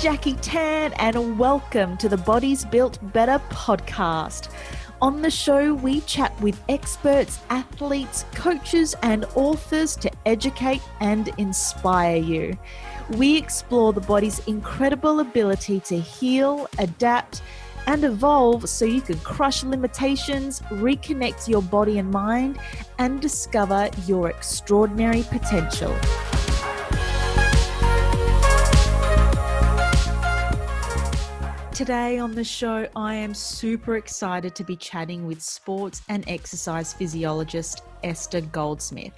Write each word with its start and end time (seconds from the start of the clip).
Jackie 0.00 0.32
Tann, 0.36 0.94
and 0.94 1.38
welcome 1.38 1.98
to 1.98 2.08
the 2.08 2.16
Bodies 2.16 2.64
Built 2.64 2.98
Better 3.12 3.38
podcast. 3.50 4.48
On 5.02 5.20
the 5.20 5.30
show, 5.30 5.74
we 5.74 6.00
chat 6.00 6.40
with 6.40 6.58
experts, 6.70 7.38
athletes, 7.50 8.24
coaches, 8.34 8.94
and 9.02 9.26
authors 9.34 9.94
to 9.96 10.10
educate 10.24 10.80
and 11.00 11.28
inspire 11.36 12.16
you. 12.16 12.56
We 13.10 13.36
explore 13.36 13.92
the 13.92 14.00
body's 14.00 14.38
incredible 14.46 15.20
ability 15.20 15.80
to 15.80 16.00
heal, 16.00 16.66
adapt, 16.78 17.42
and 17.86 18.02
evolve 18.02 18.70
so 18.70 18.86
you 18.86 19.02
can 19.02 19.18
crush 19.18 19.64
limitations, 19.64 20.60
reconnect 20.70 21.46
your 21.46 21.60
body 21.60 21.98
and 21.98 22.10
mind, 22.10 22.58
and 22.98 23.20
discover 23.20 23.90
your 24.06 24.30
extraordinary 24.30 25.24
potential. 25.24 25.94
Today 31.80 32.18
on 32.18 32.34
the 32.34 32.44
show, 32.44 32.86
I 32.94 33.14
am 33.14 33.32
super 33.32 33.96
excited 33.96 34.54
to 34.56 34.64
be 34.64 34.76
chatting 34.76 35.26
with 35.26 35.40
sports 35.40 36.02
and 36.10 36.28
exercise 36.28 36.92
physiologist 36.92 37.84
Esther 38.04 38.42
Goldsmith. 38.42 39.14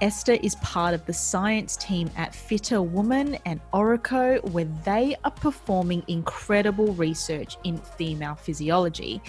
Esther 0.00 0.32
is 0.32 0.56
part 0.56 0.92
of 0.94 1.06
the 1.06 1.12
science 1.12 1.76
team 1.76 2.10
at 2.16 2.32
FitrWoman 2.32 3.38
and 3.46 3.60
Orreco, 3.72 4.42
where 4.50 4.64
they 4.84 5.14
are 5.22 5.30
performing 5.30 6.02
incredible 6.08 6.92
research 6.94 7.58
in 7.62 7.78
female 7.78 8.34
physiology 8.34 9.22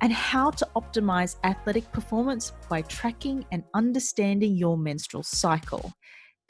and 0.00 0.10
how 0.10 0.50
to 0.52 0.66
optimize 0.76 1.36
athletic 1.44 1.92
performance 1.92 2.52
by 2.70 2.80
tracking 2.80 3.44
and 3.52 3.62
understanding 3.74 4.56
your 4.56 4.78
menstrual 4.78 5.22
cycle. 5.22 5.92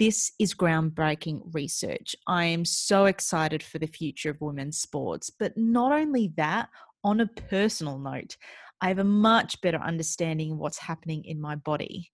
This 0.01 0.33
is 0.39 0.55
groundbreaking 0.55 1.43
research. 1.53 2.17
I 2.27 2.47
am 2.47 2.65
so 2.65 3.05
excited 3.05 3.63
for 3.63 3.79
the 3.79 3.87
future 3.87 4.31
of 4.31 4.41
women's 4.41 4.79
sports. 4.79 5.29
But 5.29 5.59
not 5.59 5.93
only 5.93 6.33
that, 6.39 6.71
on 7.05 7.21
a 7.21 7.27
personal 7.27 7.99
note, 7.99 8.39
I 8.81 8.89
have 8.89 8.99
a 8.99 9.05
much 9.05 9.61
better 9.61 9.77
understanding 9.77 10.53
of 10.53 10.59
what's 10.59 10.79
happening 10.79 11.23
in 11.27 11.39
my 11.39 11.55
body. 11.55 12.11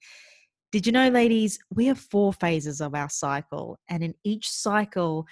Did 0.73 0.85
you 0.85 0.91
know, 0.91 1.09
ladies, 1.11 1.61
we 1.73 1.87
have 1.87 2.01
four 2.01 2.33
phases 2.33 2.81
of 2.81 2.97
our 2.97 3.09
cycle, 3.09 3.79
and 3.89 4.03
in 4.03 4.15
each 4.25 4.51
cycle, 4.51 5.25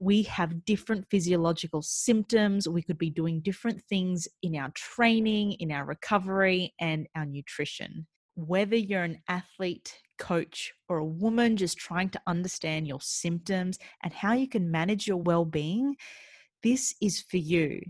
we 0.00 0.24
have 0.24 0.64
different 0.64 1.06
physiological 1.12 1.80
symptoms. 1.80 2.68
We 2.68 2.82
could 2.82 2.98
be 2.98 3.10
doing 3.10 3.40
different 3.40 3.84
things 3.84 4.26
in 4.42 4.56
our 4.56 4.72
training, 4.74 5.52
in 5.60 5.70
our 5.70 5.84
recovery, 5.84 6.74
and 6.80 7.06
our 7.14 7.24
nutrition. 7.24 8.08
Whether 8.46 8.76
you're 8.76 9.02
an 9.02 9.20
athlete, 9.28 9.98
coach, 10.18 10.72
or 10.88 10.96
a 10.96 11.04
woman 11.04 11.58
just 11.58 11.76
trying 11.76 12.08
to 12.10 12.20
understand 12.26 12.88
your 12.88 13.02
symptoms 13.02 13.78
and 14.02 14.14
how 14.14 14.32
you 14.32 14.48
can 14.48 14.70
manage 14.70 15.06
your 15.06 15.18
well 15.18 15.44
being, 15.44 15.96
this 16.62 16.94
is 17.02 17.20
for 17.20 17.36
you. 17.36 17.82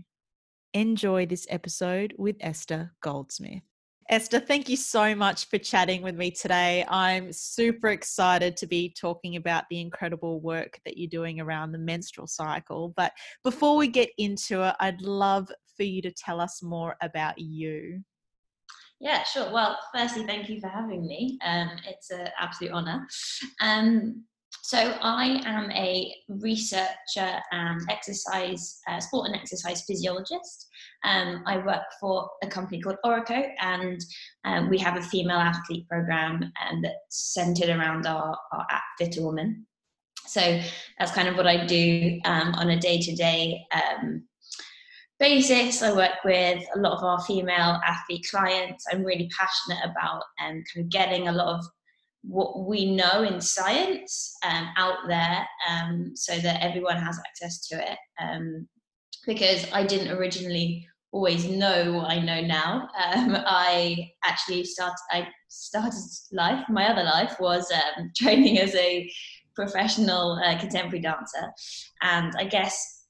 Enjoy 0.73 1.25
this 1.25 1.47
episode 1.49 2.13
with 2.17 2.35
Esther 2.41 2.91
Goldsmith. 3.01 3.63
Esther, 4.09 4.41
thank 4.41 4.67
you 4.67 4.75
so 4.75 5.15
much 5.15 5.45
for 5.45 5.57
chatting 5.57 6.01
with 6.01 6.17
me 6.17 6.31
today. 6.31 6.83
I'm 6.89 7.31
super 7.31 7.87
excited 7.87 8.57
to 8.57 8.67
be 8.67 8.93
talking 8.99 9.37
about 9.37 9.63
the 9.69 9.79
incredible 9.79 10.41
work 10.41 10.81
that 10.83 10.97
you're 10.97 11.09
doing 11.09 11.39
around 11.39 11.71
the 11.71 11.77
menstrual 11.77 12.27
cycle. 12.27 12.93
But 12.97 13.13
before 13.45 13.77
we 13.77 13.87
get 13.87 14.09
into 14.17 14.67
it, 14.67 14.75
I'd 14.81 15.01
love 15.01 15.49
for 15.77 15.83
you 15.83 16.01
to 16.01 16.11
tell 16.11 16.41
us 16.41 16.61
more 16.61 16.97
about 17.01 17.37
you. 17.37 18.03
Yeah, 19.01 19.23
sure. 19.23 19.51
Well, 19.51 19.79
firstly, 19.93 20.27
thank 20.27 20.47
you 20.47 20.61
for 20.61 20.67
having 20.67 21.07
me. 21.07 21.39
Um, 21.43 21.71
it's 21.87 22.11
an 22.11 22.27
absolute 22.39 22.71
honour. 22.71 23.07
Um, 23.59 24.25
so 24.61 24.77
I 25.01 25.41
am 25.43 25.71
a 25.71 26.13
researcher 26.29 27.39
and 27.51 27.81
exercise, 27.89 28.79
uh, 28.87 28.99
sport 28.99 29.27
and 29.27 29.35
exercise 29.35 29.81
physiologist. 29.87 30.67
Um, 31.03 31.41
I 31.47 31.57
work 31.57 31.81
for 31.99 32.29
a 32.43 32.47
company 32.47 32.79
called 32.79 32.97
Orreco, 33.03 33.49
and 33.59 33.99
um, 34.45 34.69
we 34.69 34.77
have 34.77 34.97
a 34.97 35.01
female 35.01 35.39
athlete 35.39 35.87
program 35.89 36.43
um, 36.43 36.81
that's 36.83 37.33
centered 37.33 37.69
around 37.69 38.05
our, 38.05 38.37
our 38.51 38.67
app 38.69 38.83
FitrWoman. 39.01 39.63
So 40.27 40.61
that's 40.99 41.11
kind 41.11 41.27
of 41.27 41.37
what 41.37 41.47
I 41.47 41.65
do 41.65 42.19
um, 42.25 42.53
on 42.53 42.69
a 42.69 42.79
day-to-day 42.79 43.65
basis. 45.21 45.83
I 45.83 45.93
work 45.93 46.23
with 46.25 46.65
a 46.75 46.79
lot 46.79 46.97
of 46.97 47.03
our 47.03 47.21
female 47.21 47.79
athlete 47.85 48.25
clients. 48.29 48.85
I'm 48.91 49.03
really 49.03 49.29
passionate 49.37 49.85
about 49.85 50.23
um, 50.43 50.63
kind 50.73 50.83
of 50.83 50.89
getting 50.89 51.27
a 51.27 51.31
lot 51.31 51.59
of 51.59 51.65
what 52.23 52.65
we 52.65 52.95
know 52.95 53.21
in 53.21 53.39
science 53.39 54.35
um, 54.43 54.67
out 54.77 54.97
there 55.07 55.47
um, 55.69 56.13
so 56.15 56.39
that 56.39 56.63
everyone 56.63 56.97
has 56.97 57.19
access 57.19 57.67
to 57.67 57.75
it. 57.75 57.99
Um, 58.19 58.67
because 59.27 59.67
I 59.71 59.85
didn't 59.85 60.17
originally 60.17 60.87
always 61.11 61.47
know 61.47 61.93
what 61.93 62.09
I 62.09 62.19
know 62.19 62.41
now. 62.41 62.89
Um, 63.13 63.37
I 63.45 64.09
actually 64.23 64.63
started, 64.63 64.97
I 65.11 65.27
started 65.49 66.01
life, 66.31 66.65
my 66.67 66.87
other 66.87 67.03
life 67.03 67.35
was 67.39 67.71
um, 67.71 68.11
training 68.17 68.57
as 68.57 68.73
a 68.73 69.07
professional 69.53 70.41
uh, 70.43 70.59
contemporary 70.59 71.01
dancer. 71.01 71.53
And 72.01 72.33
I 72.39 72.45
guess 72.45 73.00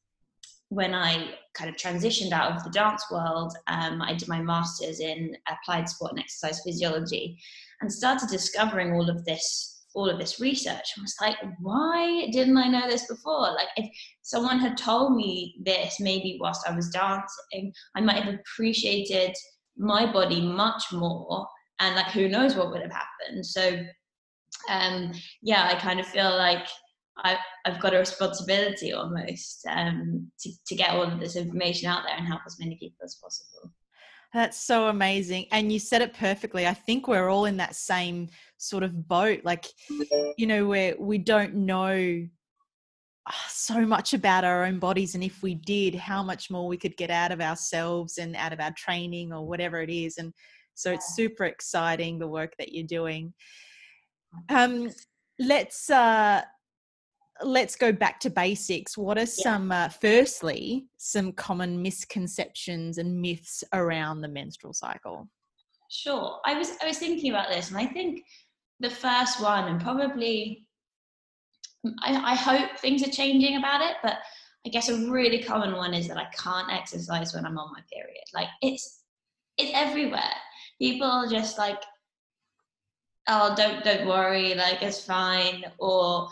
when 0.71 0.95
I 0.95 1.33
kind 1.53 1.69
of 1.69 1.75
transitioned 1.75 2.31
out 2.31 2.53
of 2.53 2.63
the 2.63 2.69
dance 2.69 3.03
world, 3.11 3.53
um, 3.67 4.01
I 4.01 4.13
did 4.13 4.29
my 4.29 4.41
master's 4.41 5.01
in 5.01 5.35
applied 5.49 5.89
sport 5.89 6.13
and 6.13 6.21
exercise 6.21 6.61
physiology, 6.63 7.37
and 7.81 7.91
started 7.91 8.29
discovering 8.29 8.93
all 8.93 9.09
of 9.09 9.25
this 9.25 9.67
all 9.93 10.09
of 10.09 10.17
this 10.17 10.39
research. 10.39 10.93
I 10.97 11.01
was 11.01 11.15
like, 11.19 11.35
why 11.59 12.29
didn't 12.31 12.55
I 12.55 12.69
know 12.69 12.87
this 12.89 13.05
before? 13.07 13.51
Like, 13.51 13.67
if 13.75 13.89
someone 14.21 14.59
had 14.59 14.77
told 14.77 15.17
me 15.17 15.55
this, 15.61 15.99
maybe 15.99 16.37
whilst 16.39 16.65
I 16.65 16.73
was 16.73 16.87
dancing, 16.91 17.73
I 17.97 17.99
might 17.99 18.23
have 18.23 18.33
appreciated 18.33 19.35
my 19.75 20.09
body 20.09 20.41
much 20.41 20.85
more, 20.93 21.45
and 21.81 21.97
like, 21.97 22.11
who 22.13 22.29
knows 22.29 22.55
what 22.55 22.71
would 22.71 22.81
have 22.81 22.93
happened. 22.93 23.45
So, 23.45 23.83
um, 24.69 25.11
yeah, 25.41 25.69
I 25.69 25.77
kind 25.77 25.99
of 25.99 26.05
feel 26.05 26.37
like 26.37 26.65
I, 27.23 27.37
have 27.65 27.79
got 27.79 27.93
a 27.93 27.99
responsibility 27.99 28.93
almost 28.93 29.65
um, 29.69 30.31
to, 30.39 30.51
to 30.67 30.75
get 30.75 30.89
all 30.91 31.03
of 31.03 31.19
this 31.19 31.35
information 31.35 31.89
out 31.89 32.03
there 32.05 32.17
and 32.17 32.27
help 32.27 32.41
as 32.45 32.57
many 32.59 32.75
people 32.75 32.97
as 33.03 33.15
possible. 33.21 33.71
That's 34.33 34.57
so 34.57 34.87
amazing. 34.87 35.47
And 35.51 35.71
you 35.71 35.79
said 35.79 36.01
it 36.01 36.13
perfectly. 36.13 36.65
I 36.65 36.73
think 36.73 37.07
we're 37.07 37.29
all 37.29 37.45
in 37.45 37.57
that 37.57 37.75
same 37.75 38.29
sort 38.57 38.83
of 38.83 39.07
boat. 39.07 39.41
Like, 39.43 39.65
you 40.37 40.47
know, 40.47 40.67
where 40.67 40.95
we 40.97 41.17
don't 41.17 41.53
know 41.53 42.25
ah, 43.27 43.45
so 43.49 43.81
much 43.81 44.13
about 44.13 44.45
our 44.45 44.63
own 44.63 44.79
bodies. 44.79 45.15
And 45.15 45.23
if 45.23 45.43
we 45.43 45.55
did, 45.55 45.95
how 45.95 46.23
much 46.23 46.49
more 46.49 46.67
we 46.67 46.77
could 46.77 46.95
get 46.95 47.11
out 47.11 47.33
of 47.33 47.41
ourselves 47.41 48.17
and 48.17 48.35
out 48.37 48.53
of 48.53 48.61
our 48.61 48.71
training 48.71 49.33
or 49.33 49.45
whatever 49.45 49.81
it 49.81 49.89
is. 49.89 50.17
And 50.17 50.33
so 50.75 50.91
it's 50.91 51.13
super 51.15 51.43
exciting 51.43 52.17
the 52.17 52.27
work 52.27 52.53
that 52.57 52.71
you're 52.71 52.87
doing. 52.87 53.33
Um, 54.47 54.91
let's 55.39 55.89
uh, 55.89 56.43
let's 57.43 57.75
go 57.75 57.91
back 57.91 58.19
to 58.21 58.29
basics. 58.29 58.97
What 58.97 59.17
are 59.17 59.25
some, 59.25 59.71
uh, 59.71 59.89
firstly, 59.89 60.87
some 60.97 61.31
common 61.33 61.81
misconceptions 61.81 62.97
and 62.97 63.21
myths 63.21 63.63
around 63.73 64.21
the 64.21 64.27
menstrual 64.27 64.73
cycle? 64.73 65.27
Sure. 65.89 66.39
I 66.45 66.57
was 66.57 66.77
I 66.81 66.87
was 66.87 66.97
thinking 66.97 67.31
about 67.31 67.49
this, 67.49 67.69
and 67.69 67.77
I 67.77 67.85
think 67.85 68.23
the 68.79 68.89
first 68.89 69.41
one, 69.41 69.67
and 69.67 69.81
probably, 69.81 70.65
I, 72.01 72.31
I 72.31 72.35
hope 72.35 72.79
things 72.79 73.05
are 73.05 73.11
changing 73.11 73.57
about 73.57 73.81
it, 73.81 73.97
but 74.01 74.19
I 74.65 74.69
guess 74.69 74.89
a 74.89 75.09
really 75.09 75.43
common 75.43 75.75
one 75.75 75.93
is 75.93 76.07
that 76.07 76.17
I 76.17 76.27
can't 76.37 76.71
exercise 76.71 77.33
when 77.33 77.45
I'm 77.45 77.57
on 77.57 77.73
my 77.73 77.81
period. 77.91 78.23
Like 78.33 78.47
it's 78.61 79.03
it's 79.57 79.71
everywhere. 79.73 80.33
People 80.79 81.07
are 81.07 81.27
just 81.27 81.57
like, 81.57 81.81
oh, 83.27 83.53
don't 83.55 83.83
don't 83.83 84.07
worry, 84.07 84.53
like 84.55 84.81
it's 84.81 85.03
fine, 85.03 85.65
or 85.77 86.29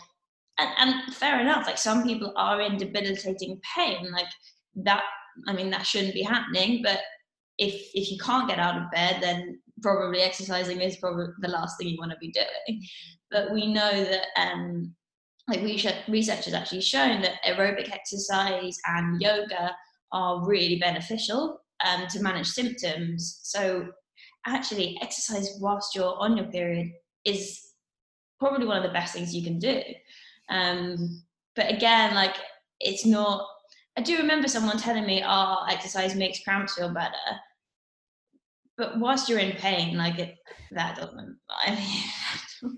and, 0.60 0.70
and 0.78 1.14
fair 1.14 1.40
enough 1.40 1.66
like 1.66 1.78
some 1.78 2.04
people 2.04 2.34
are 2.36 2.62
in 2.62 2.78
debilitating 2.78 3.60
pain 3.76 4.12
like 4.12 4.28
that 4.76 5.04
i 5.48 5.54
mean 5.54 5.70
that 5.70 5.86
shouldn't 5.86 6.14
be 6.14 6.24
happening 6.24 6.82
but 6.84 7.00
if 7.58 7.74
if 7.94 8.12
you 8.12 8.18
can't 8.18 8.50
get 8.50 8.60
out 8.60 8.78
of 8.82 8.92
bed 8.92 9.18
then 9.22 9.60
probably 9.82 10.22
exercising 10.22 10.82
is 10.82 10.98
probably 10.98 11.28
the 11.40 11.48
last 11.48 11.78
thing 11.78 11.88
you 11.90 11.98
want 12.00 12.12
to 12.12 12.18
be 12.18 12.32
doing. 12.32 12.82
But 13.32 13.52
we 13.54 13.72
know 13.72 13.92
that 14.04 14.26
um 14.38 14.94
like 15.48 15.62
research 15.62 16.46
has 16.46 16.54
actually 16.54 16.82
shown 16.82 17.22
that 17.22 17.44
aerobic 17.44 17.92
exercise 17.92 18.78
and 18.86 19.20
yoga 19.20 19.76
are 20.12 20.46
really 20.46 20.78
beneficial 20.78 21.60
um, 21.84 22.06
to 22.08 22.22
manage 22.22 22.48
symptoms. 22.48 23.40
So 23.44 23.88
actually 24.46 25.00
exercise 25.02 25.58
whilst 25.60 25.96
you're 25.96 26.16
on 26.20 26.38
your 26.38 26.46
period 26.48 26.92
is 27.26 27.60
probably 28.40 28.68
one 28.68 28.78
of 28.78 28.84
the 28.84 28.94
best 28.94 29.14
things 29.14 29.34
you 29.34 29.44
can 29.44 29.58
do 29.58 29.82
um, 30.50 31.24
but 31.56 31.72
again, 31.72 32.16
like 32.16 32.36
it's 32.80 33.06
not. 33.06 33.48
I 33.98 34.01
do 34.01 34.18
remember 34.18 34.48
someone 34.48 34.78
telling 34.78 35.06
me, 35.06 35.24
"Oh, 35.25 35.66
exercise 35.69 36.16
makes 36.16 36.44
cramps 36.44 36.75
feel 36.75 36.94
better." 36.94 37.13
But 38.78 38.98
whilst 39.00 39.28
you're 39.28 39.40
in 39.40 39.57
pain, 39.57 39.98
like 39.98 40.19
it, 40.19 40.38
that 40.72 40.96
doesn't. 40.96 41.38
I 41.66 41.75
mean, 41.75 42.75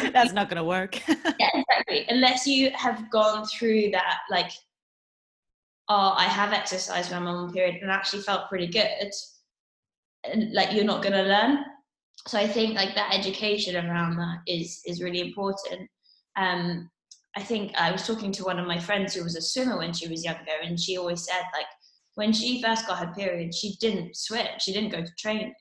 that's 0.12 0.32
not 0.32 0.48
going 0.48 0.56
to 0.56 0.64
work. 0.64 1.06
yeah, 1.08 1.50
exactly. 1.54 2.06
Unless 2.08 2.46
you 2.46 2.70
have 2.74 3.10
gone 3.10 3.46
through 3.46 3.90
that, 3.90 4.20
like 4.30 4.50
oh, 5.88 6.14
I 6.16 6.24
have 6.24 6.52
exercised 6.52 7.10
when 7.10 7.22
I'm 7.22 7.28
on 7.28 7.52
period 7.52 7.82
and 7.82 7.90
actually 7.90 8.22
felt 8.22 8.48
pretty 8.48 8.66
good, 8.66 9.10
and 10.24 10.52
like 10.52 10.72
you're 10.72 10.84
not 10.84 11.02
going 11.02 11.12
to 11.12 11.22
learn. 11.22 11.64
So 12.26 12.38
I 12.38 12.46
think 12.46 12.74
like 12.74 12.94
that 12.94 13.14
education 13.14 13.76
around 13.76 14.16
that 14.16 14.38
is 14.46 14.80
is 14.86 15.02
really 15.02 15.20
important. 15.20 15.88
Um, 16.36 16.90
I 17.36 17.42
think 17.42 17.72
I 17.76 17.92
was 17.92 18.06
talking 18.06 18.32
to 18.32 18.44
one 18.44 18.58
of 18.58 18.66
my 18.66 18.78
friends 18.78 19.14
who 19.14 19.22
was 19.22 19.36
a 19.36 19.42
swimmer 19.42 19.76
when 19.76 19.92
she 19.92 20.08
was 20.08 20.24
younger, 20.24 20.58
and 20.62 20.80
she 20.80 20.96
always 20.96 21.24
said 21.24 21.42
like 21.52 21.66
when 22.14 22.32
she 22.32 22.62
first 22.62 22.86
got 22.86 22.98
her 22.98 23.12
period, 23.14 23.54
she 23.54 23.76
didn't 23.80 24.16
swim, 24.16 24.46
she 24.58 24.72
didn't 24.72 24.90
go 24.90 25.02
to 25.02 25.12
training 25.18 25.54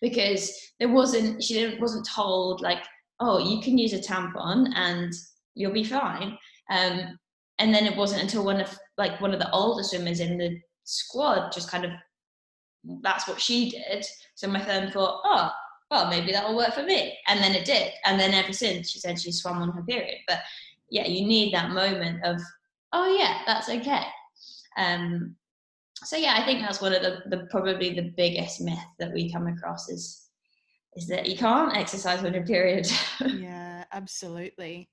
because 0.00 0.52
there 0.78 0.88
wasn't 0.88 1.42
she 1.42 1.54
didn't 1.54 1.80
wasn't 1.80 2.06
told 2.06 2.60
like 2.60 2.82
oh 3.20 3.38
you 3.38 3.62
can 3.62 3.78
use 3.78 3.94
a 3.94 3.98
tampon 3.98 4.68
and 4.74 5.12
you'll 5.54 5.72
be 5.72 5.84
fine. 5.84 6.36
Um, 6.70 7.18
and 7.58 7.72
then 7.72 7.86
it 7.86 7.96
wasn't 7.96 8.22
until 8.22 8.44
one 8.44 8.60
of 8.60 8.76
like 8.98 9.20
one 9.20 9.32
of 9.32 9.38
the 9.38 9.50
older 9.52 9.82
swimmers 9.82 10.20
in 10.20 10.38
the 10.38 10.58
squad 10.84 11.52
just 11.52 11.70
kind 11.70 11.84
of 11.84 11.92
that's 13.02 13.28
what 13.28 13.40
she 13.40 13.70
did. 13.70 14.04
So 14.34 14.48
my 14.48 14.60
friend 14.60 14.92
thought, 14.92 15.20
oh, 15.24 15.50
well, 15.92 16.08
maybe 16.08 16.32
that'll 16.32 16.56
work 16.56 16.72
for 16.72 16.82
me. 16.82 17.18
And 17.28 17.38
then 17.38 17.54
it 17.54 17.66
did. 17.66 17.92
And 18.06 18.18
then 18.18 18.32
ever 18.32 18.54
since, 18.54 18.90
she 18.90 18.98
said 18.98 19.20
she 19.20 19.30
swam 19.30 19.60
on 19.60 19.72
her 19.72 19.82
period. 19.82 20.20
But 20.26 20.38
yeah, 20.90 21.06
you 21.06 21.26
need 21.26 21.52
that 21.52 21.70
moment 21.70 22.24
of, 22.24 22.40
oh, 22.94 23.14
yeah, 23.14 23.42
that's 23.46 23.68
okay. 23.68 24.04
Um, 24.78 25.36
so 25.96 26.16
yeah, 26.16 26.36
I 26.38 26.46
think 26.46 26.62
that's 26.62 26.80
one 26.80 26.94
of 26.94 27.02
the, 27.02 27.18
the 27.28 27.46
probably 27.50 27.92
the 27.92 28.10
biggest 28.16 28.62
myth 28.62 28.78
that 28.98 29.12
we 29.12 29.30
come 29.30 29.46
across 29.46 29.90
is 29.90 30.18
is 30.96 31.06
that 31.08 31.26
you 31.26 31.36
can't 31.36 31.76
exercise 31.76 32.22
on 32.22 32.34
your 32.34 32.44
period. 32.44 32.86
yeah, 33.26 33.84
absolutely. 33.92 34.90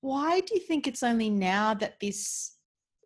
Why 0.00 0.40
do 0.40 0.54
you 0.54 0.60
think 0.60 0.86
it's 0.86 1.02
only 1.02 1.28
now 1.28 1.74
that 1.74 1.98
this 2.00 2.52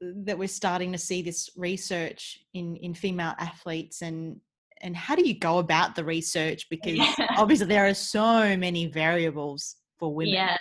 that 0.00 0.38
we're 0.38 0.48
starting 0.48 0.92
to 0.92 0.98
see 0.98 1.22
this 1.22 1.50
research 1.56 2.38
in 2.54 2.76
in 2.76 2.92
female 2.92 3.34
athletes 3.38 4.02
and 4.02 4.40
and 4.80 4.96
how 4.96 5.14
do 5.14 5.26
you 5.26 5.38
go 5.38 5.58
about 5.58 5.94
the 5.94 6.04
research? 6.04 6.68
Because 6.70 6.96
yeah. 6.96 7.14
obviously 7.36 7.66
there 7.66 7.86
are 7.86 7.94
so 7.94 8.56
many 8.56 8.86
variables 8.86 9.76
for 9.98 10.14
women. 10.14 10.34
Yeah. 10.34 10.56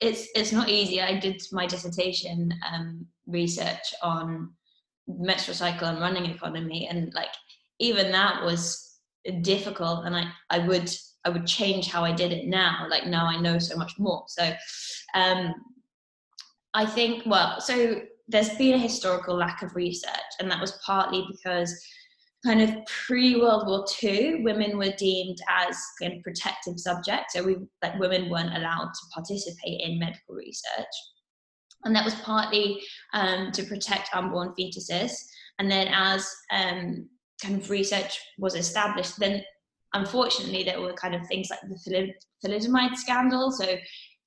It's 0.00 0.28
it's 0.34 0.52
not 0.52 0.68
easy. 0.68 1.00
I 1.00 1.18
did 1.18 1.42
my 1.50 1.66
dissertation 1.66 2.54
um, 2.72 3.06
research 3.26 3.94
on 4.02 4.52
menstrual 5.08 5.56
cycle 5.56 5.88
and 5.88 6.00
running 6.00 6.26
economy 6.26 6.86
and 6.86 7.12
like 7.14 7.32
even 7.78 8.12
that 8.12 8.44
was 8.44 8.98
difficult 9.40 10.04
and 10.04 10.14
i 10.14 10.30
i 10.50 10.58
would 10.58 10.90
i 11.24 11.30
would 11.30 11.46
change 11.46 11.88
how 11.88 12.04
i 12.04 12.12
did 12.12 12.30
it 12.30 12.46
now. 12.46 12.86
Like 12.88 13.06
now 13.06 13.26
i 13.26 13.40
know 13.40 13.58
so 13.58 13.76
much 13.76 13.98
more. 13.98 14.24
So 14.28 14.52
um 15.14 15.54
i 16.74 16.86
think 16.86 17.24
well 17.26 17.60
so 17.60 18.02
there's 18.28 18.50
been 18.56 18.74
a 18.74 18.78
historical 18.78 19.34
lack 19.34 19.62
of 19.62 19.74
research, 19.74 20.32
and 20.38 20.50
that 20.50 20.60
was 20.60 20.78
partly 20.84 21.26
because 21.30 21.74
kind 22.44 22.60
of 22.60 22.74
pre 22.86 23.40
World 23.40 23.66
War 23.66 23.84
II, 24.02 24.42
women 24.42 24.78
were 24.78 24.92
deemed 24.96 25.38
as 25.48 25.76
kind 26.00 26.14
of 26.14 26.22
protective 26.22 26.78
subjects. 26.78 27.34
So 27.34 27.42
we 27.42 27.56
like 27.82 27.98
women 27.98 28.30
weren't 28.30 28.56
allowed 28.56 28.92
to 28.92 29.00
participate 29.12 29.80
in 29.80 29.98
medical 29.98 30.34
research. 30.34 30.86
And 31.84 31.94
that 31.94 32.04
was 32.04 32.14
partly 32.16 32.80
um, 33.12 33.52
to 33.52 33.62
protect 33.64 34.14
unborn 34.14 34.52
fetuses. 34.58 35.12
And 35.58 35.70
then 35.70 35.88
as 35.88 36.28
um, 36.52 37.08
kind 37.42 37.60
of 37.60 37.70
research 37.70 38.20
was 38.38 38.54
established, 38.54 39.18
then 39.18 39.42
unfortunately 39.94 40.64
there 40.64 40.80
were 40.80 40.92
kind 40.92 41.14
of 41.14 41.26
things 41.26 41.48
like 41.50 41.60
the 41.62 42.12
thalidomide 42.44 42.96
scandal. 42.96 43.50
So 43.50 43.76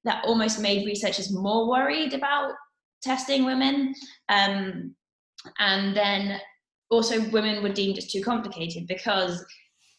that 0.04 0.24
almost 0.25 0.60
made 0.60 0.86
researchers 0.86 1.31
more 1.31 1.69
worried 1.69 2.13
about 2.13 2.54
testing 3.02 3.46
women. 3.46 3.94
Um, 4.30 4.96
and 5.60 5.96
then 5.96 6.40
also 6.91 7.27
women 7.29 7.63
were 7.63 7.69
deemed 7.69 7.97
as 7.97 8.11
too 8.11 8.21
complicated 8.21 8.85
because 8.88 9.43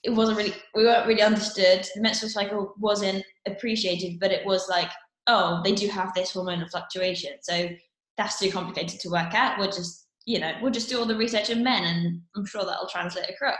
it 0.03 0.11
wasn't 0.11 0.37
really 0.39 0.55
we 0.75 0.85
weren't 0.85 1.07
really 1.07 1.23
understood. 1.23 1.87
The 1.95 2.03
menstrual 2.03 2.31
cycle 2.31 2.75
wasn't 2.79 3.25
appreciated 3.47 4.21
but 4.21 4.31
it 4.31 4.47
was 4.47 4.69
like 4.69 4.91
oh 5.27 5.61
they 5.65 5.75
do 5.75 5.89
have 5.89 6.15
this 6.15 6.33
hormonal 6.33 6.71
fluctuation 6.71 7.33
so 7.41 7.69
that's 8.19 8.39
too 8.39 8.51
complicated 8.51 9.01
to 9.01 9.09
work 9.09 9.35
out. 9.35 9.59
We'll 9.59 9.71
just 9.71 10.07
you 10.27 10.39
know 10.39 10.53
we'll 10.63 10.71
just 10.71 10.89
do 10.89 10.99
all 10.99 11.07
the 11.07 11.17
research 11.17 11.51
in 11.51 11.65
men 11.65 11.83
and 11.83 12.21
i'm 12.37 12.47
sure 12.47 12.65
that'll 12.65 12.87
translate 12.87 13.29
across 13.29 13.59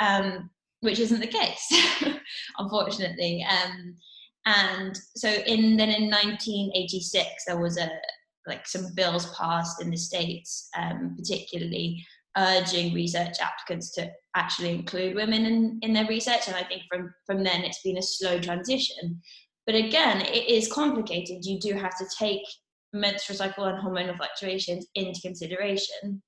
um, 0.00 0.48
which 0.80 0.98
isn't 0.98 1.20
the 1.20 1.26
case 1.26 2.00
unfortunately. 2.58 3.44
Um, 3.48 3.96
and 4.46 4.98
so 5.16 5.28
in 5.28 5.76
then 5.76 5.90
in 5.90 6.10
1986 6.10 7.44
there 7.46 7.58
was 7.58 7.78
a 7.78 7.90
like 8.46 8.66
some 8.66 8.94
bills 8.94 9.34
passed 9.36 9.82
in 9.82 9.90
the 9.90 9.96
states, 9.96 10.68
um, 10.78 11.16
particularly 11.18 12.04
urging 12.36 12.92
research 12.94 13.36
applicants 13.40 13.90
to 13.92 14.10
actually 14.34 14.70
include 14.70 15.14
women 15.14 15.46
in, 15.46 15.78
in 15.82 15.92
their 15.92 16.06
research. 16.06 16.46
And 16.46 16.56
I 16.56 16.64
think 16.64 16.82
from 16.88 17.14
from 17.26 17.42
then 17.42 17.64
it's 17.64 17.82
been 17.82 17.98
a 17.98 18.02
slow 18.02 18.38
transition. 18.38 19.20
But 19.66 19.74
again, 19.74 20.20
it 20.20 20.48
is 20.48 20.72
complicated. 20.72 21.44
You 21.44 21.58
do 21.58 21.74
have 21.74 21.96
to 21.98 22.04
take 22.18 22.42
menstrual 22.92 23.36
cycle 23.36 23.64
and 23.64 23.82
hormonal 23.82 24.16
fluctuations 24.16 24.86
into 24.94 25.20
consideration. 25.20 26.22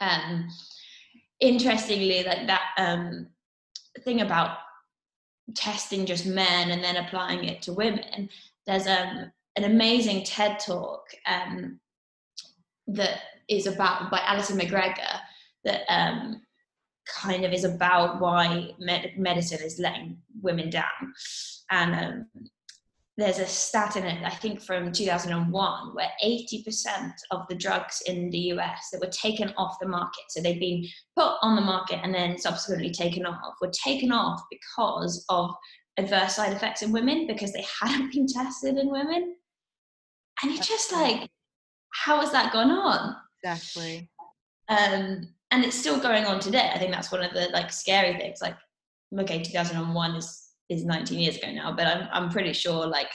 Um, 0.00 0.48
interestingly, 1.40 2.24
like 2.24 2.46
that 2.46 2.70
um, 2.78 3.28
thing 4.04 4.22
about 4.22 4.58
testing 5.54 6.04
just 6.06 6.26
men 6.26 6.70
and 6.70 6.82
then 6.82 6.96
applying 6.96 7.44
it 7.44 7.62
to 7.62 7.72
women, 7.72 8.28
there's 8.66 8.86
um, 8.86 9.30
an 9.56 9.64
amazing 9.64 10.24
TED 10.24 10.58
talk 10.58 11.02
um, 11.26 11.78
that 12.88 13.20
is 13.48 13.66
about 13.66 14.10
by 14.10 14.18
Alyson 14.18 14.58
McGregor 14.58 15.20
that 15.64 15.82
um, 15.88 16.40
kind 17.06 17.44
of 17.44 17.52
is 17.52 17.64
about 17.64 18.20
why 18.20 18.70
med- 18.78 19.12
medicine 19.16 19.64
is 19.64 19.78
letting 19.78 20.18
women 20.42 20.70
down. 20.70 20.84
And 21.70 21.94
um, 21.94 22.26
there's 23.16 23.38
a 23.38 23.46
stat 23.46 23.96
in 23.96 24.04
it, 24.04 24.24
I 24.24 24.30
think 24.30 24.60
from 24.60 24.90
2001, 24.90 25.94
where 25.94 26.10
80% 26.24 27.12
of 27.30 27.42
the 27.48 27.54
drugs 27.54 28.02
in 28.06 28.30
the 28.30 28.38
US 28.38 28.88
that 28.92 29.00
were 29.00 29.12
taken 29.12 29.52
off 29.56 29.76
the 29.80 29.88
market, 29.88 30.24
so 30.30 30.40
they've 30.40 30.58
been 30.58 30.84
put 31.16 31.34
on 31.42 31.54
the 31.54 31.62
market 31.62 32.00
and 32.02 32.14
then 32.14 32.38
subsequently 32.38 32.90
taken 32.90 33.24
off, 33.24 33.54
were 33.60 33.70
taken 33.70 34.10
off 34.10 34.42
because 34.50 35.24
of 35.28 35.50
adverse 35.96 36.34
side 36.34 36.52
effects 36.52 36.82
in 36.82 36.90
women 36.90 37.26
because 37.26 37.52
they 37.52 37.64
hadn't 37.80 38.12
been 38.12 38.26
tested 38.26 38.76
in 38.76 38.90
women. 38.90 39.36
And 40.42 40.52
you're 40.52 40.62
just 40.62 40.92
like, 40.92 41.30
how 41.90 42.20
has 42.20 42.32
that 42.32 42.52
gone 42.52 42.72
on? 42.72 43.14
Exactly. 43.44 44.10
Um, 44.68 45.28
and 45.54 45.64
it's 45.64 45.78
still 45.78 46.00
going 46.00 46.24
on 46.24 46.40
today. 46.40 46.70
I 46.74 46.78
think 46.78 46.90
that's 46.90 47.12
one 47.12 47.22
of 47.22 47.32
the 47.32 47.48
like 47.52 47.70
scary 47.72 48.16
things. 48.18 48.40
Like, 48.42 48.56
okay, 49.16 49.40
2001 49.40 50.16
is 50.16 50.40
is 50.68 50.84
19 50.84 51.18
years 51.18 51.36
ago 51.36 51.52
now, 51.52 51.74
but 51.74 51.86
I'm 51.86 52.08
I'm 52.12 52.30
pretty 52.30 52.52
sure 52.52 52.86
like 52.86 53.10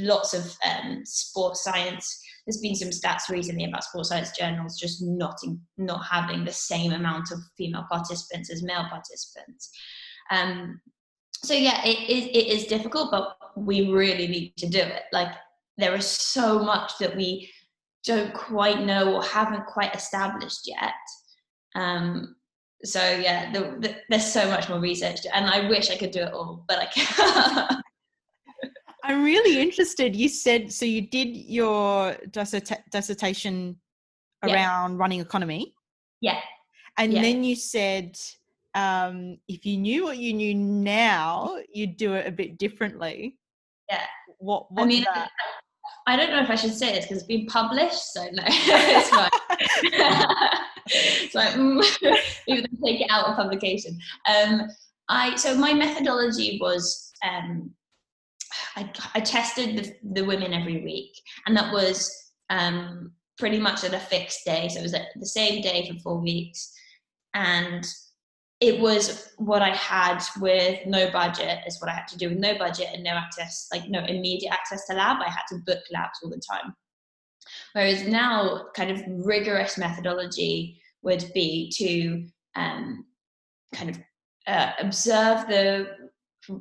lots 0.00 0.34
of 0.34 0.56
um, 0.68 1.02
sports 1.04 1.62
science. 1.62 2.20
There's 2.44 2.60
been 2.60 2.74
some 2.74 2.88
stats 2.88 3.28
recently 3.28 3.64
about 3.64 3.84
sports 3.84 4.08
science 4.08 4.36
journals 4.36 4.78
just 4.78 5.02
not 5.02 5.36
in, 5.44 5.60
not 5.78 6.04
having 6.04 6.44
the 6.44 6.52
same 6.52 6.92
amount 6.92 7.30
of 7.30 7.38
female 7.56 7.86
participants 7.88 8.50
as 8.50 8.64
male 8.64 8.86
participants. 8.88 9.70
Um, 10.32 10.80
so 11.44 11.54
yeah, 11.54 11.80
it 11.84 12.10
is 12.10 12.24
it 12.24 12.46
is 12.48 12.66
difficult, 12.66 13.12
but 13.12 13.36
we 13.56 13.92
really 13.92 14.26
need 14.26 14.56
to 14.56 14.68
do 14.68 14.80
it. 14.80 15.04
Like 15.12 15.32
there 15.78 15.94
is 15.94 16.06
so 16.06 16.58
much 16.58 16.98
that 16.98 17.14
we 17.14 17.52
don't 18.06 18.32
quite 18.32 18.80
know 18.80 19.14
or 19.14 19.22
haven't 19.22 19.66
quite 19.66 19.94
established 19.94 20.62
yet. 20.66 20.94
Um, 21.74 22.36
so 22.84 23.00
yeah, 23.00 23.52
the, 23.52 23.76
the, 23.80 23.96
there's 24.08 24.32
so 24.32 24.48
much 24.48 24.68
more 24.68 24.78
research, 24.78 25.20
and 25.32 25.46
I 25.46 25.68
wish 25.68 25.90
I 25.90 25.96
could 25.96 26.12
do 26.12 26.20
it 26.20 26.32
all, 26.32 26.64
but 26.68 26.78
I 26.78 26.86
can't. 26.86 27.72
I'm 29.02 29.22
really 29.22 29.60
interested. 29.60 30.16
You 30.16 30.28
said 30.28 30.72
so. 30.72 30.84
You 30.84 31.02
did 31.02 31.36
your 31.36 32.16
dissertation 32.90 33.76
around 34.42 34.92
yeah. 34.92 34.98
running 34.98 35.20
economy. 35.20 35.74
Yeah. 36.20 36.40
And 36.98 37.12
yeah. 37.12 37.22
then 37.22 37.44
you 37.44 37.54
said 37.54 38.16
um, 38.74 39.38
if 39.48 39.64
you 39.64 39.78
knew 39.78 40.04
what 40.04 40.18
you 40.18 40.32
knew 40.32 40.54
now, 40.54 41.56
you'd 41.72 41.96
do 41.96 42.14
it 42.14 42.26
a 42.26 42.32
bit 42.32 42.58
differently. 42.58 43.38
Yeah. 43.90 44.04
What? 44.38 44.66
I 44.76 44.84
mean, 44.84 45.04
that? 45.04 45.30
I 46.06 46.16
don't 46.16 46.30
know 46.30 46.42
if 46.42 46.50
I 46.50 46.54
should 46.54 46.74
say 46.74 46.92
this 46.92 47.04
because 47.04 47.18
it's 47.18 47.26
been 47.26 47.46
published, 47.46 48.12
so 48.12 48.24
no, 48.32 48.42
it's 48.46 49.10
fine. 49.10 49.30
so 51.30 51.40
mm, 51.58 51.84
even 52.48 52.66
take 52.84 53.00
it 53.00 53.10
out 53.10 53.26
of 53.26 53.36
publication. 53.36 53.98
Um, 54.28 54.68
I 55.08 55.36
so 55.36 55.56
my 55.56 55.72
methodology 55.72 56.58
was 56.60 57.12
um, 57.24 57.70
I, 58.76 58.90
I 59.14 59.20
tested 59.20 59.76
the, 59.76 60.20
the 60.20 60.26
women 60.26 60.52
every 60.52 60.82
week, 60.82 61.12
and 61.46 61.56
that 61.56 61.72
was 61.72 62.12
um, 62.50 63.12
pretty 63.38 63.58
much 63.58 63.84
at 63.84 63.94
a 63.94 63.98
fixed 63.98 64.44
day. 64.44 64.68
So 64.68 64.80
it 64.80 64.82
was 64.82 64.94
at 64.94 65.08
the 65.16 65.26
same 65.26 65.62
day 65.62 65.88
for 65.88 65.98
four 66.00 66.20
weeks, 66.20 66.72
and 67.34 67.86
it 68.60 68.80
was 68.80 69.32
what 69.36 69.60
I 69.60 69.74
had 69.74 70.22
with 70.40 70.86
no 70.86 71.10
budget 71.10 71.58
is 71.66 71.80
what 71.80 71.90
I 71.90 71.94
had 71.94 72.08
to 72.08 72.16
do 72.16 72.30
with 72.30 72.38
no 72.38 72.56
budget 72.56 72.88
and 72.92 73.04
no 73.04 73.10
access, 73.10 73.68
like 73.72 73.88
no 73.88 74.00
immediate 74.04 74.52
access 74.52 74.86
to 74.86 74.94
lab. 74.94 75.18
I 75.20 75.30
had 75.30 75.42
to 75.50 75.58
book 75.66 75.80
labs 75.92 76.20
all 76.22 76.30
the 76.30 76.40
time. 76.50 76.74
Whereas 77.74 78.06
now, 78.06 78.66
kind 78.74 78.90
of 78.90 79.02
rigorous 79.26 79.76
methodology 79.76 80.80
would 81.02 81.30
be 81.34 81.70
to 81.76 82.26
um, 82.60 83.04
kind 83.74 83.90
of 83.90 83.98
uh, 84.46 84.72
observe 84.80 85.46
the 85.48 85.95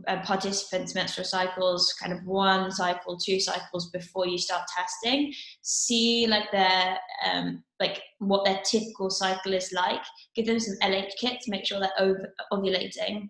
uh, 0.07 0.21
participants' 0.21 0.95
menstrual 0.95 1.25
cycles, 1.25 1.93
kind 1.93 2.13
of 2.13 2.23
one 2.25 2.71
cycle, 2.71 3.17
two 3.17 3.39
cycles 3.39 3.89
before 3.91 4.27
you 4.27 4.37
start 4.37 4.63
testing. 4.75 5.33
See 5.61 6.27
like 6.27 6.51
their 6.51 6.97
um, 7.25 7.63
like 7.79 8.01
what 8.19 8.45
their 8.45 8.61
typical 8.63 9.09
cycle 9.09 9.53
is 9.53 9.71
like. 9.71 10.01
Give 10.35 10.45
them 10.45 10.59
some 10.59 10.75
LH 10.81 11.11
kits, 11.19 11.47
make 11.47 11.65
sure 11.65 11.79
they're 11.79 11.89
over- 11.99 12.33
ovulating, 12.51 13.27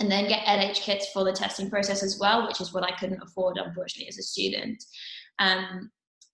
and 0.00 0.10
then 0.10 0.28
get 0.28 0.46
LH 0.46 0.80
kits 0.80 1.08
for 1.12 1.24
the 1.24 1.32
testing 1.32 1.70
process 1.70 2.02
as 2.02 2.18
well, 2.20 2.46
which 2.46 2.60
is 2.60 2.72
what 2.72 2.84
I 2.84 2.96
couldn't 2.96 3.22
afford 3.22 3.58
unfortunately 3.58 4.08
as 4.08 4.18
a 4.18 4.22
student. 4.22 4.82
Um, 5.38 5.90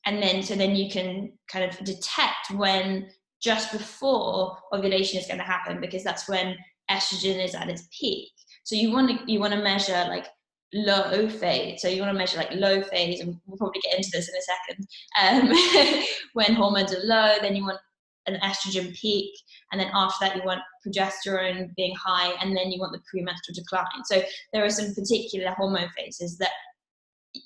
and 0.06 0.22
then 0.22 0.42
so 0.42 0.54
then 0.54 0.76
you 0.76 0.90
can 0.90 1.32
kind 1.48 1.64
of 1.64 1.78
detect 1.84 2.50
when 2.54 3.10
just 3.42 3.72
before 3.72 4.56
ovulation 4.72 5.18
is 5.18 5.26
going 5.26 5.38
to 5.38 5.44
happen 5.44 5.80
because 5.80 6.04
that's 6.04 6.28
when 6.28 6.56
estrogen 6.90 7.42
is 7.42 7.54
at 7.54 7.68
its 7.68 7.88
peak 7.98 8.30
so 8.70 8.76
you 8.76 8.92
want 8.92 9.10
to 9.10 9.32
you 9.32 9.40
want 9.40 9.52
to 9.52 9.60
measure 9.60 10.06
like 10.08 10.28
low 10.72 11.28
phase. 11.28 11.82
So 11.82 11.88
you 11.88 12.00
want 12.02 12.14
to 12.14 12.18
measure 12.18 12.38
like 12.38 12.52
low 12.52 12.82
phase, 12.82 13.18
and 13.18 13.36
we'll 13.44 13.58
probably 13.58 13.80
get 13.80 13.96
into 13.96 14.10
this 14.12 14.28
in 14.28 14.36
a 14.36 15.42
second. 15.42 15.50
Um, 15.90 16.04
when 16.34 16.54
hormones 16.54 16.94
are 16.94 17.02
low, 17.02 17.34
then 17.40 17.56
you 17.56 17.64
want 17.64 17.80
an 18.28 18.38
estrogen 18.44 18.96
peak, 18.96 19.32
and 19.72 19.80
then 19.80 19.90
after 19.92 20.24
that 20.24 20.36
you 20.36 20.42
want 20.44 20.60
progesterone 20.86 21.74
being 21.74 21.96
high, 21.96 22.32
and 22.40 22.56
then 22.56 22.70
you 22.70 22.78
want 22.78 22.92
the 22.92 23.02
premenstrual 23.10 23.56
decline. 23.56 24.04
So 24.04 24.22
there 24.52 24.64
are 24.64 24.70
some 24.70 24.94
particular 24.94 25.50
hormone 25.50 25.90
phases 25.96 26.38
that 26.38 26.52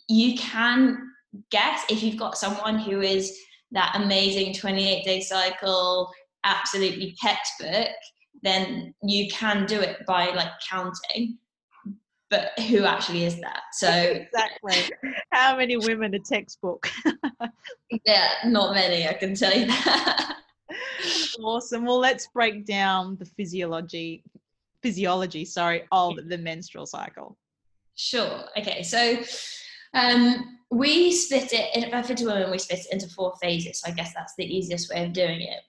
you 0.06 0.36
can 0.36 1.10
guess 1.50 1.86
if 1.88 2.02
you've 2.02 2.18
got 2.18 2.36
someone 2.36 2.78
who 2.78 3.00
is 3.00 3.34
that 3.72 3.92
amazing 3.94 4.52
28 4.52 5.06
day 5.06 5.22
cycle, 5.22 6.12
absolutely 6.44 7.16
textbook 7.18 7.96
then 8.44 8.94
you 9.02 9.28
can 9.28 9.66
do 9.66 9.80
it 9.80 10.04
by 10.06 10.26
like 10.34 10.50
counting 10.70 11.38
but 12.30 12.58
who 12.68 12.84
actually 12.84 13.24
is 13.24 13.40
that? 13.40 13.62
So 13.72 13.88
exactly. 13.88 14.90
How 15.30 15.56
many 15.56 15.76
women 15.76 16.14
a 16.14 16.18
textbook? 16.18 16.90
Yeah 18.04 18.28
not 18.46 18.74
many 18.74 19.06
i 19.06 19.12
can 19.12 19.36
tell 19.36 19.56
you 19.56 19.66
that. 19.66 20.36
Awesome. 21.40 21.84
Well 21.84 22.00
let's 22.00 22.26
break 22.28 22.66
down 22.66 23.16
the 23.20 23.24
physiology 23.24 24.24
physiology 24.82 25.44
sorry 25.44 25.84
of 25.92 26.16
the 26.28 26.38
menstrual 26.38 26.86
cycle. 26.86 27.36
Sure. 27.94 28.44
Okay 28.58 28.82
so 28.82 29.22
um, 29.94 30.58
we 30.70 31.12
split 31.12 31.52
it 31.52 31.76
in 31.76 31.84
a 31.84 32.02
FitrWoman 32.02 32.50
we 32.50 32.58
split 32.58 32.80
it 32.80 32.92
into 32.92 33.08
four 33.08 33.34
phases. 33.40 33.80
So 33.80 33.90
i 33.90 33.94
guess 33.94 34.12
that's 34.12 34.34
the 34.36 34.44
easiest 34.44 34.92
way 34.92 35.04
of 35.04 35.12
doing 35.12 35.42
it 35.42 35.60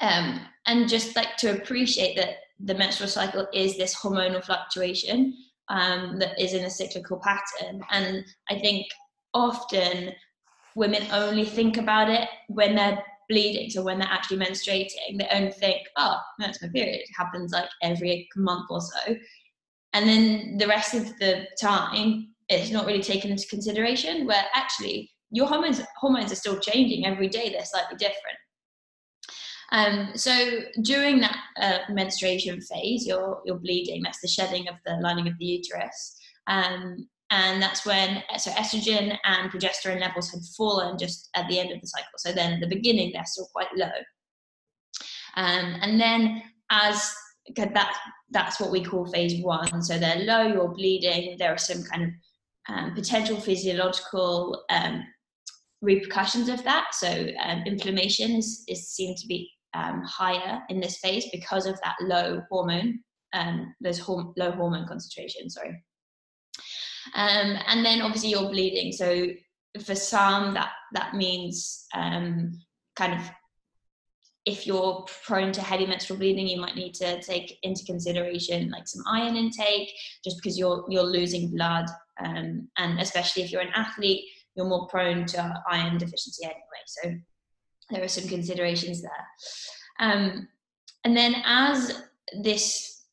um, 0.00 0.40
and 0.66 0.88
just 0.88 1.16
like 1.16 1.36
to 1.38 1.52
appreciate 1.52 2.16
that 2.16 2.36
the 2.58 2.74
menstrual 2.74 3.08
cycle 3.08 3.46
is 3.54 3.76
this 3.76 3.94
hormonal 3.94 4.44
fluctuation 4.44 5.34
um, 5.68 6.18
that 6.18 6.38
is 6.40 6.52
in 6.52 6.64
a 6.64 6.70
cyclical 6.70 7.20
pattern. 7.20 7.82
And 7.90 8.24
I 8.50 8.58
think 8.58 8.86
often 9.32 10.12
women 10.74 11.06
only 11.12 11.44
think 11.44 11.76
about 11.76 12.10
it 12.10 12.28
when 12.48 12.74
they're 12.74 13.02
bleeding, 13.28 13.70
so 13.70 13.82
when 13.82 13.98
they're 13.98 14.08
actually 14.10 14.44
menstruating, 14.44 15.18
they 15.18 15.28
only 15.32 15.52
think, 15.52 15.82
oh, 15.96 16.18
that's 16.38 16.60
my 16.60 16.68
period. 16.68 16.96
It 16.96 17.08
happens 17.16 17.52
like 17.52 17.68
every 17.82 18.28
month 18.36 18.66
or 18.70 18.80
so. 18.80 19.14
And 19.92 20.08
then 20.08 20.56
the 20.58 20.66
rest 20.66 20.94
of 20.94 21.06
the 21.18 21.46
time, 21.60 22.34
it's 22.48 22.70
not 22.70 22.86
really 22.86 23.02
taken 23.02 23.30
into 23.30 23.46
consideration, 23.48 24.26
where 24.26 24.44
actually 24.54 25.10
your 25.30 25.46
hormones 25.46 25.80
hormones 25.96 26.32
are 26.32 26.36
still 26.36 26.58
changing 26.58 27.06
every 27.06 27.28
day, 27.28 27.50
they're 27.50 27.64
slightly 27.64 27.96
different. 27.96 28.36
Um, 29.72 30.10
so 30.14 30.60
during 30.82 31.20
that 31.20 31.36
uh, 31.60 31.78
menstruation 31.92 32.60
phase, 32.60 33.06
you're, 33.06 33.40
you're 33.44 33.58
bleeding. 33.58 34.02
That's 34.02 34.20
the 34.20 34.28
shedding 34.28 34.68
of 34.68 34.74
the 34.84 34.94
lining 34.96 35.28
of 35.28 35.38
the 35.38 35.44
uterus. 35.44 36.16
Um, 36.46 37.08
and 37.30 37.62
that's 37.62 37.86
when 37.86 38.22
so 38.38 38.50
estrogen 38.52 39.16
and 39.22 39.52
progesterone 39.52 40.00
levels 40.00 40.32
had 40.32 40.40
fallen 40.56 40.98
just 40.98 41.28
at 41.36 41.48
the 41.48 41.60
end 41.60 41.70
of 41.70 41.80
the 41.80 41.86
cycle. 41.86 42.18
So 42.18 42.32
then 42.32 42.54
at 42.54 42.60
the 42.60 42.74
beginning, 42.74 43.12
they're 43.12 43.24
still 43.24 43.48
quite 43.52 43.68
low. 43.76 43.86
Um, 45.36 45.76
and 45.80 46.00
then 46.00 46.42
as 46.70 47.14
that 47.56 47.96
that's 48.30 48.60
what 48.60 48.70
we 48.70 48.82
call 48.82 49.06
phase 49.06 49.42
one. 49.42 49.82
So 49.82 49.98
they're 49.98 50.24
low, 50.24 50.42
you're 50.42 50.68
bleeding. 50.68 51.36
There 51.38 51.52
are 51.52 51.58
some 51.58 51.82
kind 51.84 52.02
of 52.04 52.10
um, 52.68 52.94
potential 52.94 53.40
physiological 53.40 54.64
um, 54.70 55.04
repercussions 55.80 56.48
of 56.48 56.62
that. 56.64 56.88
So 56.94 57.28
um, 57.42 57.62
inflammation 57.66 58.32
is, 58.32 58.64
is 58.68 58.88
seen 58.88 59.16
to 59.16 59.26
be 59.26 59.50
um, 59.74 60.02
higher 60.04 60.60
in 60.68 60.80
this 60.80 60.98
phase 60.98 61.26
because 61.32 61.66
of 61.66 61.78
that 61.82 61.96
low 62.00 62.42
hormone, 62.50 63.00
um, 63.32 63.74
those 63.80 64.00
horm- 64.00 64.32
low 64.36 64.52
hormone 64.52 64.86
concentration, 64.86 65.48
sorry. 65.48 65.82
Um, 67.14 67.56
and 67.66 67.84
then 67.84 68.02
obviously 68.02 68.30
you're 68.30 68.50
bleeding. 68.50 68.92
So 68.92 69.28
for 69.82 69.94
some, 69.94 70.54
that, 70.54 70.70
that 70.92 71.14
means 71.14 71.86
um, 71.94 72.52
kind 72.96 73.14
of 73.14 73.30
if 74.46 74.66
you're 74.66 75.04
prone 75.24 75.52
to 75.52 75.60
heavy 75.60 75.86
menstrual 75.86 76.18
bleeding, 76.18 76.48
you 76.48 76.60
might 76.60 76.74
need 76.74 76.94
to 76.94 77.20
take 77.22 77.58
into 77.62 77.84
consideration 77.84 78.70
like 78.70 78.88
some 78.88 79.02
iron 79.06 79.36
intake, 79.36 79.90
just 80.24 80.36
because 80.38 80.58
you're 80.58 80.84
you're 80.88 81.04
losing 81.04 81.54
blood, 81.54 81.86
um, 82.24 82.68
and 82.78 83.00
especially 83.00 83.42
if 83.42 83.52
you're 83.52 83.60
an 83.60 83.72
athlete, 83.74 84.24
you're 84.54 84.66
more 84.66 84.86
prone 84.88 85.26
to 85.26 85.62
iron 85.68 85.98
deficiency 85.98 86.44
anyway. 86.44 86.58
So 86.86 87.10
there 87.90 88.04
are 88.04 88.08
some 88.08 88.28
considerations 88.28 89.02
there. 89.02 89.26
Um, 90.00 90.48
and 91.04 91.16
then 91.16 91.34
as 91.44 92.02
this 92.42 93.04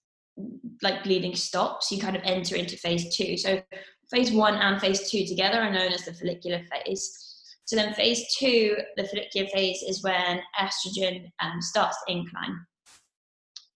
like 0.81 1.03
bleeding 1.03 1.36
stops, 1.36 1.91
you 1.91 2.00
kind 2.00 2.15
of 2.15 2.22
enter 2.24 2.55
into 2.55 2.77
phase 2.77 3.15
two. 3.15 3.38
So 3.38 3.62
phase 4.12 4.31
one 4.31 4.55
and 4.55 4.79
phase 4.79 5.10
two 5.10 5.25
together 5.25 5.60
are 5.60 5.72
known 5.72 5.91
as 5.91 6.05
the 6.05 6.13
follicular 6.13 6.62
phase. 6.72 7.24
So 7.65 7.75
then 7.75 7.93
phase 7.93 8.24
two, 8.38 8.77
the 8.96 9.03
follicular 9.05 9.48
phase, 9.50 9.84
is 9.84 10.03
when 10.03 10.39
estrogen 10.60 11.29
um, 11.41 11.62
starts 11.62 11.98
to 12.05 12.13
incline. 12.13 12.57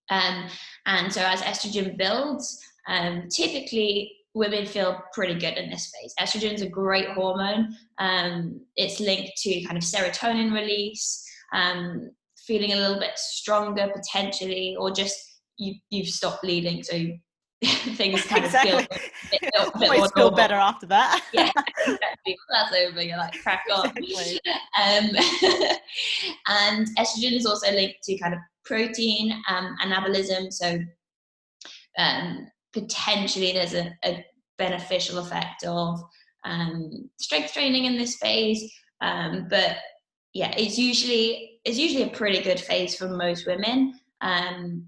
Um, 0.10 0.48
and 0.86 1.12
so 1.12 1.22
as 1.22 1.42
estrogen 1.42 1.98
builds, 1.98 2.60
um, 2.88 3.28
typically 3.30 4.14
women 4.34 4.66
feel 4.66 5.02
pretty 5.14 5.36
good 5.36 5.58
in 5.58 5.70
this 5.70 5.92
phase. 5.92 6.14
Estrogen 6.20 6.54
is 6.54 6.62
a 6.62 6.70
great 6.70 7.10
hormone. 7.10 7.76
Um, 7.98 8.62
it's 8.76 9.00
linked 9.00 9.32
to 9.38 9.62
kind 9.64 9.78
of 9.78 9.84
serotonin 9.84 10.54
release, 10.54 11.24
um, 11.54 12.12
feeling 12.48 12.72
a 12.72 12.78
little 12.78 13.00
bit 13.00 13.18
stronger 13.18 13.92
potentially, 13.94 14.76
or 14.80 14.92
just 14.92 15.18
you, 15.58 15.76
you've 15.90 16.08
stopped 16.08 16.44
bleeding, 16.44 16.84
so 16.84 16.94
things 17.96 18.24
kind 18.24 18.46
exactly. 18.46 18.72
of 18.72 18.88
feel, 18.88 19.70
a 19.70 19.80
bit, 19.80 19.92
Always 19.92 20.12
feel 20.14 20.32
better 20.32 20.56
after 20.56 20.88
that. 20.88 21.24
yeah, 21.34 21.52
exactly. 21.86 22.38
That's 22.50 22.76
over. 22.76 23.04
You're 23.04 23.18
like 23.18 23.40
crack 23.42 23.64
on. 23.74 23.92
Exactly. 23.96 24.40
Um, 24.82 25.10
and 26.48 26.88
estrogen 26.98 27.34
is 27.34 27.46
also 27.46 27.72
linked 27.72 28.02
to 28.04 28.18
kind 28.18 28.34
of 28.34 28.40
protein 28.64 29.34
um, 29.50 29.76
anabolism. 29.84 30.52
So 30.52 30.80
um, 31.98 32.48
potentially 32.74 33.54
there's 33.54 33.74
a, 33.74 33.94
a 34.06 34.26
beneficial 34.58 35.20
effect 35.20 35.64
of 35.66 36.02
um, 36.44 37.10
strength 37.18 37.54
training 37.54 37.86
in 37.86 37.98
this 37.98 38.18
phase. 38.18 38.72
Um, 39.02 39.48
but 39.50 39.78
yeah, 40.34 40.54
it's 40.58 40.78
usually 40.78 41.60
it's 41.66 41.78
usually 41.78 42.04
a 42.04 42.10
pretty 42.10 42.42
good 42.42 42.60
phase 42.60 42.96
for 42.96 43.08
most 43.08 43.46
women. 43.46 44.00
Um, 44.22 44.88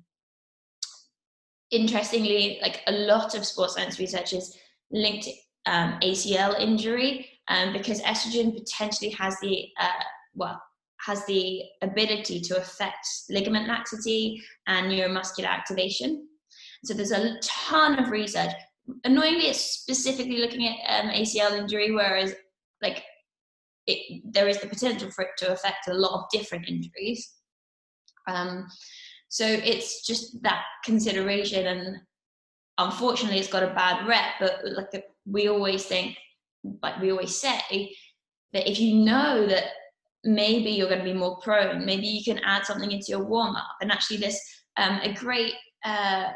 interestingly, 1.72 2.60
like 2.62 2.82
a 2.88 2.92
lot 2.92 3.36
of 3.36 3.46
sports 3.46 3.76
science 3.76 4.00
research 4.00 4.34
is 4.34 4.58
linked 4.92 5.28
um, 5.66 6.00
ACL 6.02 6.60
injury 6.60 7.30
um, 7.48 7.74
because 7.74 8.02
estrogen 8.02 8.56
potentially 8.56 9.10
has 9.12 9.38
the 9.42 9.70
uh, 9.80 10.04
well 10.36 10.62
has 11.06 11.26
the 11.26 11.64
ability 11.82 12.40
to 12.40 12.58
affect 12.58 13.06
ligament 13.30 13.68
laxity 13.68 14.42
and 14.68 14.88
neuromuscular 14.88 15.48
activation. 15.48 16.28
So 16.84 16.94
there's 16.94 17.12
a 17.12 17.40
ton 17.42 18.00
of 18.00 18.12
research. 18.12 18.52
Annoyingly, 19.06 19.48
it's 19.48 19.62
specifically 19.62 20.40
looking 20.40 20.68
at 20.68 21.06
um, 21.06 21.12
ACL 21.12 21.58
injury, 21.58 21.92
whereas 21.92 22.34
like 22.82 23.04
it, 23.88 24.22
there 24.26 24.48
is 24.48 24.60
the 24.60 24.68
potential 24.68 25.10
for 25.10 25.24
it 25.24 25.32
to 25.38 25.52
affect 25.52 25.88
a 25.88 25.94
lot 25.94 26.20
of 26.20 26.30
different 26.32 26.68
injuries. 26.68 27.34
Um, 28.28 28.68
so 29.30 29.46
it's 29.46 30.06
just 30.06 30.42
that 30.44 30.64
consideration, 30.84 31.66
and 31.66 31.98
unfortunately, 32.78 33.40
it's 33.40 33.48
got 33.48 33.64
a 33.64 33.74
bad 33.74 34.08
rep. 34.08 34.34
But 34.40 34.62
like 34.66 35.06
we 35.26 35.48
always 35.48 35.86
think, 35.86 36.18
like 36.82 37.00
we 37.02 37.12
always 37.12 37.36
say, 37.36 37.96
that 38.52 38.70
if 38.70 38.80
you 38.80 38.96
know 38.96 39.48
that 39.48 39.66
maybe 40.24 40.72
you're 40.72 40.88
going 40.88 41.00
to 41.00 41.06
be 41.06 41.14
more 41.14 41.38
prone, 41.38 41.86
maybe 41.86 42.08
you 42.08 42.24
can 42.24 42.44
add 42.44 42.66
something 42.66 42.92
into 42.92 43.08
your 43.10 43.24
warm 43.24 43.56
up. 43.56 43.76
And 43.82 43.92
actually, 43.92 44.18
this 44.18 44.40
um, 44.78 45.00
a 45.02 45.14
great 45.14 45.54
uh, 45.84 46.32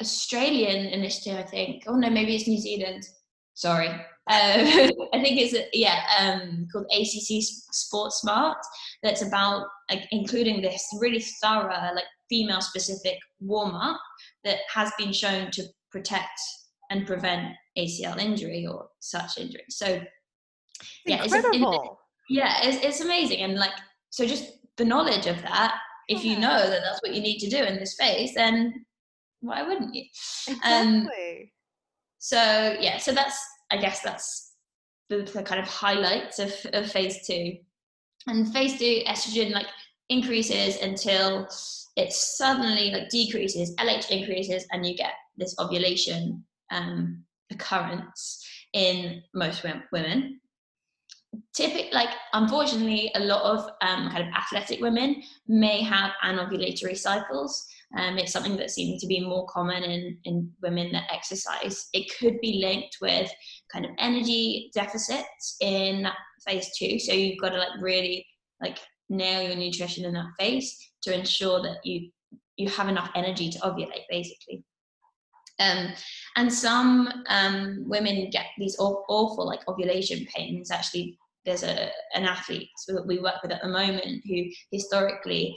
Australian 0.00 0.86
initiative, 0.86 1.38
I 1.38 1.42
think. 1.42 1.84
Oh 1.86 1.96
no, 1.96 2.10
maybe 2.10 2.34
it's 2.34 2.48
New 2.48 2.58
Zealand. 2.58 3.06
Sorry, 3.54 3.88
I 4.28 4.90
think 5.22 5.40
it's 5.40 5.54
yeah 5.72 6.02
um, 6.18 6.66
called 6.72 6.86
ACC 6.92 7.42
Sports 7.72 8.20
Smart. 8.20 8.58
That's 9.02 9.22
about 9.22 9.66
like, 9.90 10.06
including 10.12 10.62
this 10.62 10.86
really 11.00 11.24
thorough, 11.42 11.94
like 11.94 12.04
female-specific 12.28 13.18
warm-up 13.40 14.00
that 14.44 14.58
has 14.72 14.92
been 14.96 15.12
shown 15.12 15.50
to 15.50 15.64
protect 15.90 16.40
and 16.90 17.06
prevent 17.06 17.48
ACL 17.76 18.18
injury 18.18 18.66
or 18.66 18.88
such 19.00 19.38
injury. 19.38 19.64
So 19.68 20.00
yeah, 21.06 21.24
incredible. 21.24 21.82
It's, 21.82 22.38
yeah, 22.38 22.58
it's, 22.62 22.84
it's 22.84 23.00
amazing, 23.00 23.40
and 23.40 23.56
like 23.56 23.72
so, 24.10 24.26
just 24.26 24.52
the 24.76 24.84
knowledge 24.84 25.26
of 25.26 25.42
that. 25.42 25.76
If 26.10 26.24
you 26.24 26.38
know 26.38 26.58
that 26.58 26.82
that's 26.82 27.00
what 27.02 27.14
you 27.14 27.22
need 27.22 27.38
to 27.38 27.48
do 27.48 27.62
in 27.62 27.78
this 27.78 27.94
phase, 27.94 28.34
then 28.34 28.84
why 29.40 29.62
wouldn't 29.62 29.94
you? 29.94 30.04
Um, 30.64 30.96
exactly. 30.96 31.40
Um, 31.42 31.48
so 32.18 32.76
yeah, 32.80 32.98
so 32.98 33.12
that's 33.12 33.38
I 33.70 33.76
guess 33.76 34.00
that's 34.00 34.52
the, 35.08 35.22
the 35.22 35.42
kind 35.42 35.60
of 35.60 35.68
highlights 35.68 36.38
of, 36.38 36.52
of 36.72 36.90
phase 36.90 37.26
two. 37.26 37.56
And 38.26 38.52
phase 38.52 38.78
two, 38.78 39.02
estrogen 39.06 39.52
like 39.52 39.66
increases 40.08 40.76
until 40.82 41.48
it 41.96 42.12
suddenly 42.12 42.90
like 42.90 43.08
decreases, 43.08 43.74
LH 43.76 44.10
increases, 44.10 44.66
and 44.72 44.86
you 44.86 44.96
get 44.96 45.12
this 45.36 45.54
ovulation 45.58 46.44
um, 46.70 47.24
occurrence 47.50 48.44
in 48.72 49.22
most 49.34 49.64
women. 49.92 50.40
Typically, 51.54 51.90
like 51.92 52.10
unfortunately, 52.32 53.10
a 53.14 53.20
lot 53.20 53.42
of 53.42 53.64
um, 53.82 54.10
kind 54.10 54.26
of 54.26 54.34
athletic 54.34 54.80
women 54.80 55.22
may 55.46 55.82
have 55.82 56.12
anovulatory 56.24 56.96
cycles, 56.96 57.66
um, 57.96 58.18
it's 58.18 58.32
something 58.32 58.56
that 58.56 58.70
seems 58.70 59.00
to 59.00 59.06
be 59.06 59.20
more 59.20 59.46
common 59.48 59.82
in, 59.82 60.16
in 60.24 60.50
women 60.62 60.92
that 60.92 61.10
exercise. 61.12 61.88
It 61.92 62.10
could 62.18 62.40
be 62.40 62.60
linked 62.64 62.98
with 63.00 63.30
kind 63.72 63.84
of 63.84 63.90
energy 63.98 64.70
deficits 64.74 65.56
in 65.60 66.06
phase 66.46 66.70
two. 66.78 66.98
So 66.98 67.12
you've 67.12 67.40
got 67.40 67.50
to 67.50 67.58
like 67.58 67.80
really 67.80 68.26
like 68.62 68.78
nail 69.08 69.42
your 69.42 69.56
nutrition 69.56 70.04
in 70.04 70.12
that 70.14 70.30
phase 70.38 70.76
to 71.02 71.14
ensure 71.14 71.62
that 71.62 71.78
you 71.84 72.10
you 72.56 72.68
have 72.68 72.88
enough 72.88 73.10
energy 73.14 73.50
to 73.50 73.58
ovulate 73.60 74.04
basically. 74.08 74.62
Um, 75.60 75.92
and 76.36 76.52
some 76.52 77.08
um, 77.28 77.84
women 77.86 78.30
get 78.30 78.46
these 78.58 78.76
awful, 78.78 79.46
like 79.46 79.60
ovulation 79.68 80.26
pains. 80.34 80.70
Actually, 80.70 81.18
there's 81.44 81.62
a 81.62 81.90
an 82.14 82.24
athlete 82.24 82.68
that 82.88 83.06
we 83.06 83.20
work 83.20 83.42
with 83.42 83.52
at 83.52 83.62
the 83.62 83.68
moment 83.68 84.22
who 84.26 84.44
historically 84.72 85.56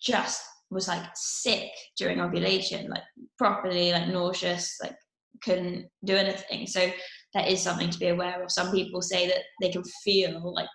just 0.00 0.42
was 0.70 0.88
like 0.88 1.04
sick 1.14 1.70
during 1.96 2.20
ovulation, 2.20 2.88
like 2.90 3.02
properly 3.38 3.92
like 3.92 4.08
nauseous, 4.08 4.76
like 4.82 4.96
couldn't 5.42 5.86
do 6.04 6.14
anything. 6.16 6.66
So 6.66 6.90
that 7.34 7.48
is 7.48 7.62
something 7.62 7.90
to 7.90 7.98
be 7.98 8.08
aware 8.08 8.42
of. 8.42 8.50
Some 8.50 8.72
people 8.72 9.02
say 9.02 9.28
that 9.28 9.42
they 9.60 9.70
can 9.70 9.84
feel 10.04 10.52
like 10.54 10.68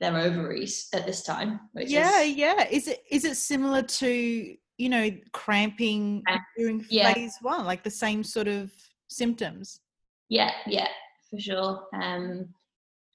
their 0.00 0.16
ovaries 0.16 0.88
at 0.94 1.06
this 1.06 1.22
time. 1.22 1.60
yeah, 1.74 2.20
is, 2.20 2.36
yeah. 2.36 2.66
Is 2.70 2.88
it 2.88 3.00
is 3.10 3.24
it 3.24 3.36
similar 3.36 3.82
to 3.82 4.56
you 4.80 4.88
know 4.88 5.10
cramping 5.32 6.24
during 6.56 6.84
yeah. 6.88 7.12
phase 7.12 7.36
one, 7.42 7.66
like 7.66 7.84
the 7.84 7.90
same 7.90 8.24
sort 8.24 8.48
of 8.48 8.72
symptoms? 9.08 9.80
Yeah, 10.30 10.52
yeah, 10.66 10.88
for 11.30 11.38
sure. 11.38 11.86
Um, 11.92 12.48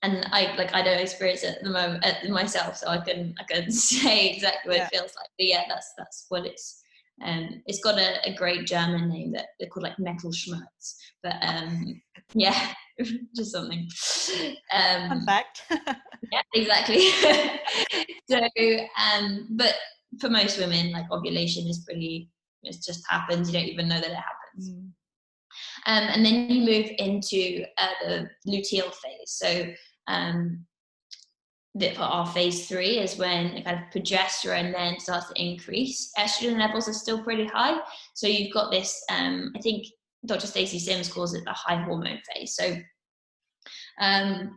and 0.03 0.27
I 0.31 0.55
like 0.55 0.75
I 0.75 0.84
don't 0.84 1.00
experience 1.00 1.43
it 1.43 1.57
at 1.57 1.63
the 1.63 1.72
moment 1.72 2.05
at 2.05 2.29
myself, 2.29 2.77
so 2.77 2.88
I 2.88 3.00
can 3.00 3.34
I 3.39 3.43
can 3.51 3.72
say 3.91 4.29
exactly 4.29 4.69
what 4.69 4.77
yeah. 4.77 4.86
it 4.86 4.95
feels 4.95 5.15
like. 5.15 5.29
But 5.38 5.48
yeah, 5.48 5.63
that's 5.67 5.93
that's 5.98 6.25
what 6.29 6.45
it's. 6.45 6.81
Um, 7.24 7.63
it's 7.66 7.79
got 7.79 7.98
a, 7.98 8.29
a 8.29 8.35
great 8.35 8.68
German 8.68 9.07
name 9.07 9.31
that 9.31 9.46
they're 9.57 9.70
called 9.70 9.85
like 9.85 9.96
mittelschmerz. 9.96 10.96
But 11.24 11.35
um, 11.42 12.01
yeah, 12.33 12.74
just 13.35 13.53
something. 13.53 13.87
Um, 14.74 15.07
Fun 15.07 15.25
fact. 15.25 15.61
yeah, 15.72 16.42
exactly. 16.53 17.09
so, 18.29 18.37
um, 19.00 19.48
but 19.51 19.75
for 20.20 20.30
most 20.30 20.60
women, 20.60 20.92
like 20.92 21.12
ovulation 21.12 21.68
is 21.68 21.80
pretty. 21.80 22.30
It 22.64 22.78
just 22.84 23.04
happens. 23.10 23.50
You 23.50 23.60
don't 23.60 23.70
even 23.70 23.88
know 23.88 24.00
that 24.01 24.12
it 24.12 24.16
happens. 24.16 24.72
Mm. 24.72 24.90
Um, 25.88 26.10
and 26.14 26.25
then 26.25 26.50
you 26.50 26.66
move 26.66 26.92
into 26.98 27.64
uh, 27.78 27.88
the 28.04 28.30
luteal 28.48 28.92
phase. 28.94 29.28
So 29.28 29.68
um, 30.08 30.66
that 31.75 31.96
for 31.96 32.04
our 32.04 32.25
phase 32.25 32.68
three 32.68 33.00
is 33.00 33.18
when 33.18 33.62
kind 33.64 33.80
of 33.80 33.94
progesterone 33.94 34.74
then 34.74 35.00
starts 35.00 35.28
to 35.28 35.42
increase. 35.42 36.12
Estrogen 36.18 36.58
levels 36.58 36.88
are 36.88 36.94
still 36.94 37.22
pretty 37.22 37.46
high. 37.46 37.78
So 38.14 38.28
you've 38.28 38.54
got 38.54 38.72
this, 38.72 39.04
um, 39.10 39.51
I 39.56 39.60
think 39.60 39.86
Dr. 40.25 40.48
Stacy 40.48 40.80
Sims 40.80 41.12
calls 41.12 41.34
it 41.34 41.44
the 41.46 41.54
high 41.54 41.84
hormone 41.84 42.20
phase. 42.34 42.56
So 42.56 42.75
um, 44.00 44.56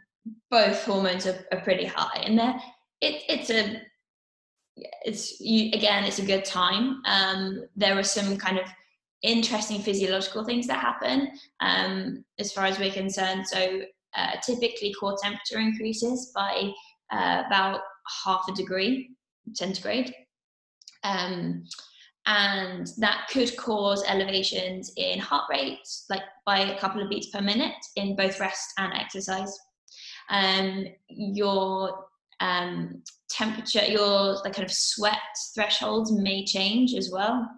both 0.51 0.85
hormones 0.85 1.27
are, 1.27 1.45
are, 1.53 1.61
pretty 1.61 1.87
high. 1.87 2.21
And 2.23 2.39
then 2.39 2.61
it, 3.01 3.23
it's 3.29 3.51
a, 3.51 3.83
it's 5.05 5.41
you, 5.41 5.71
again, 5.73 6.05
it's 6.05 6.19
a 6.19 6.25
good 6.25 6.45
time. 6.45 7.03
Um, 7.07 7.67
there 7.77 7.99
are 7.99 8.03
some 8.03 8.37
kind 8.37 8.59
of 8.59 8.67
interesting 9.23 9.81
physiological 9.81 10.45
things 10.45 10.67
that 10.67 10.81
happen 10.81 11.31
um, 11.61 12.25
as 12.39 12.53
far 12.53 12.65
as 12.65 12.79
we're 12.79 12.93
concerned. 12.93 13.47
So 13.47 13.83
uh, 14.17 14.33
typically 14.45 14.95
core 14.95 15.17
temperature 15.21 15.59
increases 15.59 16.33
by 16.35 16.73
uh, 17.13 17.43
about 17.47 17.81
half 18.25 18.45
a 18.49 18.53
degree 18.53 19.11
centigrade. 19.55 20.15
Um, 21.05 21.65
and 22.27 22.87
that 22.99 23.27
could 23.31 23.57
cause 23.57 24.05
elevations 24.07 24.93
in 24.97 25.19
heart 25.19 25.45
rate, 25.51 25.79
like 26.11 26.23
by 26.45 26.59
a 26.59 26.79
couple 26.79 27.03
of 27.03 27.09
beats 27.09 27.31
per 27.31 27.41
minute 27.41 27.75
in 27.97 28.17
both 28.17 28.39
rest 28.39 28.75
and 28.77 28.93
exercise. 28.93 29.59
Um, 30.29 30.87
your 31.09 32.08
um, 32.41 33.03
temperature, 33.31 33.85
your 33.85 34.35
like 34.45 34.55
kind 34.55 34.65
of 34.65 34.73
sweat 34.73 35.19
thresholds 35.55 36.13
may 36.13 36.45
change 36.45 36.95
as 36.95 37.11
well. 37.11 37.49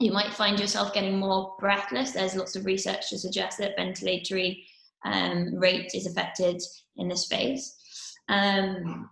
You 0.00 0.12
might 0.12 0.34
find 0.34 0.58
yourself 0.58 0.92
getting 0.92 1.18
more 1.18 1.54
breathless. 1.58 2.12
There's 2.12 2.34
lots 2.34 2.56
of 2.56 2.66
research 2.66 3.10
to 3.10 3.18
suggest 3.18 3.58
that 3.58 3.76
ventilatory 3.78 4.64
um, 5.04 5.54
rate 5.54 5.92
is 5.94 6.06
affected 6.06 6.60
in 6.96 7.08
this 7.08 7.26
phase. 7.26 7.74
Um, 8.28 9.08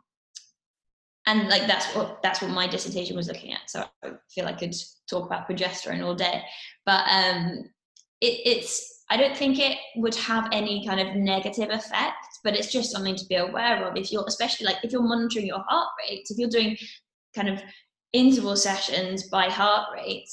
and 1.26 1.48
like 1.48 1.66
that's 1.66 1.86
what 1.94 2.20
that's 2.22 2.42
what 2.42 2.50
my 2.50 2.66
dissertation 2.66 3.16
was 3.16 3.28
looking 3.28 3.52
at. 3.52 3.70
So 3.70 3.84
I 4.02 4.10
feel 4.30 4.46
I 4.46 4.52
could 4.52 4.74
talk 5.08 5.26
about 5.26 5.48
progesterone 5.48 6.04
all 6.04 6.14
day, 6.14 6.42
but 6.84 7.04
um, 7.08 7.64
it, 8.20 8.40
it's 8.44 9.04
I 9.08 9.16
don't 9.16 9.36
think 9.36 9.58
it 9.58 9.78
would 9.96 10.14
have 10.16 10.48
any 10.52 10.84
kind 10.86 11.00
of 11.00 11.14
negative 11.14 11.70
effect, 11.70 12.31
but 12.44 12.54
it's 12.54 12.72
just 12.72 12.90
something 12.90 13.16
to 13.16 13.26
be 13.26 13.36
aware 13.36 13.84
of. 13.84 13.96
If 13.96 14.12
you're 14.12 14.24
especially 14.26 14.66
like 14.66 14.78
if 14.82 14.92
you're 14.92 15.02
monitoring 15.02 15.46
your 15.46 15.64
heart 15.68 15.88
rate, 15.98 16.26
if 16.28 16.38
you're 16.38 16.48
doing 16.48 16.76
kind 17.34 17.48
of 17.48 17.62
interval 18.12 18.56
sessions 18.56 19.28
by 19.28 19.48
heart 19.48 19.88
rate, 19.94 20.28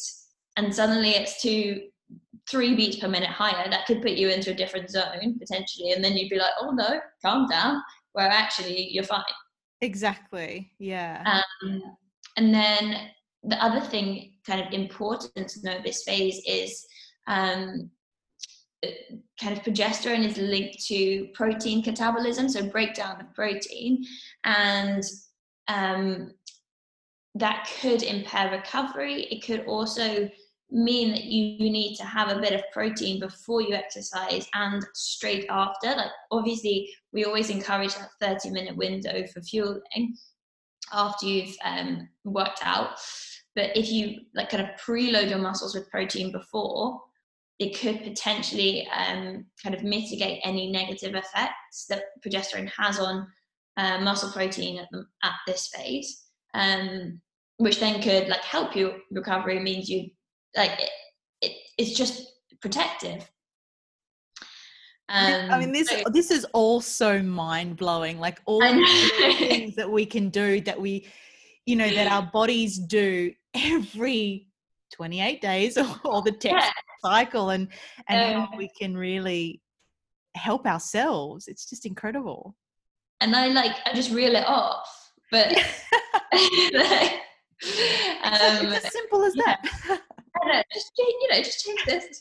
and 0.57 0.73
suddenly 0.73 1.11
it's 1.11 1.41
too 1.41 1.81
three 2.49 2.75
beats 2.75 2.97
per 2.97 3.07
minute 3.07 3.29
higher, 3.29 3.69
that 3.69 3.85
could 3.85 4.01
put 4.01 4.11
you 4.11 4.29
into 4.29 4.51
a 4.51 4.55
different 4.55 4.89
zone 4.89 5.37
potentially. 5.39 5.91
And 5.91 6.03
then 6.03 6.17
you'd 6.17 6.29
be 6.29 6.39
like, 6.39 6.53
oh 6.59 6.71
no, 6.71 6.99
calm 7.23 7.47
down, 7.47 7.81
where 8.13 8.27
actually 8.27 8.89
you're 8.89 9.03
fine. 9.03 9.23
Exactly. 9.81 10.71
Yeah. 10.79 11.23
Um, 11.63 11.81
and 12.37 12.53
then 12.53 13.11
the 13.43 13.63
other 13.63 13.79
thing, 13.79 14.33
kind 14.45 14.61
of 14.65 14.73
important 14.73 15.47
to 15.47 15.63
know 15.63 15.77
this 15.83 16.03
phase 16.03 16.41
is 16.45 16.85
um, 17.27 17.89
kind 18.83 19.57
of 19.57 19.63
progesterone 19.63 20.25
is 20.25 20.37
linked 20.37 20.85
to 20.85 21.27
protein 21.33 21.83
catabolism, 21.83 22.49
so 22.49 22.63
breakdown 22.63 23.19
of 23.21 23.33
protein. 23.33 24.05
And 24.43 25.03
um, 25.67 26.33
that 27.35 27.69
could 27.81 28.03
impair 28.03 28.51
recovery. 28.51 29.23
It 29.23 29.43
could 29.45 29.65
also 29.65 30.29
mean 30.71 31.11
that 31.11 31.23
you 31.23 31.71
need 31.71 31.95
to 31.95 32.03
have 32.03 32.29
a 32.29 32.39
bit 32.39 32.53
of 32.53 32.61
protein 32.71 33.19
before 33.19 33.61
you 33.61 33.73
exercise 33.73 34.47
and 34.53 34.85
straight 34.93 35.45
after. 35.49 35.87
Like 35.87 36.11
obviously, 36.31 36.89
we 37.11 37.25
always 37.25 37.49
encourage 37.49 37.95
that 37.95 38.09
30 38.21 38.51
minute 38.51 38.75
window 38.75 39.25
for 39.27 39.41
fueling 39.41 40.15
after 40.93 41.25
you've 41.25 41.55
um, 41.63 42.07
worked 42.23 42.59
out. 42.63 42.99
But 43.55 43.75
if 43.75 43.91
you 43.91 44.21
like 44.35 44.49
kind 44.49 44.63
of 44.63 44.69
preload 44.79 45.29
your 45.29 45.39
muscles 45.39 45.75
with 45.75 45.89
protein 45.89 46.31
before, 46.31 47.01
it 47.59 47.77
could 47.77 48.03
potentially 48.03 48.87
um, 48.87 49.45
kind 49.61 49.75
of 49.75 49.83
mitigate 49.83 50.39
any 50.43 50.71
negative 50.71 51.13
effects 51.13 51.85
that 51.89 52.03
progesterone 52.25 52.71
has 52.77 52.99
on 52.99 53.27
uh, 53.77 53.99
muscle 53.99 54.31
protein 54.31 54.79
at, 54.79 54.87
the, 54.91 55.03
at 55.23 55.35
this 55.45 55.69
phase. 55.75 56.23
Um, 56.53 57.21
which 57.57 57.79
then 57.79 58.01
could 58.01 58.29
like 58.29 58.41
help 58.41 58.75
your 58.75 58.93
recovery 59.11 59.59
means 59.59 59.89
you 59.89 60.09
like 60.55 60.71
it, 60.79 60.89
it, 61.41 61.51
it's 61.77 61.95
just 61.95 62.31
protective 62.61 63.29
um, 65.11 65.49
I 65.49 65.59
mean, 65.59 65.71
this 65.71 65.89
so, 65.89 66.03
this 66.11 66.29
is 66.29 66.45
all 66.53 66.81
so 66.81 67.23
mind 67.23 67.77
blowing. 67.77 68.19
Like 68.19 68.39
all 68.45 68.59
the 68.59 69.35
things 69.39 69.75
that 69.75 69.89
we 69.89 70.05
can 70.05 70.29
do 70.29 70.61
that 70.61 70.79
we, 70.79 71.07
you 71.65 71.75
know, 71.75 71.89
that 71.89 72.05
our 72.05 72.29
bodies 72.31 72.77
do 72.77 73.33
every 73.55 74.49
twenty 74.93 75.19
eight 75.19 75.41
days 75.41 75.79
or, 75.79 75.87
or 76.05 76.21
the 76.21 76.31
text. 76.31 76.71
Cycle, 77.03 77.49
and 77.49 77.67
and 78.07 78.35
um, 78.35 78.41
how 78.41 78.57
we 78.57 78.69
can 78.69 78.95
really 78.95 79.61
help 80.35 80.65
ourselves. 80.65 81.47
It's 81.47 81.69
just 81.69 81.85
incredible. 81.85 82.55
And 83.21 83.35
I 83.35 83.47
like 83.47 83.75
I 83.85 83.93
just 83.93 84.11
reel 84.11 84.35
it 84.35 84.45
off. 84.45 85.11
But 85.31 85.51
like, 85.53 87.11
um, 88.23 88.73
it's 88.73 88.85
as 88.85 88.91
simple 88.93 89.23
as 89.23 89.33
that. 89.35 89.59
know, 90.45 90.63
just 90.73 90.91
you 90.97 91.27
know, 91.31 91.41
just 91.41 91.65
change 91.65 91.85
this. 91.85 92.19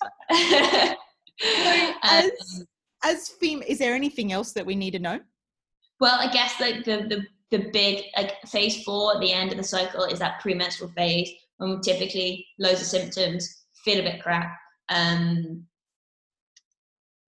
so 1.40 1.92
as 2.02 2.24
um, 2.24 2.66
as 3.04 3.28
fem, 3.40 3.62
is 3.62 3.78
there 3.78 3.94
anything 3.94 4.32
else 4.32 4.52
that 4.52 4.66
we 4.66 4.74
need 4.74 4.92
to 4.92 4.98
know? 4.98 5.20
Well, 6.00 6.18
I 6.18 6.30
guess 6.32 6.60
like 6.60 6.84
the 6.84 7.06
the 7.08 7.26
the 7.50 7.70
big 7.72 8.04
like 8.16 8.34
phase 8.46 8.82
four 8.82 9.14
at 9.14 9.20
the 9.20 9.32
end 9.32 9.52
of 9.52 9.56
the 9.56 9.64
cycle 9.64 10.04
is 10.04 10.18
that 10.18 10.40
premenstrual 10.40 10.90
phase 10.90 11.30
when 11.58 11.80
typically 11.80 12.46
loads 12.58 12.80
of 12.80 12.86
symptoms, 12.86 13.64
feel 13.84 14.00
a 14.00 14.02
bit 14.02 14.22
crap, 14.22 14.56
um, 14.88 15.64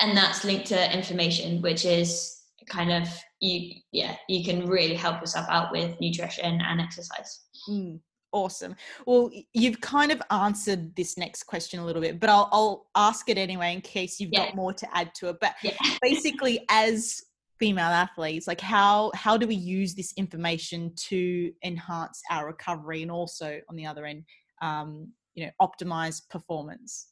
and 0.00 0.16
that's 0.16 0.44
linked 0.44 0.66
to 0.68 0.96
inflammation, 0.96 1.60
which 1.62 1.84
is 1.84 2.36
kind 2.68 2.92
of 2.92 3.08
you 3.40 3.74
yeah 3.90 4.14
you 4.28 4.44
can 4.44 4.68
really 4.68 4.94
help 4.94 5.20
yourself 5.20 5.46
out 5.48 5.72
with 5.72 5.98
nutrition 6.00 6.60
and 6.60 6.80
exercise. 6.80 7.40
Mm. 7.68 8.00
Awesome. 8.32 8.76
Well, 9.06 9.28
you've 9.54 9.80
kind 9.80 10.12
of 10.12 10.22
answered 10.30 10.94
this 10.94 11.18
next 11.18 11.44
question 11.44 11.80
a 11.80 11.84
little 11.84 12.00
bit, 12.00 12.20
but 12.20 12.30
I'll, 12.30 12.48
I'll 12.52 12.86
ask 12.94 13.28
it 13.28 13.36
anyway 13.36 13.74
in 13.74 13.80
case 13.80 14.20
you've 14.20 14.30
yeah. 14.32 14.46
got 14.46 14.54
more 14.54 14.72
to 14.72 14.96
add 14.96 15.12
to 15.16 15.30
it. 15.30 15.38
But 15.40 15.54
yeah. 15.64 15.72
basically, 16.02 16.64
as 16.70 17.20
female 17.58 17.86
athletes, 17.86 18.46
like 18.46 18.60
how 18.60 19.10
how 19.14 19.36
do 19.36 19.48
we 19.48 19.56
use 19.56 19.94
this 19.94 20.12
information 20.16 20.92
to 21.08 21.52
enhance 21.64 22.22
our 22.30 22.46
recovery 22.46 23.02
and 23.02 23.10
also 23.10 23.60
on 23.68 23.74
the 23.74 23.86
other 23.86 24.06
end, 24.06 24.24
um, 24.62 25.08
you 25.34 25.46
know, 25.46 25.50
optimize 25.60 26.22
performance? 26.28 27.08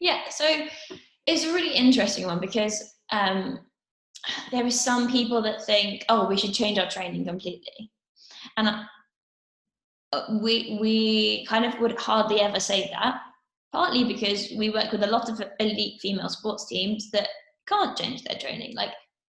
Yeah. 0.00 0.20
So 0.30 0.66
it's 1.26 1.44
a 1.44 1.52
really 1.52 1.74
interesting 1.74 2.26
one 2.26 2.40
because 2.40 2.94
um, 3.10 3.60
there 4.50 4.64
are 4.64 4.70
some 4.70 5.10
people 5.10 5.42
that 5.42 5.64
think, 5.64 6.04
oh, 6.08 6.28
we 6.28 6.36
should 6.36 6.54
change 6.54 6.78
our 6.78 6.88
training 6.88 7.24
completely, 7.24 7.90
and 8.56 8.68
uh, 10.12 10.22
we 10.42 10.78
we 10.80 11.46
kind 11.46 11.64
of 11.64 11.78
would 11.80 11.98
hardly 11.98 12.40
ever 12.40 12.60
say 12.60 12.90
that. 12.92 13.20
Partly 13.72 14.04
because 14.04 14.52
we 14.56 14.70
work 14.70 14.92
with 14.92 15.02
a 15.02 15.08
lot 15.08 15.28
of 15.28 15.42
elite 15.58 16.00
female 16.00 16.28
sports 16.28 16.66
teams 16.68 17.10
that 17.10 17.28
can't 17.66 17.96
change 17.96 18.22
their 18.22 18.38
training. 18.38 18.76
Like 18.76 18.90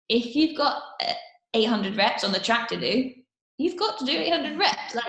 if 0.10 0.36
you've 0.36 0.58
got 0.58 0.82
uh, 1.02 1.14
800 1.54 1.96
reps 1.96 2.26
on 2.26 2.34
the 2.34 2.40
track 2.40 2.68
to 2.70 2.80
do, 2.80 3.12
you've 3.58 3.80
got 3.80 3.98
to 4.00 4.06
do 4.06 4.12
800 4.12 4.60
reps. 4.60 4.96
Like 4.96 5.06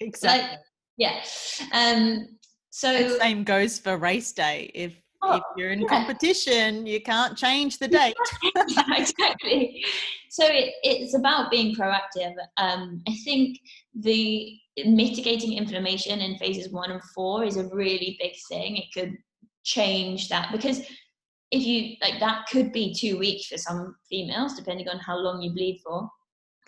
exactly. 0.00 0.50
Like, 0.50 0.60
yeah. 0.96 1.22
Um. 1.72 2.37
So 2.78 2.96
the 2.96 3.18
same 3.18 3.42
goes 3.42 3.76
for 3.80 3.96
race 3.96 4.30
day. 4.30 4.70
If 4.72 4.94
oh, 5.22 5.38
if 5.38 5.42
you're 5.56 5.72
in 5.72 5.80
yeah. 5.80 5.88
competition, 5.88 6.86
you 6.86 7.00
can't 7.00 7.36
change 7.36 7.78
the 7.78 7.88
date. 7.88 8.14
exactly. 8.96 9.84
So 10.30 10.44
it, 10.46 10.74
it's 10.84 11.16
about 11.16 11.50
being 11.50 11.74
proactive. 11.74 12.34
Um, 12.56 13.02
I 13.08 13.16
think 13.24 13.58
the 13.98 14.56
mitigating 14.84 15.54
inflammation 15.54 16.20
in 16.20 16.38
phases 16.38 16.72
one 16.72 16.92
and 16.92 17.02
four 17.16 17.42
is 17.42 17.56
a 17.56 17.66
really 17.74 18.16
big 18.20 18.34
thing. 18.48 18.76
It 18.76 18.92
could 18.94 19.16
change 19.64 20.28
that 20.28 20.52
because 20.52 20.78
if 21.50 21.66
you 21.66 21.96
like 22.00 22.20
that 22.20 22.46
could 22.46 22.70
be 22.70 22.94
two 22.94 23.18
weeks 23.18 23.46
for 23.46 23.58
some 23.58 23.96
females, 24.08 24.54
depending 24.54 24.88
on 24.88 25.00
how 25.00 25.16
long 25.18 25.42
you 25.42 25.50
bleed 25.50 25.80
for, 25.84 26.08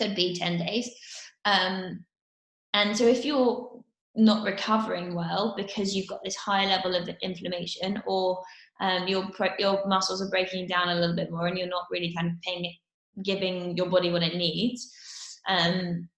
could 0.00 0.16
be 0.16 0.34
10 0.34 0.58
days. 0.58 0.90
Um, 1.44 2.04
and 2.74 2.96
so 2.96 3.06
if 3.06 3.24
you're 3.24 3.80
not 4.16 4.44
recovering 4.44 5.14
well 5.14 5.54
because 5.56 5.94
you've 5.94 6.08
got 6.08 6.22
this 6.24 6.36
high 6.36 6.66
level 6.66 6.94
of 6.94 7.08
inflammation 7.22 8.02
or 8.06 8.42
um, 8.80 9.06
your 9.06 9.30
your 9.58 9.86
muscles 9.86 10.22
are 10.22 10.30
breaking 10.30 10.66
down 10.66 10.88
a 10.88 10.94
little 10.94 11.14
bit 11.14 11.30
more 11.30 11.46
and 11.46 11.56
you're 11.58 11.68
not 11.68 11.86
really 11.90 12.12
kind 12.14 12.28
of 12.28 12.34
paying 12.42 12.74
giving 13.22 13.76
your 13.76 13.86
body 13.86 14.10
what 14.10 14.22
it 14.22 14.36
needs 14.36 14.92
um, 15.48 16.08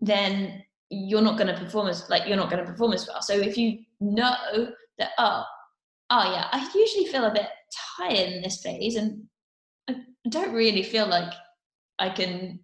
then 0.00 0.62
you're 0.90 1.22
not 1.22 1.38
going 1.38 1.52
to 1.52 1.60
perform 1.60 1.88
as 1.88 2.08
like 2.08 2.28
you're 2.28 2.36
not 2.36 2.50
going 2.50 2.64
to 2.64 2.70
perform 2.70 2.92
as 2.92 3.08
well. 3.08 3.20
So 3.20 3.34
if 3.34 3.56
you 3.56 3.78
know 4.00 4.68
that 4.98 5.10
oh 5.18 5.44
oh 6.10 6.32
yeah 6.32 6.48
i 6.52 6.70
usually 6.74 7.06
feel 7.06 7.24
a 7.24 7.32
bit 7.32 7.48
tired 7.96 8.32
in 8.32 8.42
this 8.42 8.62
phase 8.62 8.96
and 8.96 9.22
i 9.88 9.94
don't 10.28 10.52
really 10.52 10.82
feel 10.82 11.06
like 11.06 11.32
i 11.98 12.08
can 12.08 12.58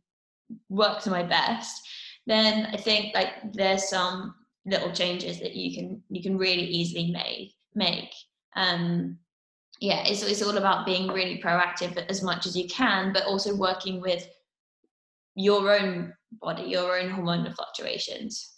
work 0.68 1.00
to 1.00 1.10
my 1.10 1.22
best 1.22 1.80
then 2.26 2.66
i 2.66 2.76
think 2.76 3.14
like 3.14 3.30
there's 3.52 3.88
some 3.88 4.34
little 4.64 4.92
changes 4.92 5.40
that 5.40 5.54
you 5.54 5.74
can 5.74 6.02
you 6.08 6.22
can 6.22 6.38
really 6.38 6.62
easily 6.62 7.10
make 7.10 7.52
make 7.74 8.12
um 8.54 9.18
yeah 9.80 10.04
it's, 10.06 10.22
it's 10.22 10.42
all 10.42 10.56
about 10.56 10.86
being 10.86 11.08
really 11.08 11.40
proactive 11.42 11.96
as 12.08 12.22
much 12.22 12.46
as 12.46 12.56
you 12.56 12.68
can 12.68 13.12
but 13.12 13.24
also 13.24 13.56
working 13.56 14.00
with 14.00 14.28
your 15.34 15.74
own 15.74 16.12
body, 16.40 16.64
your 16.64 16.98
own 16.98 17.10
hormonal 17.10 17.54
fluctuations. 17.54 18.52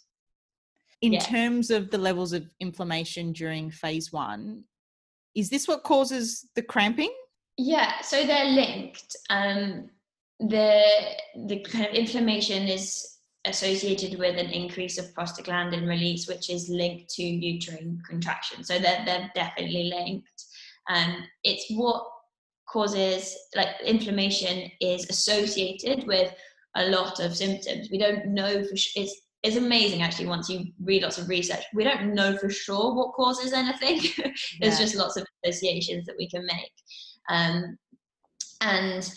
In 1.01 1.13
yeah. 1.13 1.19
terms 1.19 1.71
of 1.71 1.91
the 1.91 1.97
levels 1.97 2.33
of 2.33 2.47
inflammation 2.59 3.33
during 3.33 3.69
phase 3.69 4.11
one, 4.11 4.63
is 5.35 5.49
this 5.49 5.67
what 5.67 5.83
causes 5.83 6.47
the 6.55 6.61
cramping? 6.61 7.13
Yeah, 7.57 8.01
so 8.01 8.25
they're 8.25 8.45
linked. 8.45 9.15
Um, 9.29 9.89
the 10.39 10.83
the 11.47 11.59
kind 11.59 11.85
of 11.85 11.93
inflammation 11.93 12.67
is 12.67 13.14
associated 13.45 14.17
with 14.19 14.37
an 14.37 14.47
increase 14.47 14.97
of 14.97 15.13
prostaglandin 15.13 15.87
release, 15.87 16.27
which 16.27 16.49
is 16.49 16.69
linked 16.69 17.09
to 17.15 17.23
uterine 17.23 18.01
contraction. 18.07 18.63
So 18.63 18.79
they're 18.79 19.03
they're 19.05 19.31
definitely 19.35 19.91
linked. 19.93 20.45
Um, 20.89 21.23
it's 21.43 21.65
what 21.69 22.05
causes 22.69 23.35
like 23.55 23.69
inflammation 23.83 24.69
is 24.81 25.09
associated 25.09 26.05
with 26.07 26.33
a 26.75 26.87
lot 26.89 27.19
of 27.19 27.35
symptoms. 27.35 27.89
We 27.91 27.97
don't 27.97 28.27
know 28.27 28.63
for 28.63 28.75
sure. 28.75 29.03
It's, 29.03 29.21
it's 29.43 29.57
amazing 29.57 30.01
actually 30.01 30.25
once 30.25 30.49
you 30.49 30.65
read 30.83 31.03
lots 31.03 31.17
of 31.17 31.29
research. 31.29 31.63
We 31.73 31.83
don't 31.83 32.13
know 32.13 32.35
for 32.37 32.49
sure 32.49 32.95
what 32.95 33.13
causes 33.13 33.53
anything. 33.53 33.99
There's 34.59 34.79
yeah. 34.79 34.85
just 34.85 34.95
lots 34.95 35.17
of 35.17 35.25
associations 35.45 36.05
that 36.05 36.15
we 36.17 36.27
can 36.27 36.45
make. 36.45 36.71
Um, 37.29 37.77
and 38.61 39.09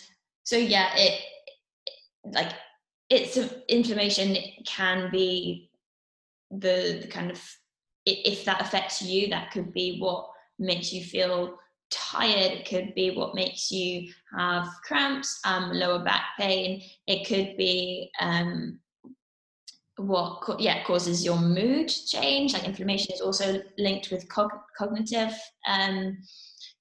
so 0.43 0.55
yeah, 0.55 0.91
it 0.95 1.21
like 2.25 2.53
it's 3.09 3.37
inflammation 3.67 4.37
can 4.65 5.09
be 5.11 5.69
the, 6.51 6.99
the 7.01 7.07
kind 7.07 7.31
of 7.31 7.41
if 8.05 8.45
that 8.45 8.61
affects 8.61 9.01
you, 9.01 9.27
that 9.29 9.51
could 9.51 9.71
be 9.71 9.99
what 9.99 10.29
makes 10.57 10.91
you 10.91 11.03
feel 11.03 11.57
tired 11.91 12.51
it 12.51 12.67
could 12.67 12.93
be 12.93 13.11
what 13.11 13.33
makes 13.33 13.71
you 13.71 14.11
have 14.37 14.67
cramps 14.83 15.39
um, 15.45 15.71
lower 15.71 16.03
back 16.03 16.21
pain 16.37 16.81
it 17.07 17.27
could 17.27 17.57
be 17.57 18.11
um, 18.19 18.79
what 19.97 20.39
yeah 20.59 20.83
causes 20.83 21.25
your 21.25 21.39
mood 21.39 21.87
change 21.87 22.53
like 22.53 22.63
inflammation 22.63 23.13
is 23.13 23.21
also 23.21 23.61
linked 23.77 24.11
with 24.11 24.29
cog- 24.29 24.51
cognitive 24.77 25.33
um, 25.67 26.15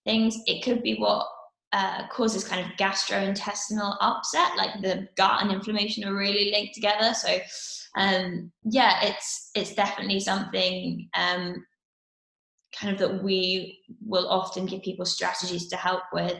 things 0.04 0.38
it 0.46 0.62
could 0.62 0.82
be 0.82 0.96
what 0.96 1.26
uh, 1.72 2.06
causes 2.08 2.44
kind 2.44 2.64
of 2.64 2.72
gastrointestinal 2.78 3.96
upset 4.00 4.56
like 4.56 4.80
the 4.80 5.08
gut 5.16 5.42
and 5.42 5.52
inflammation 5.52 6.04
are 6.04 6.14
really 6.14 6.50
linked 6.50 6.74
together. 6.74 7.14
So 7.14 7.38
um, 7.96 8.50
yeah 8.64 9.04
it's 9.04 9.50
it's 9.54 9.74
definitely 9.74 10.20
something 10.20 11.08
um, 11.16 11.64
kind 12.78 12.92
of 12.92 12.98
that 12.98 13.22
we 13.22 13.80
will 14.04 14.28
often 14.28 14.66
give 14.66 14.82
people 14.82 15.04
strategies 15.04 15.68
to 15.68 15.76
help 15.76 16.02
with 16.12 16.36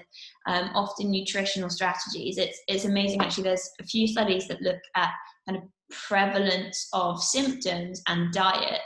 um, 0.47 0.71
often 0.75 1.11
nutritional 1.11 1.71
strategies. 1.71 2.39
It's 2.39 2.59
it's 2.69 2.85
amazing 2.85 3.21
actually 3.21 3.45
there's 3.45 3.71
a 3.81 3.85
few 3.85 4.07
studies 4.07 4.49
that 4.49 4.63
look 4.63 4.81
at 4.95 5.11
kind 5.47 5.59
of 5.59 5.65
prevalence 5.91 6.89
of 6.93 7.23
symptoms 7.23 8.03
and 8.09 8.33
diet 8.33 8.81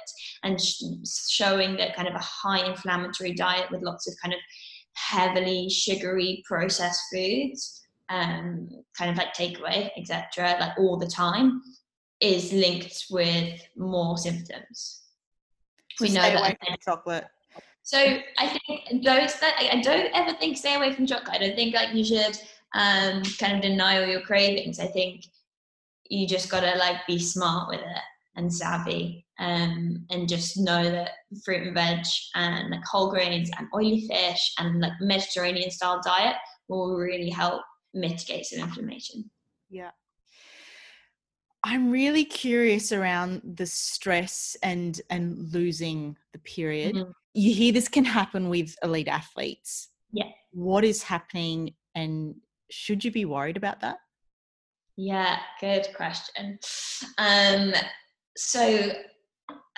and 0.44 0.60
sh- 0.60 0.82
showing 1.28 1.76
that 1.76 1.96
kind 1.96 2.06
of 2.06 2.14
a 2.14 2.18
high 2.18 2.64
inflammatory 2.64 3.32
diet 3.32 3.70
with 3.70 3.82
lots 3.82 4.06
of 4.08 4.14
kind 4.22 4.32
of 4.32 4.40
heavily 4.94 5.68
sugary 5.70 6.42
processed 6.46 7.02
foods 7.12 7.80
um, 8.08 8.68
kind 8.96 9.10
of 9.10 9.16
like 9.16 9.34
takeaway 9.34 9.90
etc 9.96 10.56
like 10.60 10.78
all 10.78 10.96
the 10.96 11.06
time 11.06 11.62
is 12.20 12.52
linked 12.52 13.06
with 13.10 13.60
more 13.76 14.16
symptoms 14.18 15.02
we 16.00 16.08
know 16.10 16.20
stay 16.22 16.34
away 16.34 16.56
from 16.66 16.76
chocolate. 16.84 17.26
So 17.82 17.98
I 17.98 18.46
think 18.48 19.04
those 19.04 19.38
that 19.40 19.56
I 19.58 19.80
don't 19.80 20.10
ever 20.14 20.36
think 20.38 20.56
stay 20.56 20.74
away 20.74 20.92
from 20.92 21.06
chocolate. 21.06 21.34
I 21.34 21.38
don't 21.38 21.56
think 21.56 21.74
like 21.74 21.94
you 21.94 22.04
should 22.04 22.38
um, 22.74 23.22
kind 23.38 23.56
of 23.56 23.62
deny 23.62 24.00
all 24.00 24.06
your 24.06 24.20
cravings. 24.20 24.78
I 24.78 24.86
think 24.86 25.24
you 26.08 26.26
just 26.26 26.48
gotta 26.48 26.76
like 26.78 27.06
be 27.06 27.18
smart 27.18 27.68
with 27.68 27.80
it 27.80 28.02
and 28.36 28.52
savvy 28.52 29.26
um, 29.38 30.06
and 30.10 30.28
just 30.28 30.58
know 30.58 30.90
that 30.90 31.10
fruit 31.44 31.66
and 31.66 31.74
veg 31.74 32.04
and 32.34 32.70
like 32.70 32.84
whole 32.84 33.10
grains 33.10 33.50
and 33.58 33.68
oily 33.74 34.06
fish 34.08 34.52
and 34.58 34.80
like 34.80 34.92
Mediterranean 35.00 35.70
style 35.70 36.00
diet 36.04 36.36
will 36.68 36.96
really 36.96 37.30
help 37.30 37.62
mitigate 37.94 38.46
some 38.46 38.60
inflammation. 38.60 39.30
Yeah. 39.70 39.90
I'm 41.64 41.90
really 41.90 42.24
curious 42.24 42.90
around 42.90 43.42
the 43.44 43.66
stress 43.66 44.56
and 44.62 45.00
and 45.10 45.52
losing 45.52 46.16
the 46.32 46.40
period. 46.40 46.96
Mm-hmm. 46.96 47.10
You 47.34 47.54
hear 47.54 47.72
this 47.72 47.88
can 47.88 48.04
happen 48.04 48.48
with 48.48 48.74
elite 48.82 49.08
athletes. 49.08 49.88
Yeah. 50.12 50.30
What 50.52 50.84
is 50.84 51.02
happening 51.02 51.74
and 51.94 52.34
should 52.70 53.04
you 53.04 53.12
be 53.12 53.24
worried 53.24 53.56
about 53.56 53.80
that? 53.80 53.98
Yeah, 54.96 55.38
good 55.60 55.88
question. 55.94 56.58
Um, 57.18 57.72
so 58.36 58.92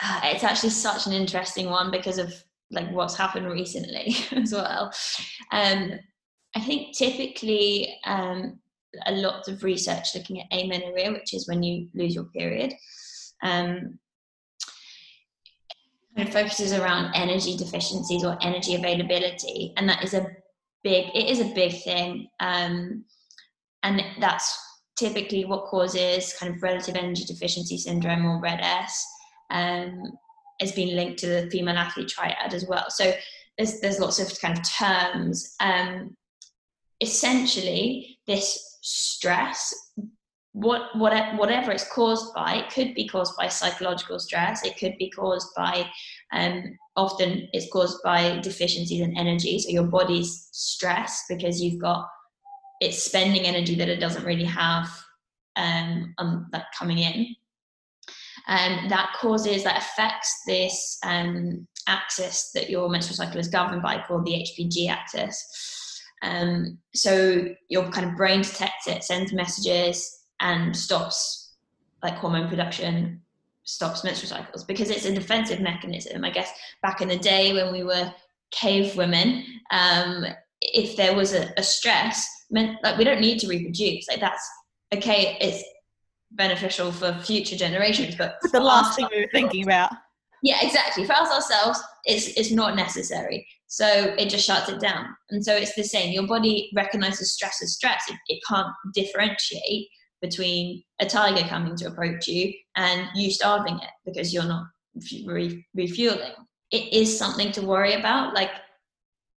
uh, 0.02 0.20
it's 0.24 0.44
actually 0.44 0.70
such 0.70 1.06
an 1.06 1.12
interesting 1.12 1.70
one 1.70 1.90
because 1.90 2.18
of 2.18 2.32
like 2.70 2.90
what's 2.90 3.16
happened 3.16 3.46
recently 3.46 4.14
as 4.32 4.52
well. 4.52 4.92
Um, 5.52 5.92
I 6.56 6.60
think 6.60 6.96
typically 6.96 7.96
um, 8.04 8.58
a 9.06 9.12
lot 9.12 9.48
of 9.48 9.62
research 9.64 10.14
looking 10.14 10.40
at 10.40 10.46
amenorrhea, 10.52 11.12
which 11.12 11.34
is 11.34 11.48
when 11.48 11.62
you 11.62 11.88
lose 11.94 12.14
your 12.14 12.24
period, 12.24 12.74
um, 13.42 13.98
it 16.16 16.32
focuses 16.32 16.72
around 16.72 17.12
energy 17.14 17.56
deficiencies 17.56 18.24
or 18.24 18.38
energy 18.40 18.76
availability, 18.76 19.72
and 19.76 19.88
that 19.88 20.04
is 20.04 20.14
a 20.14 20.26
big. 20.84 21.06
It 21.12 21.28
is 21.28 21.40
a 21.40 21.52
big 21.54 21.82
thing, 21.82 22.28
um, 22.38 23.04
and 23.82 24.00
that's 24.20 24.56
typically 24.96 25.44
what 25.44 25.66
causes 25.66 26.34
kind 26.38 26.54
of 26.54 26.62
relative 26.62 26.96
energy 26.96 27.24
deficiency 27.24 27.78
syndrome 27.78 28.24
or 28.26 28.40
RED-S. 28.40 29.06
Um, 29.50 30.18
has 30.60 30.72
been 30.72 30.94
linked 30.94 31.18
to 31.18 31.26
the 31.26 31.50
female 31.50 31.76
athlete 31.76 32.08
triad 32.08 32.54
as 32.54 32.66
well. 32.66 32.86
So 32.88 33.12
there's 33.56 33.80
there's 33.80 33.98
lots 33.98 34.18
of 34.18 34.40
kind 34.40 34.58
of 34.58 34.64
terms. 34.64 35.54
Um, 35.60 36.16
essentially, 37.00 38.18
this 38.26 38.78
stress, 38.82 39.74
what 40.52 40.82
what 40.96 41.36
whatever 41.36 41.72
it's 41.72 41.90
caused 41.90 42.34
by, 42.34 42.56
it 42.56 42.70
could 42.72 42.94
be 42.94 43.08
caused 43.08 43.36
by 43.36 43.48
psychological 43.48 44.18
stress. 44.18 44.64
It 44.64 44.78
could 44.78 44.96
be 44.98 45.10
caused 45.10 45.48
by 45.56 45.88
um, 46.32 46.76
often 46.96 47.48
it's 47.52 47.70
caused 47.72 47.98
by 48.02 48.38
deficiencies 48.40 49.00
in 49.00 49.16
energy. 49.16 49.58
So 49.58 49.70
your 49.70 49.84
body's 49.86 50.48
stressed 50.52 51.24
because 51.28 51.60
you've 51.60 51.80
got 51.80 52.08
it's 52.80 53.02
spending 53.02 53.42
energy 53.42 53.74
that 53.76 53.88
it 53.88 54.00
doesn't 54.00 54.24
really 54.24 54.44
have 54.44 54.88
um, 55.56 56.14
um 56.18 56.48
like 56.52 56.64
coming 56.76 56.98
in. 56.98 57.34
And 58.46 58.90
that 58.90 59.14
causes 59.18 59.64
that 59.64 59.78
affects 59.78 60.42
this 60.46 60.98
um, 61.04 61.66
axis 61.88 62.50
that 62.54 62.68
your 62.68 62.88
menstrual 62.88 63.16
cycle 63.16 63.40
is 63.40 63.48
governed 63.48 63.82
by 63.82 64.02
called 64.06 64.26
the 64.26 64.32
hpg 64.32 64.88
axis. 64.88 66.02
Um, 66.22 66.78
so 66.94 67.46
your 67.68 67.90
kind 67.90 68.08
of 68.08 68.16
brain 68.16 68.42
detects 68.42 68.86
it 68.86 69.04
sends 69.04 69.32
messages 69.32 70.24
and 70.40 70.76
stops 70.76 71.54
like 72.02 72.14
hormone 72.14 72.48
production 72.48 73.20
stops 73.64 74.04
menstrual 74.04 74.28
cycles 74.28 74.64
because 74.64 74.90
it's 74.90 75.06
a 75.06 75.14
defensive 75.14 75.60
mechanism. 75.60 76.24
I 76.24 76.30
guess 76.30 76.50
back 76.82 77.00
in 77.00 77.08
the 77.08 77.18
day 77.18 77.52
when 77.52 77.72
we 77.72 77.82
were 77.82 78.12
cave 78.50 78.96
women 78.96 79.44
um, 79.70 80.26
if 80.60 80.96
there 80.96 81.14
was 81.14 81.32
a, 81.32 81.52
a 81.56 81.62
stress 81.62 82.26
meant 82.50 82.76
like 82.82 82.96
we 82.98 83.04
don't 83.04 83.20
need 83.20 83.38
to 83.38 83.48
reproduce 83.48 84.06
like 84.08 84.20
that's 84.20 84.48
okay 84.92 85.36
it's 85.40 85.62
beneficial 86.34 86.92
for 86.92 87.12
future 87.22 87.56
generations. 87.56 88.16
But 88.16 88.36
the 88.52 88.60
last 88.60 88.96
thing 88.96 89.08
we 89.10 89.20
were 89.20 89.28
thinking 89.32 89.64
about. 89.64 89.92
Yeah, 90.42 90.58
exactly. 90.60 91.04
For 91.06 91.14
us 91.14 91.30
ourselves, 91.30 91.82
it's 92.04 92.28
it's 92.36 92.52
not 92.52 92.76
necessary. 92.76 93.46
So 93.66 94.14
it 94.18 94.28
just 94.28 94.46
shuts 94.46 94.68
it 94.68 94.80
down. 94.80 95.06
And 95.30 95.44
so 95.44 95.54
it's 95.54 95.74
the 95.74 95.84
same. 95.84 96.12
Your 96.12 96.26
body 96.26 96.70
recognizes 96.74 97.32
stress 97.32 97.62
as 97.62 97.72
stress. 97.72 98.04
It, 98.08 98.16
it 98.28 98.40
can't 98.46 98.68
differentiate 98.94 99.88
between 100.20 100.82
a 101.00 101.06
tiger 101.06 101.46
coming 101.48 101.76
to 101.76 101.86
approach 101.86 102.28
you 102.28 102.52
and 102.76 103.08
you 103.14 103.30
starving 103.30 103.76
it 103.76 103.90
because 104.04 104.32
you're 104.32 104.44
not 104.44 104.66
refueling. 105.74 106.32
It 106.70 106.92
is 106.92 107.18
something 107.18 107.50
to 107.52 107.62
worry 107.62 107.94
about. 107.94 108.34
Like 108.34 108.50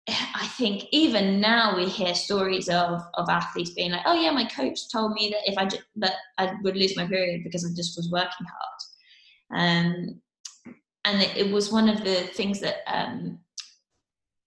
I 0.09 0.47
think 0.57 0.85
even 0.92 1.40
now 1.40 1.77
we 1.77 1.88
hear 1.88 2.14
stories 2.14 2.69
of 2.69 3.03
of 3.14 3.29
athletes 3.29 3.71
being 3.71 3.90
like, 3.90 4.03
"Oh 4.07 4.14
yeah, 4.14 4.31
my 4.31 4.45
coach 4.45 4.88
told 4.90 5.12
me 5.12 5.31
that 5.31 5.51
if 5.51 5.59
I 5.59 5.64
just, 5.64 5.83
that 5.97 6.14
I 6.38 6.55
would 6.62 6.77
lose 6.77 6.97
my 6.97 7.07
period 7.07 7.42
because 7.42 7.64
I 7.64 7.75
just 7.75 7.97
was 7.97 8.11
working 8.11 8.47
hard," 8.47 9.61
um, 9.61 10.21
and 11.05 11.23
it, 11.23 11.37
it, 11.37 11.53
was 11.53 11.73
one 11.73 11.88
of 11.88 12.05
the 12.05 12.29
things 12.35 12.61
that 12.61 12.77
um, 12.87 13.40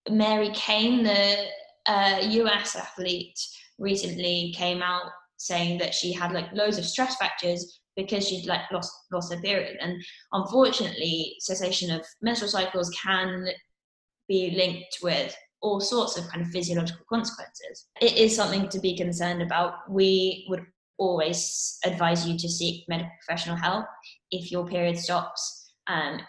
Mary 0.10 0.50
Cain, 0.54 1.04
the 1.04 1.46
uh, 1.88 2.20
U.S. 2.22 2.76
athlete, 2.76 3.40
recently 3.78 4.54
came 4.56 4.82
out 4.82 5.12
saying 5.38 5.78
that 5.80 5.94
she 5.94 6.14
had 6.14 6.32
like 6.32 6.52
loads 6.54 6.78
of 6.78 6.86
stress 6.86 7.16
fractures 7.18 7.82
because 7.96 8.28
she'd 8.28 8.46
like 8.46 8.62
lost 8.72 8.92
lost 9.12 9.34
her 9.34 9.42
period, 9.42 9.78
and 9.82 10.02
unfortunately, 10.32 11.36
cessation 11.40 11.92
of 11.92 12.06
menstrual 12.22 12.50
cycles 12.50 12.90
can 12.92 13.48
be 14.30 14.52
linked 14.52 15.00
with 15.02 15.36
all 15.62 15.80
sorts 15.80 16.18
of 16.18 16.28
kind 16.30 16.42
of 16.42 16.52
physiological 16.52 17.06
consequences. 17.10 17.88
It 18.02 18.18
is 18.18 18.36
something 18.36 18.70
to 18.70 18.80
be 18.80 18.98
concerned 18.98 19.42
about. 19.42 19.90
We 19.90 20.46
would 20.50 20.66
always 20.98 21.78
advise 21.86 22.28
you 22.28 22.38
to 22.38 22.50
seek 22.50 22.86
medical 22.88 23.12
professional 23.26 23.56
help 23.56 23.86
if 24.32 24.52
your 24.52 24.68
period 24.68 24.98
stops. 24.98 25.74
Um, 25.88 26.22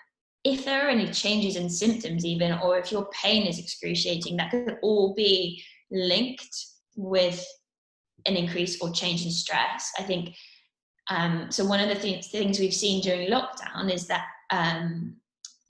if 0.44 0.64
there 0.64 0.86
are 0.86 0.90
any 0.90 1.08
changes 1.08 1.56
in 1.56 1.68
symptoms, 1.68 2.24
even, 2.24 2.52
or 2.60 2.78
if 2.78 2.90
your 2.90 3.08
pain 3.10 3.46
is 3.46 3.58
excruciating, 3.58 4.36
that 4.36 4.50
could 4.50 4.78
all 4.82 5.14
be 5.14 5.62
linked 5.90 6.56
with 6.96 7.44
an 8.26 8.36
increase 8.36 8.80
or 8.80 8.90
change 8.90 9.24
in 9.24 9.30
stress. 9.30 9.90
I 9.98 10.02
think 10.02 10.34
um, 11.10 11.50
so. 11.50 11.64
One 11.64 11.80
of 11.80 11.88
the 11.88 12.00
th- 12.00 12.26
things 12.26 12.58
we've 12.58 12.74
seen 12.74 13.02
during 13.02 13.28
lockdown 13.28 13.92
is 13.92 14.06
that 14.06 14.24
um, 14.50 15.16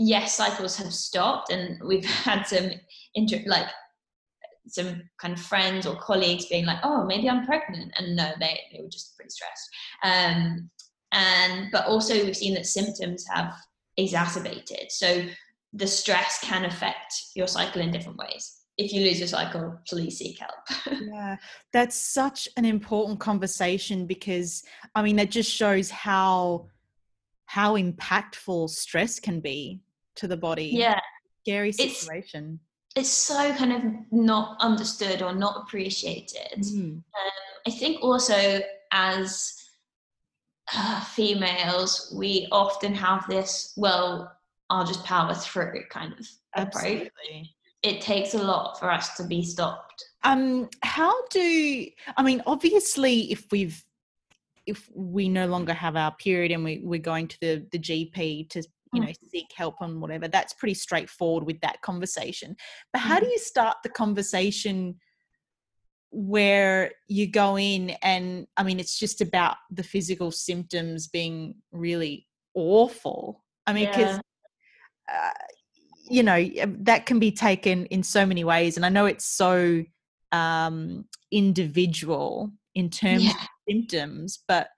yes, 0.01 0.35
cycles 0.35 0.77
have 0.77 0.93
stopped, 0.93 1.53
and 1.53 1.79
we've 1.87 2.05
had 2.25 2.45
some 2.45 2.71
inter- 3.15 3.45
like 3.47 3.67
some 4.67 5.03
kind 5.21 5.35
of 5.35 5.41
friends 5.41 5.87
or 5.87 5.97
colleagues 5.97 6.47
being 6.47 6.67
like, 6.67 6.79
"Oh, 6.83 7.05
maybe 7.05 7.29
I'm 7.29 7.47
pregnant," 7.47 7.93
and 7.97 8.17
no, 8.17 8.33
they 8.41 8.61
they 8.73 8.83
were 8.83 8.89
just 8.89 9.17
pretty 9.17 9.31
stressed. 9.31 9.69
Um, 10.03 10.71
and 11.13 11.71
but 11.71 11.87
also 11.87 12.15
we've 12.15 12.37
seen 12.37 12.55
that 12.55 12.67
symptoms 12.67 13.25
have 13.33 13.55
exacerbated. 13.97 14.91
So 14.91 15.25
the 15.73 15.87
stress 15.87 16.41
can 16.43 16.65
affect 16.65 17.15
your 17.35 17.47
cycle 17.47 17.83
in 17.83 17.91
different 17.91 18.19
ways. 18.19 18.57
If 18.77 18.93
you 18.93 19.03
lose 19.03 19.19
your 19.19 19.29
cycle, 19.29 19.79
please 19.87 20.19
seek 20.19 20.39
help. 20.39 21.01
yeah, 21.03 21.37
that's 21.73 21.97
such 21.97 22.49
an 22.57 22.65
important 22.65 23.21
conversation 23.21 24.07
because 24.07 24.65
I 24.95 25.03
mean, 25.03 25.17
that 25.17 25.31
just 25.31 25.51
shows 25.51 25.91
how 25.91 26.69
how 27.45 27.77
impactful 27.77 28.71
stress 28.71 29.19
can 29.19 29.41
be 29.41 29.81
to 30.21 30.29
the 30.29 30.37
body. 30.37 30.71
Yeah. 30.73 31.01
Scary 31.43 31.73
situation. 31.73 32.61
It's, 32.95 33.09
it's 33.09 33.11
so 33.11 33.55
kind 33.55 33.73
of 33.73 33.83
not 34.13 34.57
understood 34.61 35.23
or 35.23 35.35
not 35.35 35.63
appreciated. 35.63 36.59
Mm. 36.59 36.97
Um, 36.97 37.03
I 37.67 37.71
think 37.71 38.03
also 38.03 38.61
as 38.93 39.55
uh, 40.75 41.01
females, 41.05 42.15
we 42.17 42.49
often 42.53 42.95
have 42.95 43.27
this, 43.29 43.73
well, 43.77 44.33
I'll 44.69 44.87
just 44.87 45.05
power 45.05 45.35
through 45.35 45.83
kind 45.91 46.13
of 46.13 46.27
Absolutely. 46.55 47.07
approach. 47.07 47.47
It 47.83 48.01
takes 48.01 48.35
a 48.35 48.43
lot 48.43 48.79
for 48.79 48.91
us 48.91 49.17
to 49.17 49.25
be 49.25 49.43
stopped. 49.43 50.05
Um, 50.23 50.69
how 50.83 51.13
do 51.29 51.87
I 52.17 52.23
mean? 52.23 52.43
Obviously, 52.47 53.33
if 53.33 53.47
we've 53.51 53.83
if 54.67 54.89
we 54.95 55.29
no 55.29 55.47
longer 55.47 55.73
have 55.73 55.97
our 55.97 56.15
period 56.17 56.53
and 56.53 56.63
we, 56.63 56.81
we're 56.85 57.01
going 57.01 57.27
to 57.27 57.41
the, 57.41 57.67
the 57.73 57.79
GP 57.79 58.51
to 58.51 58.63
you 58.93 59.01
know 59.01 59.07
mm. 59.07 59.31
seek 59.31 59.47
help 59.55 59.77
on 59.81 60.01
whatever 60.01 60.29
that's 60.29 60.53
pretty 60.55 60.75
straightforward 60.75 61.45
with 61.45 61.61
that 61.61 61.81
conversation 61.83 62.57
but 62.93 63.01
how 63.01 63.19
do 63.19 63.25
mm-hmm. 63.25 63.33
you 63.33 63.39
start 63.39 63.77
the 63.83 63.89
conversation 63.89 64.97
where 66.11 66.91
you 67.09 67.27
go 67.27 67.57
in 67.57 67.91
and 68.03 68.47
i 68.57 68.63
mean 68.63 68.81
it's 68.81 68.99
just 68.99 69.21
about 69.21 69.57
the 69.71 69.83
physical 69.83 70.31
symptoms 70.31 71.07
being 71.09 71.55
really 71.73 72.27
awful 72.55 73.45
i 73.67 73.73
mean 73.73 73.87
because 73.89 74.19
yeah. 75.09 75.29
uh, 75.29 75.45
you 76.09 76.23
know 76.25 76.45
that 76.81 77.07
can 77.07 77.21
be 77.21 77.31
taken 77.31 77.87
in 77.87 78.03
so 78.03 78.27
many 78.27 78.43
ways 78.43 78.77
and 78.77 78.85
i 78.85 78.89
know 78.89 79.07
it's 79.07 79.25
so 79.25 79.85
um 80.33 81.05
individual 81.31 82.51
in 82.75 82.91
terms 82.91 83.25
yeah. 83.25 83.31
of 83.31 83.49
symptoms 83.69 84.43
but 84.49 84.69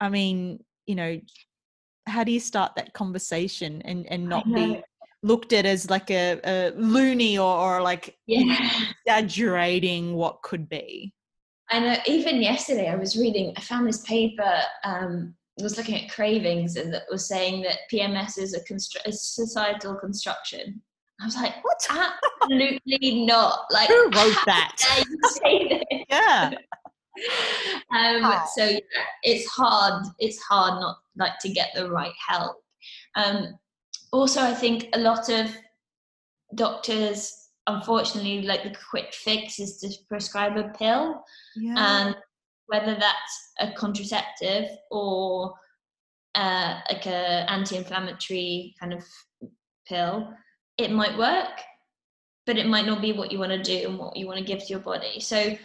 i 0.00 0.08
mean 0.08 0.62
you 0.86 0.94
know 0.94 1.20
how 2.08 2.24
do 2.24 2.32
you 2.32 2.40
start 2.40 2.74
that 2.76 2.92
conversation 2.92 3.82
and 3.82 4.06
and 4.06 4.28
not 4.28 4.44
be 4.52 4.82
looked 5.22 5.52
at 5.52 5.66
as 5.66 5.90
like 5.90 6.10
a, 6.10 6.40
a 6.44 6.70
loony 6.76 7.38
or, 7.38 7.58
or 7.58 7.82
like 7.82 8.16
yeah. 8.26 8.70
exaggerating 9.06 10.14
what 10.14 10.40
could 10.42 10.68
be 10.68 11.12
and 11.70 11.84
know 11.84 11.96
even 12.06 12.40
yesterday 12.40 12.88
I 12.88 12.96
was 12.96 13.16
reading 13.16 13.52
I 13.56 13.60
found 13.60 13.86
this 13.86 14.02
paper 14.02 14.60
um 14.84 15.34
I 15.58 15.62
was 15.64 15.76
looking 15.76 16.04
at 16.04 16.10
cravings 16.10 16.76
and 16.76 16.94
that 16.94 17.02
was 17.10 17.26
saying 17.26 17.62
that 17.62 17.78
PMS 17.92 18.38
is 18.38 18.54
a, 18.54 18.60
constru- 18.60 19.04
a 19.06 19.12
societal 19.12 19.96
construction 19.96 20.80
I 21.20 21.24
was 21.24 21.34
like, 21.34 21.64
what? 21.64 21.84
Absolutely 22.42 23.26
not. 23.26 23.66
Like, 23.72 23.88
who 23.88 24.04
wrote 24.04 24.38
that? 24.46 24.76
yeah. 26.08 26.52
um, 27.90 28.22
oh. 28.22 28.46
So 28.54 28.64
yeah, 28.64 28.78
it's 29.24 29.48
hard. 29.48 30.06
It's 30.20 30.40
hard 30.42 30.80
not 30.80 30.98
like 31.18 31.38
to 31.40 31.48
get 31.48 31.70
the 31.74 31.90
right 31.90 32.12
help. 32.28 32.56
Um, 33.16 33.58
also, 34.12 34.40
I 34.40 34.54
think 34.54 34.88
a 34.94 34.98
lot 34.98 35.28
of 35.28 35.50
doctors 36.54 37.48
unfortunately, 37.68 38.42
like 38.42 38.64
the 38.64 38.74
quick 38.90 39.12
fix 39.12 39.60
is 39.60 39.76
to 39.78 39.90
prescribe 40.08 40.56
a 40.56 40.70
pill, 40.70 41.22
Yeah. 41.54 41.74
and 41.76 42.16
whether 42.66 42.94
that's 42.94 43.52
a 43.60 43.72
contraceptive 43.72 44.68
or 44.90 45.54
uh, 46.34 46.80
like 46.90 47.06
a 47.06 47.50
anti-inflammatory 47.50 48.74
kind 48.80 48.92
of 48.92 49.04
pill, 49.86 50.32
it 50.76 50.90
might 50.90 51.16
work, 51.18 51.60
but 52.46 52.56
it 52.58 52.66
might 52.66 52.86
not 52.86 53.00
be 53.02 53.12
what 53.12 53.32
you 53.32 53.38
want 53.38 53.52
to 53.52 53.62
do 53.62 53.88
and 53.88 53.98
what 53.98 54.16
you 54.16 54.26
want 54.26 54.38
to 54.38 54.44
give 54.44 54.60
to 54.60 54.66
your 54.66 54.80
body. 54.80 55.20
So 55.20 55.36
it, 55.38 55.58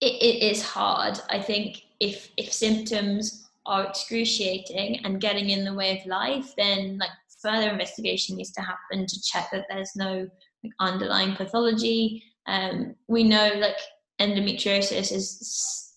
it 0.00 0.42
is 0.42 0.62
hard. 0.62 1.20
I 1.28 1.40
think 1.40 1.82
if 2.00 2.30
if 2.36 2.52
symptoms 2.52 3.49
are 3.70 3.86
excruciating 3.86 4.98
and 5.04 5.20
getting 5.20 5.50
in 5.50 5.64
the 5.64 5.72
way 5.72 5.96
of 5.96 6.04
life, 6.04 6.52
then 6.58 6.98
like 6.98 7.10
further 7.40 7.70
investigation 7.70 8.36
needs 8.36 8.50
to 8.50 8.60
happen 8.60 9.06
to 9.06 9.22
check 9.22 9.48
that 9.52 9.66
there's 9.70 9.92
no 9.94 10.28
like, 10.64 10.72
underlying 10.80 11.36
pathology. 11.36 12.22
Um, 12.46 12.96
we 13.06 13.22
know 13.22 13.52
like 13.58 13.76
endometriosis 14.20 15.12
is 15.12 15.94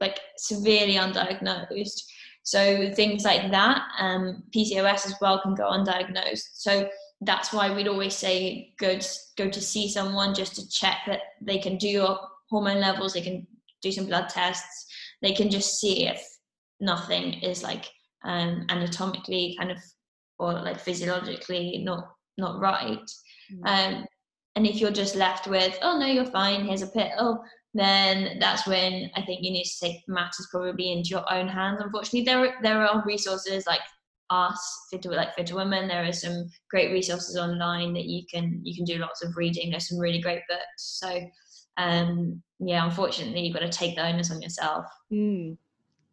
like 0.00 0.20
severely 0.36 0.94
undiagnosed. 0.94 2.00
So 2.44 2.92
things 2.94 3.24
like 3.24 3.50
that, 3.50 3.82
um, 3.98 4.44
PCOS 4.54 5.06
as 5.06 5.14
well 5.20 5.40
can 5.42 5.56
go 5.56 5.64
undiagnosed. 5.64 6.48
So 6.54 6.88
that's 7.22 7.52
why 7.52 7.74
we'd 7.74 7.88
always 7.88 8.16
say 8.16 8.72
go 8.78 8.98
to, 8.98 9.08
go 9.36 9.50
to 9.50 9.60
see 9.60 9.88
someone 9.88 10.32
just 10.32 10.54
to 10.54 10.68
check 10.68 10.98
that 11.08 11.20
they 11.40 11.58
can 11.58 11.76
do 11.76 11.88
your 11.88 12.18
hormone 12.48 12.80
levels, 12.80 13.14
they 13.14 13.20
can 13.20 13.46
do 13.82 13.90
some 13.90 14.06
blood 14.06 14.28
tests, 14.28 14.86
they 15.22 15.32
can 15.32 15.50
just 15.50 15.80
see 15.80 16.06
if 16.06 16.24
nothing 16.80 17.34
is 17.34 17.62
like 17.62 17.86
um, 18.24 18.66
anatomically 18.70 19.54
kind 19.58 19.70
of 19.70 19.78
or 20.38 20.52
like 20.52 20.80
physiologically 20.80 21.82
not 21.84 22.12
not 22.38 22.60
right. 22.60 23.10
Mm. 23.52 23.66
Um, 23.66 24.06
and 24.56 24.66
if 24.66 24.80
you're 24.80 24.90
just 24.90 25.14
left 25.14 25.46
with, 25.46 25.78
oh 25.82 25.98
no, 25.98 26.06
you're 26.06 26.24
fine, 26.24 26.64
here's 26.64 26.82
a 26.82 26.88
pill, 26.88 27.42
then 27.72 28.38
that's 28.40 28.66
when 28.66 29.10
I 29.14 29.22
think 29.22 29.42
you 29.42 29.52
need 29.52 29.64
to 29.64 29.80
take 29.80 30.02
matters 30.08 30.48
probably 30.50 30.92
into 30.92 31.10
your 31.10 31.32
own 31.32 31.46
hands. 31.46 31.80
Unfortunately, 31.80 32.24
there 32.24 32.56
there 32.62 32.86
are 32.86 33.04
resources 33.06 33.66
like 33.66 33.80
us, 34.30 34.86
fit 34.90 35.02
to 35.02 35.10
like 35.10 35.34
fit 35.34 35.46
to 35.48 35.56
women. 35.56 35.88
There 35.88 36.04
are 36.04 36.12
some 36.12 36.48
great 36.70 36.90
resources 36.90 37.36
online 37.36 37.92
that 37.94 38.06
you 38.06 38.22
can 38.32 38.60
you 38.64 38.74
can 38.74 38.84
do 38.84 38.98
lots 38.98 39.22
of 39.22 39.36
reading. 39.36 39.70
There's 39.70 39.88
some 39.88 39.98
really 39.98 40.20
great 40.20 40.42
books. 40.48 40.98
So 41.00 41.20
um, 41.76 42.42
yeah, 42.58 42.84
unfortunately, 42.84 43.42
you've 43.42 43.54
got 43.54 43.60
to 43.60 43.68
take 43.78 43.96
the 43.96 44.06
onus 44.06 44.30
on 44.30 44.42
yourself. 44.42 44.86
Mm. 45.12 45.56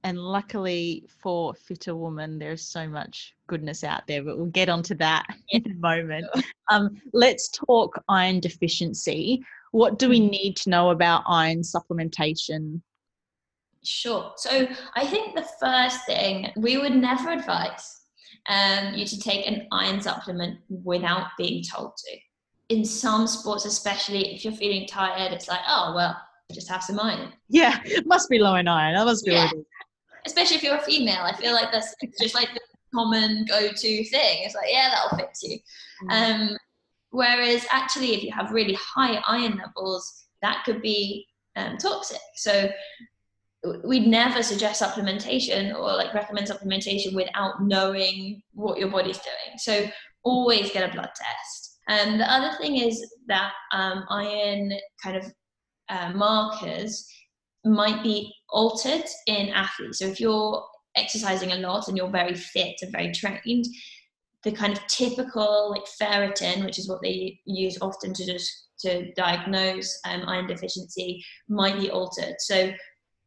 And 0.08 0.17
luckily 0.17 1.04
for 1.22 1.54
FitrWoman, 1.54 2.39
there's 2.39 2.63
so 2.63 2.88
much 2.88 3.36
goodness 3.48 3.84
out 3.84 4.08
there, 4.08 4.24
but 4.24 4.38
we'll 4.38 4.46
get 4.46 4.70
onto 4.70 4.96
that 4.96 5.26
in 5.50 5.70
a 5.70 5.76
moment. 5.76 6.28
Um, 6.72 7.02
let's 7.12 7.50
talk 7.50 8.02
iron 8.08 8.39
deficiency. 8.39 9.43
What 9.72 10.00
do 10.00 10.08
we 10.08 10.22
need 10.22 10.56
to 10.58 10.70
know 10.70 10.91
about 10.91 11.24
iron 11.28 11.62
supplementation? 11.62 12.80
Sure. 13.84 14.32
So 14.38 14.70
I 14.96 15.06
think 15.06 15.36
the 15.36 15.46
first 15.60 16.06
thing 16.06 16.54
we 16.56 16.78
would 16.78 16.96
never 16.96 17.32
advise 17.32 18.04
um, 18.48 18.93
you 18.93 19.06
to 19.06 19.20
take 19.20 19.46
an 19.46 19.67
iron 19.74 20.00
supplement 20.00 20.60
without 20.70 21.32
being 21.38 21.65
told 21.65 21.98
to. 21.98 22.17
In 22.70 22.86
some 22.86 23.28
sports, 23.28 23.65
especially 23.65 24.34
if 24.34 24.46
you're 24.46 24.54
feeling 24.54 24.88
tired, 24.88 25.34
it's 25.34 25.50
like, 25.50 25.60
oh 25.67 25.91
well, 25.93 26.17
just 26.54 26.70
have 26.70 26.82
some 26.82 26.98
iron. 26.98 27.34
Yeah, 27.50 27.82
it 27.84 28.06
must 28.06 28.30
be 28.30 28.39
low 28.39 28.56
in 28.56 28.70
iron. 28.70 28.96
That 28.96 29.06
must 29.06 29.26
be 29.26 29.34
Yeah. 29.34 29.50
What 30.36 30.40
it 30.40 30.42
is. 30.42 30.48
Especially 30.48 30.58
if 30.58 30.63
you're 30.63 30.78
a 30.78 30.82
female, 30.82 31.24
I 31.24 31.36
feel 31.36 31.54
like 31.54 31.72
that's 31.72 31.96
just 32.22 32.36
like 32.36 32.54
the 32.54 32.60
common 32.94 33.46
go-to 33.46 34.04
thing. 34.06 34.44
It's 34.44 34.56
like, 34.56 34.70
yeah, 34.70 34.90
that'll 34.90 35.18
fix 35.18 35.44
you. 35.44 35.60
Um, 36.10 36.58
whereas 37.10 37.66
actually, 37.72 38.13
if 38.13 38.24
you 38.24 38.32
have 38.32 38.52
really 38.52 38.74
high 38.74 39.22
iron 39.28 39.58
levels, 39.58 40.26
that 40.42 40.63
could 40.66 40.82
be 40.82 41.28
um, 41.56 41.78
toxic. 41.78 42.22
So 42.36 42.70
we'd 43.84 44.08
never 44.08 44.44
suggest 44.44 44.82
supplementation 44.82 45.74
or 45.74 45.96
like 45.96 46.13
recommend 46.13 46.48
supplementation 46.48 47.16
without 47.16 47.63
knowing 47.63 48.42
what 48.54 48.78
your 48.80 48.90
body's 48.90 49.18
doing. 49.18 49.58
So 49.58 49.88
always 50.24 50.72
get 50.72 50.90
a 50.90 50.94
blood 50.94 51.10
test. 51.16 51.80
And 51.90 52.20
the 52.20 52.32
other 52.32 52.58
thing 52.58 52.78
is 52.78 53.13
that 53.28 53.54
um, 53.72 54.04
iron 54.10 54.74
kind 55.04 55.18
of 55.18 55.34
uh, 55.90 56.12
markers 56.13 57.08
might 57.68 58.04
be 58.04 58.34
altered 58.50 59.04
in 59.28 59.50
athletes. 59.50 60.00
So 60.00 60.06
if 60.06 60.20
you're 60.20 60.64
exercising 60.96 61.52
a 61.52 61.58
lot 61.58 61.88
and 61.88 61.98
you're 61.98 62.10
very 62.10 62.36
fit 62.36 62.76
and 62.82 62.92
very 62.92 63.12
trained, 63.12 63.66
the 64.44 64.52
kind 64.52 64.74
of 64.74 64.86
typical 64.88 65.72
like 65.72 65.84
ferritin, 66.02 66.64
which 66.64 66.80
is 66.80 66.88
what 66.88 67.02
they 67.02 67.40
use 67.46 67.78
often 67.82 68.14
to 68.14 68.26
just 68.26 68.66
to 68.80 69.12
diagnose 69.14 70.00
um, 70.06 70.24
iron 70.28 70.48
deficiency, 70.48 71.24
might 71.50 71.80
be 71.80 71.90
altered. 71.90 72.36
So 72.40 72.72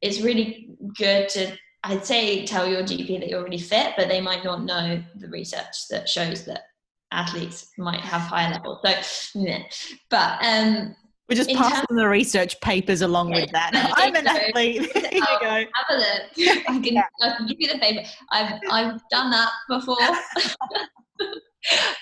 it's 0.01 0.21
really 0.21 0.71
good 0.97 1.29
to 1.31 1.57
I'd 1.83 2.05
say 2.05 2.45
tell 2.45 2.69
your 2.69 2.83
GP 2.83 3.21
that 3.21 3.29
you're 3.29 3.43
really 3.43 3.59
fit, 3.59 3.95
but 3.97 4.09
they 4.09 4.21
might 4.21 4.45
not 4.45 4.65
know 4.65 5.03
the 5.17 5.29
research 5.29 5.89
that 5.89 6.09
shows 6.09 6.45
that 6.45 6.65
athletes 7.11 7.71
might 7.79 8.01
have 8.01 8.21
higher 8.21 8.53
levels. 8.53 8.81
So, 8.83 9.41
yeah. 9.41 9.63
but 10.11 10.45
um, 10.45 10.95
We 11.31 11.37
just 11.37 11.49
in 11.51 11.57
pass 11.57 11.73
terms- 11.73 11.87
them 11.89 11.97
the 11.97 12.09
research 12.09 12.61
papers 12.61 13.03
along 13.03 13.31
with 13.31 13.51
that. 13.53 13.71
Yeah, 13.75 13.93
I'm 13.97 14.15
an 14.17 14.27
athlete. 14.27 14.91
Here 14.95 15.11
you 15.13 15.21
go. 15.41 15.47
have 15.49 15.69
a 15.91 15.95
look. 15.95 16.23
I 16.69 16.81
can, 16.81 16.99
I 17.23 17.37
can 17.37 17.47
give 17.47 17.57
you 17.61 17.69
the 17.73 17.79
paper. 17.79 18.07
I've 18.33 18.55
I've 18.71 19.01
done 19.11 19.31
that 19.31 19.51
before. 19.69 19.97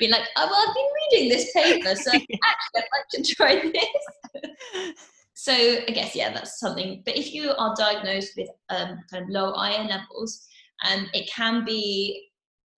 Been 0.01 0.11
like, 0.13 0.23
oh, 0.37 0.47
well, 0.47 0.65
I've 0.69 0.75
been 0.75 0.87
reading 1.21 1.29
this 1.29 1.53
paper, 1.53 1.95
so 1.95 2.11
actually, 2.13 2.39
I'd 2.77 2.85
like 2.93 3.09
to 3.13 3.35
try 3.35 3.61
this. 3.61 4.95
So 5.35 5.53
I 5.53 5.91
guess 5.93 6.17
yeah, 6.17 6.33
that's 6.33 6.59
something. 6.59 7.03
But 7.05 7.17
if 7.17 7.33
you 7.35 7.51
are 7.51 7.75
diagnosed 7.77 8.33
with 8.37 8.49
um, 8.71 8.99
kind 9.11 9.25
of 9.25 9.31
low 9.31 9.53
iron 9.53 9.89
levels, 9.89 10.45
um, 10.89 11.07
it 11.13 11.29
can 11.31 11.65
be 11.65 12.29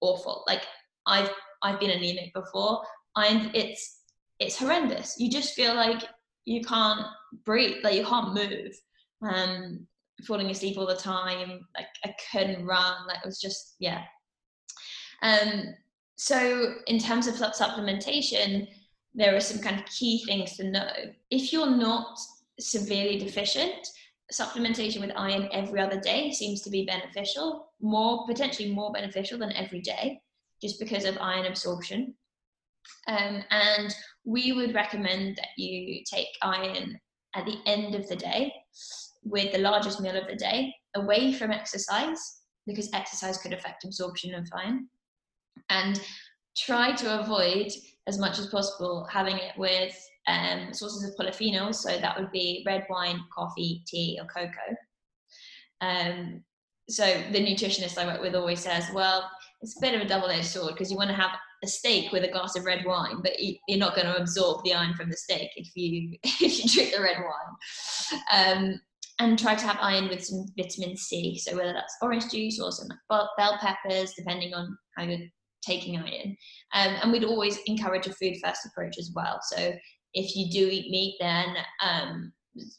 awful. 0.00 0.44
Like 0.46 0.62
I've 1.06 1.30
I've 1.62 1.80
been 1.80 1.90
anemic 1.90 2.34
before, 2.34 2.82
and 3.16 3.50
it's 3.54 4.00
it's 4.40 4.58
horrendous. 4.58 5.16
You 5.18 5.30
just 5.30 5.54
feel 5.54 5.74
like 5.74 6.02
you 6.50 6.62
can't 6.62 7.06
breathe, 7.44 7.76
like 7.84 7.94
you 7.94 8.04
can't 8.04 8.34
move. 8.34 8.72
Um, 9.22 9.86
falling 10.26 10.50
asleep 10.50 10.76
all 10.76 10.86
the 10.86 10.96
time. 10.96 11.66
Like 11.76 11.86
I 12.04 12.14
couldn't 12.30 12.66
run. 12.66 13.06
Like 13.06 13.18
it 13.18 13.26
was 13.26 13.40
just 13.40 13.76
yeah. 13.78 14.02
Um, 15.22 15.74
so 16.16 16.74
in 16.88 16.98
terms 16.98 17.26
of 17.28 17.34
supplementation, 17.34 18.66
there 19.14 19.34
are 19.34 19.40
some 19.40 19.62
kind 19.62 19.78
of 19.78 19.86
key 19.86 20.24
things 20.26 20.56
to 20.56 20.70
know. 20.70 20.90
If 21.30 21.52
you're 21.52 21.70
not 21.70 22.18
severely 22.58 23.18
deficient, 23.18 23.88
supplementation 24.32 25.00
with 25.00 25.12
iron 25.16 25.48
every 25.52 25.80
other 25.80 26.00
day 26.00 26.32
seems 26.32 26.62
to 26.62 26.70
be 26.70 26.84
beneficial, 26.84 27.72
more 27.80 28.26
potentially 28.26 28.72
more 28.72 28.92
beneficial 28.92 29.38
than 29.38 29.52
every 29.52 29.80
day, 29.80 30.20
just 30.60 30.80
because 30.80 31.04
of 31.04 31.16
iron 31.20 31.46
absorption. 31.46 32.14
Um, 33.08 33.42
and 33.50 33.94
we 34.24 34.52
would 34.52 34.74
recommend 34.74 35.36
that 35.36 35.48
you 35.56 36.02
take 36.04 36.28
iron 36.42 36.98
at 37.34 37.46
the 37.46 37.58
end 37.66 37.94
of 37.94 38.08
the 38.08 38.16
day 38.16 38.52
with 39.24 39.52
the 39.52 39.58
largest 39.58 40.00
meal 40.00 40.16
of 40.16 40.26
the 40.26 40.36
day 40.36 40.74
away 40.96 41.32
from 41.32 41.50
exercise 41.50 42.40
because 42.66 42.90
exercise 42.92 43.38
could 43.38 43.52
affect 43.52 43.84
absorption 43.84 44.34
of 44.34 44.48
iron 44.54 44.88
and 45.68 46.00
try 46.56 46.92
to 46.92 47.20
avoid 47.20 47.70
as 48.06 48.18
much 48.18 48.38
as 48.38 48.46
possible 48.46 49.06
having 49.10 49.36
it 49.36 49.56
with 49.56 49.96
um, 50.26 50.72
sources 50.72 51.04
of 51.04 51.14
polyphenols 51.16 51.76
so 51.76 51.96
that 51.98 52.18
would 52.18 52.30
be 52.32 52.62
red 52.66 52.84
wine 52.90 53.20
coffee 53.34 53.82
tea 53.86 54.18
or 54.20 54.26
cocoa. 54.26 54.76
Um, 55.80 56.42
so 56.88 57.04
the 57.30 57.38
nutritionist 57.38 57.98
i 57.98 58.06
work 58.06 58.20
with 58.20 58.34
always 58.34 58.60
says 58.60 58.84
well 58.92 59.30
it's 59.62 59.76
a 59.76 59.80
bit 59.80 59.94
of 59.94 60.00
a 60.00 60.08
double-edged 60.08 60.44
sword 60.44 60.72
because 60.72 60.90
you 60.90 60.96
want 60.96 61.08
to 61.10 61.16
have 61.16 61.30
a 61.62 61.66
steak 61.66 62.12
with 62.12 62.24
a 62.24 62.30
glass 62.30 62.56
of 62.56 62.64
red 62.64 62.84
wine, 62.84 63.20
but 63.22 63.38
you- 63.38 63.58
you're 63.68 63.78
not 63.78 63.94
going 63.94 64.06
to 64.06 64.16
absorb 64.16 64.64
the 64.64 64.74
iron 64.74 64.94
from 64.94 65.10
the 65.10 65.16
steak 65.16 65.50
if 65.56 65.68
you 65.74 66.16
if 66.24 66.58
you 66.64 66.68
drink 66.70 66.94
the 66.94 67.02
red 67.02 67.18
wine. 67.18 67.54
Um, 68.32 68.80
and 69.18 69.38
try 69.38 69.54
to 69.54 69.66
have 69.66 69.76
iron 69.80 70.08
with 70.08 70.24
some 70.24 70.46
vitamin 70.56 70.96
C. 70.96 71.38
So 71.38 71.54
whether 71.54 71.74
that's 71.74 71.94
orange 72.00 72.30
juice 72.30 72.58
or 72.58 72.72
some 72.72 72.88
bell 73.10 73.30
bell 73.36 73.58
peppers, 73.60 74.14
depending 74.14 74.54
on 74.54 74.76
how 74.96 75.04
you're 75.04 75.28
taking 75.62 75.98
iron. 75.98 76.36
Um, 76.74 76.96
and 77.02 77.12
we'd 77.12 77.24
always 77.24 77.58
encourage 77.66 78.06
a 78.06 78.14
food 78.14 78.36
first 78.42 78.64
approach 78.66 78.96
as 78.98 79.12
well. 79.14 79.38
So 79.42 79.72
if 80.14 80.34
you 80.34 80.50
do 80.50 80.66
eat 80.70 80.90
meat, 80.90 81.16
then 81.20 81.54
um, 81.82 82.32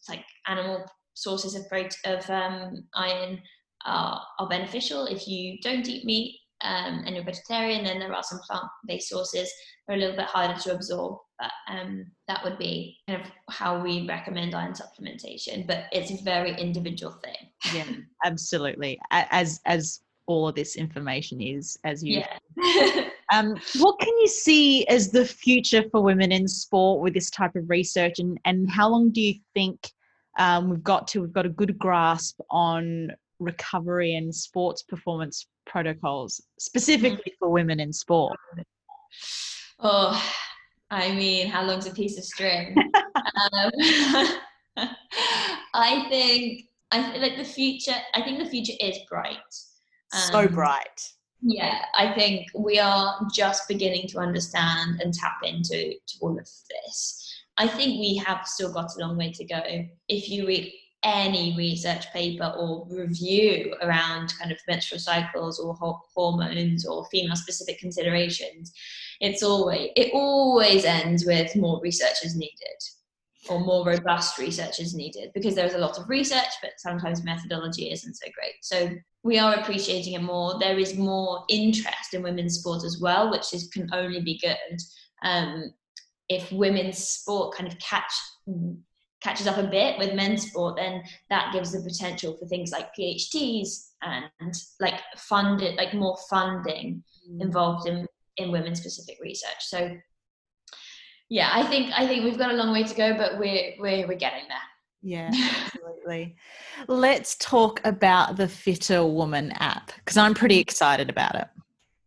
like 0.10 0.26
animal 0.48 0.84
sources 1.14 1.56
of 1.56 1.66
of 2.06 2.30
um, 2.30 2.88
iron 2.96 3.40
are, 3.86 4.22
are 4.40 4.50
beneficial. 4.50 5.06
If 5.06 5.28
you 5.28 5.60
don't 5.62 5.88
eat 5.88 6.06
meat, 6.06 6.40
um, 6.64 7.04
and 7.06 7.16
you're 7.16 7.24
vegetarian, 7.24 7.84
then 7.84 8.00
there 8.00 8.14
are 8.14 8.24
some 8.24 8.40
plant-based 8.40 9.10
sources 9.10 9.52
that 9.88 9.94
are 9.94 9.98
a 9.98 10.00
little 10.00 10.16
bit 10.16 10.26
harder 10.26 10.60
to 10.62 10.76
absorb. 10.76 11.18
But 11.40 11.52
um, 11.74 12.06
that 12.28 12.44
would 12.44 12.58
be 12.58 12.98
kind 13.08 13.22
of 13.22 13.32
how 13.50 13.82
we 13.82 14.08
recommend 14.08 14.54
iron 14.54 14.74
supplementation. 14.74 15.66
But 15.66 15.86
it's 15.92 16.12
a 16.12 16.24
very 16.24 16.54
individual 16.60 17.20
thing. 17.24 17.36
Yeah, 17.74 17.86
absolutely. 18.26 19.00
As 19.12 19.60
as 19.66 20.02
all 20.28 20.48
of 20.48 20.56
this 20.56 20.76
information 20.76 21.42
is, 21.42 21.78
as 21.84 22.04
you 22.04 22.24
Yeah. 22.58 23.10
Um, 23.34 23.56
what 23.78 23.98
can 23.98 24.10
you 24.20 24.28
see 24.28 24.86
as 24.88 25.10
the 25.10 25.26
future 25.26 25.86
for 25.90 26.02
women 26.02 26.34
in 26.34 26.50
sport 26.50 27.02
with 27.02 27.14
this 27.14 27.30
type 27.30 27.56
of 27.56 27.70
research, 27.70 28.20
and 28.20 28.38
and 28.44 28.70
how 28.70 28.90
long 28.90 29.10
do 29.10 29.22
you 29.22 29.36
think 29.54 29.94
um, 30.38 30.70
we've 30.70 30.84
got 30.84 31.08
to 31.10 31.22
we've 31.22 31.32
got 31.32 31.46
a 31.46 31.50
good 31.50 31.80
grasp 31.80 32.42
on 32.50 33.12
recovery 33.40 34.16
and 34.16 34.36
sports 34.36 34.84
performance 34.84 35.48
protocols 35.72 36.42
specifically 36.60 37.34
for 37.40 37.50
women 37.50 37.80
in 37.80 37.94
sport? 37.94 38.38
Oh, 39.80 40.22
I 40.92 41.12
mean, 41.14 41.48
how 41.48 41.64
long's 41.64 41.88
a 41.88 41.92
piece 41.92 42.18
of 42.18 42.26
string? 42.26 42.76
um, 43.54 43.72
I 45.74 46.06
think 46.10 46.66
I 46.92 47.12
feel 47.12 47.22
like 47.22 47.38
the 47.38 47.46
future. 47.46 47.96
I 48.14 48.22
think 48.22 48.40
the 48.40 48.50
future 48.50 48.74
is 48.80 48.98
bright. 49.10 49.38
Um, 50.14 50.20
so 50.32 50.48
bright. 50.48 51.10
Yeah, 51.42 51.86
I 51.98 52.14
think 52.14 52.48
we 52.54 52.78
are 52.78 53.26
just 53.34 53.68
beginning 53.68 54.08
to 54.10 54.20
understand 54.20 55.02
and 55.02 55.14
tap 55.14 55.38
into 55.44 55.94
to 55.94 56.18
all 56.22 56.38
of 56.38 56.48
this. 56.70 57.28
I 57.58 57.68
think 57.68 58.00
we 58.00 58.22
have 58.26 58.46
still 58.46 58.72
got 58.72 58.92
a 58.96 59.00
long 59.00 59.18
way 59.18 59.32
to 59.32 59.46
go. 59.46 59.62
If 60.08 60.30
you 60.30 60.46
read 60.46 60.72
any 61.04 61.56
research 61.58 62.12
paper 62.14 62.54
or 62.58 62.86
review 62.90 63.74
around 63.82 64.34
kind 64.38 64.52
of 64.52 64.60
menstrual 64.68 65.00
cycles 65.00 65.60
or 65.60 65.76
hormones 66.14 66.86
or 66.86 67.06
female 67.06 67.36
specific 67.36 67.80
considerations, 67.80 68.74
it's 69.20 69.44
always 69.44 69.90
it 69.96 70.12
always 70.14 70.86
ends 70.86 71.26
with 71.26 71.56
more 71.56 71.80
research 71.82 72.24
is 72.24 72.36
needed 72.36 72.78
or 73.50 73.60
more 73.60 73.86
robust 73.86 74.38
research 74.38 74.80
is 74.80 74.94
needed 74.94 75.32
because 75.34 75.56
there's 75.56 75.74
a 75.74 75.78
lot 75.78 75.98
of 75.98 76.08
research, 76.08 76.54
but 76.62 76.72
sometimes 76.78 77.24
methodology 77.24 77.92
isn't 77.92 78.16
so 78.16 78.28
great. 78.36 78.54
So 78.62 78.92
we 79.24 79.40
are 79.40 79.56
appreciating 79.56 80.14
it 80.14 80.22
more. 80.22 80.60
There 80.60 80.78
is 80.78 80.96
more 80.96 81.44
interest 81.50 82.14
in 82.14 82.22
women's 82.22 82.60
sport 82.60 82.84
as 82.84 83.00
well, 83.00 83.32
which 83.32 83.54
is 83.54 83.68
can 83.70 83.90
only 83.94 84.22
be 84.22 84.40
good. 84.40 84.80
Um, 85.24 85.74
if 86.30 86.52
women's 86.52 87.00
sport 87.00 87.56
kind 87.56 87.72
of 87.72 87.78
catch 87.80 88.14
catches 89.22 89.48
up 89.48 89.58
a 89.58 89.64
bit 89.64 89.98
with 89.98 90.14
men's 90.14 90.48
sport, 90.48 90.78
then 90.78 91.04
that 91.30 91.54
gives 91.54 91.72
the 91.72 91.82
potential 91.82 92.36
for 92.38 92.46
things 92.48 92.72
like 92.72 92.96
PhDs 92.96 93.92
and 94.02 94.54
like 94.80 95.00
funded, 95.18 95.76
like 95.76 95.94
more 95.94 96.18
funding 96.30 97.04
mm. 97.30 97.42
involved 97.42 97.88
in 97.88 98.08
in 98.38 98.52
women 98.52 98.76
specific 98.76 99.18
research. 99.22 99.60
So 99.60 99.96
yeah, 101.30 101.50
I 101.54 101.64
think 101.64 101.92
I 101.96 102.08
think 102.08 102.24
we've 102.24 102.38
got 102.38 102.52
a 102.52 102.56
long 102.56 102.74
way 102.74 102.84
to 102.84 102.96
go, 102.96 103.16
but 103.16 103.38
we're 103.40 103.74
we're 103.80 104.08
we're 104.08 104.18
getting 104.18 104.48
there. 104.48 104.58
Yeah, 105.02 105.32
absolutely. 105.66 106.36
Let's 106.88 107.36
talk 107.36 107.82
about 107.84 108.38
the 108.38 108.46
FitrWoman 108.46 109.54
app 109.60 109.92
because 109.96 110.18
I'm 110.18 110.34
pretty 110.34 110.60
excited 110.60 111.10
about 111.10 111.36
it. 111.36 111.48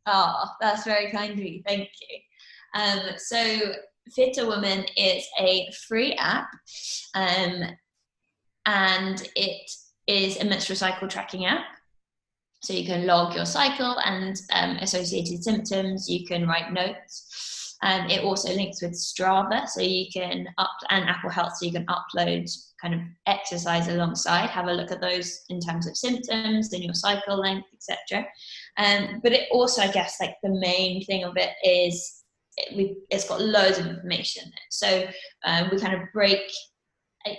Oh, 0.07 0.45
that's 0.61 0.85
very 0.85 1.11
kind 1.11 1.33
of 1.33 1.39
you. 1.39 1.62
Thank 1.67 1.89
you. 2.01 2.81
Um, 2.81 3.01
so, 3.17 3.73
FitrWoman 4.16 4.88
is 4.96 5.26
a 5.40 5.68
free 5.86 6.14
app, 6.14 6.48
um, 7.14 7.62
and 8.66 9.28
it 9.36 9.70
is 10.07 10.40
a 10.40 10.44
menstrual 10.44 10.76
cycle 10.76 11.09
tracking 11.09 11.46
app. 11.46 11.64
So 12.62 12.72
you 12.72 12.86
can 12.86 13.07
log 13.07 13.34
your 13.34 13.44
cycle 13.44 13.98
and 14.05 14.40
um, 14.52 14.76
associated 14.76 15.44
symptoms. 15.44 16.09
You 16.09 16.26
can 16.26 16.46
write 16.46 16.72
notes. 16.72 17.76
Um, 17.82 18.09
it 18.09 18.24
also 18.24 18.55
links 18.55 18.80
with 18.80 18.92
Strava, 18.92 19.68
so 19.68 19.82
you 19.82 20.07
can 20.11 20.48
up 20.57 20.76
and 20.88 21.07
Apple 21.07 21.28
Health, 21.28 21.59
so 21.59 21.66
you 21.66 21.72
can 21.72 21.86
upload 21.86 22.50
kind 22.80 22.94
of 22.94 23.00
exercise 23.26 23.88
alongside, 23.88 24.48
have 24.48 24.68
a 24.68 24.72
look 24.72 24.90
at 24.90 25.02
those 25.02 25.42
in 25.50 25.61
terms 25.61 25.86
of 25.86 25.96
symptoms 25.96 26.72
and 26.72 26.82
your 26.82 26.94
cycle 26.94 27.36
length, 27.36 27.66
etc. 27.74 28.26
Um, 28.78 29.20
but 29.22 29.32
it 29.32 29.48
also, 29.50 29.82
I 29.82 29.92
guess, 29.92 30.16
like 30.18 30.36
the 30.42 30.59
main 30.59 31.05
thing 31.05 31.24
of 31.24 31.36
it 31.36 31.50
is 31.62 32.24
we, 32.74 32.96
it's 33.11 33.28
got 33.28 33.40
loads 33.40 33.78
of 33.78 33.86
information. 33.86 34.44
So 34.70 35.07
um, 35.44 35.68
we 35.70 35.80
kind 35.80 35.94
of 35.94 36.09
break 36.12 36.40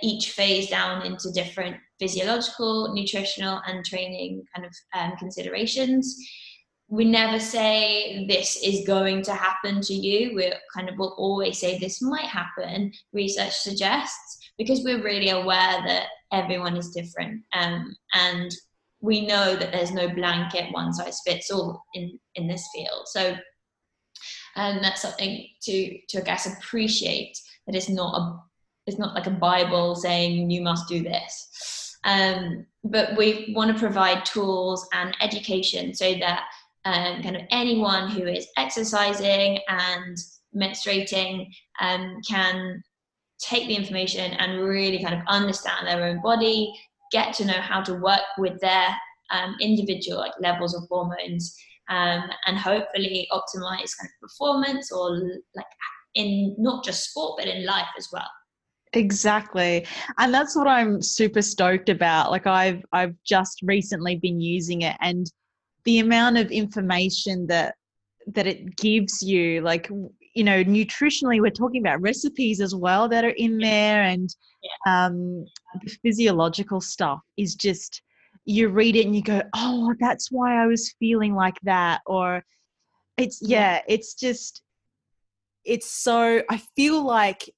each 0.02 0.32
phase 0.32 0.70
down 0.70 1.06
into 1.06 1.32
different 1.32 1.78
physiological, 2.00 2.94
nutritional, 2.94 3.62
and 3.68 3.86
training 3.86 4.44
kind 4.56 4.66
of 4.66 4.74
um, 4.94 5.16
considerations 5.18 6.18
we 6.88 7.06
never 7.06 7.40
say 7.40 8.26
this 8.28 8.58
is 8.64 8.86
going 8.86 9.24
to 9.24 9.34
happen 9.34 9.82
to 9.82 9.94
you. 9.94 10.36
We 10.36 10.54
kind 10.74 10.88
of 10.90 10.98
will 10.98 11.16
always 11.18 11.60
say 11.60 11.78
this 11.78 12.02
might 12.02 12.26
happen. 12.26 12.92
Research 13.12 13.54
suggests 13.54 14.40
because 14.58 14.84
we're 14.84 15.04
really 15.04 15.30
aware 15.30 15.82
that 15.86 16.08
everyone 16.32 16.78
is 16.78 16.92
different, 16.92 17.42
um, 17.54 17.96
and 18.14 18.52
we 19.02 19.26
know 19.26 19.56
that 19.56 19.72
there's 19.72 19.92
no 19.92 20.08
blanket 20.10 20.72
one 20.72 20.94
size 20.94 21.20
fits 21.26 21.52
all 21.52 21.84
in 21.96 22.20
in 22.36 22.48
this 22.48 22.68
field. 22.74 23.08
So, 23.08 23.36
and 24.56 24.84
that's 24.84 25.02
something 25.02 25.48
to 25.64 25.98
to 26.10 26.22
I 26.22 26.24
guess 26.24 26.46
appreciate 26.46 27.38
that 27.66 27.76
it's 27.76 27.90
not 27.90 28.18
a 28.20 28.40
it's 28.88 29.00
not 29.00 29.16
like 29.16 29.28
a 29.28 29.32
Bible 29.32 29.96
saying 29.96 30.50
you 30.50 30.62
must 30.62 30.88
do 30.88 31.02
this. 31.02 31.98
Um, 32.04 32.68
but 32.84 33.18
we 33.18 33.52
want 33.56 33.74
to 33.74 33.80
provide 33.80 34.26
tools 34.26 34.88
and 34.94 35.16
education 35.22 35.94
so 35.96 36.14
that 36.20 36.44
um, 36.86 37.24
kind 37.24 37.36
of 37.36 37.42
anyone 37.50 38.12
who 38.12 38.28
is 38.28 38.48
exercising 38.58 39.60
and 39.68 40.18
menstruating 40.56 41.48
um, 41.82 42.22
can 42.28 42.84
take 43.40 43.68
the 43.68 43.76
information 43.76 44.34
and 44.34 44.62
really 44.62 45.04
kind 45.04 45.16
of 45.16 45.22
understand 45.28 45.88
their 45.88 46.06
own 46.06 46.22
body, 46.22 46.74
get 47.12 47.34
to 47.34 47.46
know 47.46 47.54
how 47.54 47.82
to 47.82 47.96
work 47.96 48.22
with 48.38 48.60
their 48.62 48.96
um, 49.32 49.56
individual 49.60 50.20
like 50.20 50.34
levels 50.40 50.76
of 50.76 50.84
hormones, 50.90 51.58
um, 51.90 52.24
and 52.46 52.58
hopefully 52.58 53.28
optimize 53.32 53.92
kind 53.98 54.10
of 54.10 54.22
performance 54.22 54.92
or 54.92 55.22
like 55.56 55.66
in 56.16 56.56
not 56.58 56.84
just 56.84 57.10
sport 57.10 57.38
but 57.38 57.48
in 57.48 57.66
life 57.66 57.88
as 57.98 58.08
well. 58.12 58.30
Exactly. 58.94 59.86
And 60.18 60.34
that's 60.34 60.56
what 60.56 60.68
I'm 60.68 61.02
super 61.02 61.42
stoked 61.42 61.90
about. 61.90 62.32
Like 62.32 62.48
I've 62.48 62.84
I've 62.94 63.16
just 63.26 63.60
recently 63.64 64.16
been 64.16 64.40
using 64.40 64.82
it 64.82 64.96
and 65.02 65.30
the 65.84 66.00
amount 66.00 66.38
of 66.38 66.52
information 66.52 67.48
that 67.48 67.76
that 68.28 68.48
it 68.48 68.76
gives 68.76 69.22
you 69.22 69.62
like 69.62 69.90
you 70.34 70.44
know 70.44 70.64
nutritionally 70.64 71.40
we're 71.40 71.52
talking 71.52 71.82
about 71.82 72.02
recipes 72.02 72.60
as 72.60 72.74
well 72.74 73.08
that 73.08 73.24
are 73.24 73.36
in 73.38 73.58
there 73.60 74.02
and 74.02 74.36
yeah. 74.64 75.06
um, 75.06 75.46
the 75.84 75.96
physiological 76.02 76.82
stuff 76.82 77.20
is 77.38 77.54
just 77.54 78.02
you 78.46 78.70
read 78.70 78.96
it 78.96 79.06
and 79.06 79.16
you 79.16 79.22
go 79.22 79.42
oh 79.56 79.94
that's 80.00 80.32
why 80.32 80.62
i 80.62 80.68
was 80.68 80.94
feeling 81.00 81.34
like 81.34 81.60
that 81.64 82.02
or 82.06 82.44
it's 83.18 83.40
yeah, 83.42 83.82
it's 83.88 84.14
just 84.14 84.62
it's 85.64 85.90
so 85.90 86.42
i 86.50 86.58
feel 86.76 87.04
like 87.04 87.50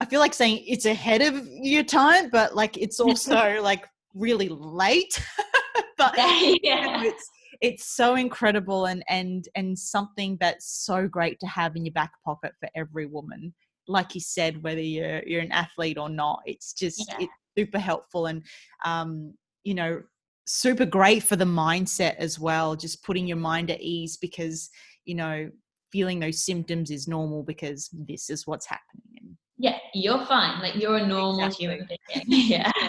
i 0.00 0.04
feel 0.04 0.20
like 0.20 0.32
saying 0.32 0.62
it's 0.66 0.86
ahead 0.86 1.20
of 1.20 1.46
your 1.48 1.82
time 1.82 2.30
but 2.30 2.54
like 2.54 2.76
it's 2.78 3.00
also 3.00 3.60
like 3.62 3.84
really 4.14 4.48
late 4.48 5.22
but 5.98 6.14
yeah. 6.62 7.02
it's 7.02 7.30
it's 7.60 7.84
so 7.84 8.14
incredible 8.14 8.86
and 8.86 9.02
and 9.08 9.48
and 9.54 9.78
something 9.78 10.36
that's 10.40 10.84
so 10.84 11.06
great 11.08 11.38
to 11.40 11.46
have 11.46 11.76
in 11.76 11.84
your 11.84 11.92
back 11.92 12.12
pocket 12.24 12.52
for 12.60 12.68
every 12.74 13.06
woman 13.06 13.52
like 13.88 14.14
you 14.14 14.20
said 14.20 14.62
whether 14.62 14.80
you're 14.80 15.22
you're 15.26 15.42
an 15.42 15.52
athlete 15.52 15.98
or 15.98 16.08
not 16.08 16.40
it's 16.46 16.72
just 16.72 17.04
yeah. 17.08 17.16
it's 17.20 17.32
super 17.56 17.78
helpful 17.78 18.26
and 18.26 18.42
um 18.84 19.32
you 19.66 19.74
know 19.74 20.00
super 20.46 20.86
great 20.86 21.22
for 21.22 21.34
the 21.34 21.44
mindset 21.44 22.14
as 22.16 22.38
well 22.38 22.76
just 22.76 23.02
putting 23.02 23.26
your 23.26 23.36
mind 23.36 23.70
at 23.70 23.80
ease 23.80 24.16
because 24.16 24.70
you 25.04 25.14
know 25.14 25.50
feeling 25.90 26.20
those 26.20 26.44
symptoms 26.44 26.90
is 26.90 27.08
normal 27.08 27.42
because 27.42 27.90
this 27.92 28.30
is 28.30 28.46
what's 28.46 28.66
happening 28.66 29.36
yeah 29.58 29.76
you're 29.92 30.24
fine 30.26 30.60
like 30.60 30.76
you're 30.76 30.98
a 30.98 31.06
normal 31.06 31.44
exactly. 31.44 31.66
human 31.66 31.88
being 31.88 32.24
yeah. 32.48 32.70
yeah. 32.80 32.88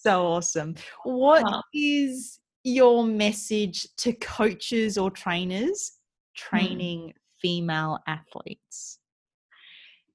so 0.00 0.26
awesome 0.26 0.74
What 1.04 1.62
is 1.72 2.40
your 2.64 3.04
message 3.04 3.86
to 3.98 4.12
coaches 4.14 4.98
or 4.98 5.10
trainers 5.10 5.92
hmm. 6.36 6.56
training 6.58 7.00
mm. 7.08 7.12
female 7.40 8.00
athletes? 8.08 8.98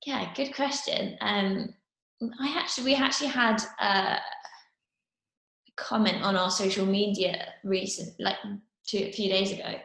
Yeah, 0.06 0.34
good 0.36 0.54
question. 0.54 1.16
Um, 1.22 1.70
I 2.40 2.56
actually, 2.58 2.86
we 2.86 2.96
actually 2.96 3.30
had 3.30 3.62
a 3.80 4.18
comment 5.78 6.24
on 6.24 6.36
our 6.36 6.52
social 6.52 6.86
media 6.86 7.48
recent, 7.64 8.14
like 8.20 8.38
two, 8.88 8.98
a 8.98 9.12
few 9.12 9.30
days 9.30 9.52
ago, 9.52 9.76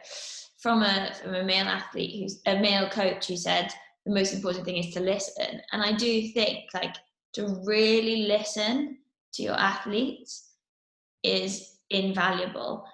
from 0.59 0.83
a 0.83 1.13
from 1.21 1.35
a 1.35 1.43
male 1.43 1.67
athlete 1.67 2.21
who's 2.21 2.41
a 2.45 2.59
male 2.59 2.89
coach 2.89 3.27
who 3.27 3.37
said 3.37 3.71
the 4.05 4.13
most 4.13 4.33
important 4.33 4.65
thing 4.65 4.77
is 4.77 4.93
to 4.93 4.99
listen. 4.99 5.61
And 5.71 5.81
I 5.81 5.93
do 5.93 6.27
think 6.29 6.65
like 6.73 6.95
to 7.33 7.61
really 7.65 8.23
listen 8.23 8.97
to 9.33 9.43
your 9.43 9.55
athletes 9.55 10.51
is 11.23 11.77
invaluable 11.89 12.85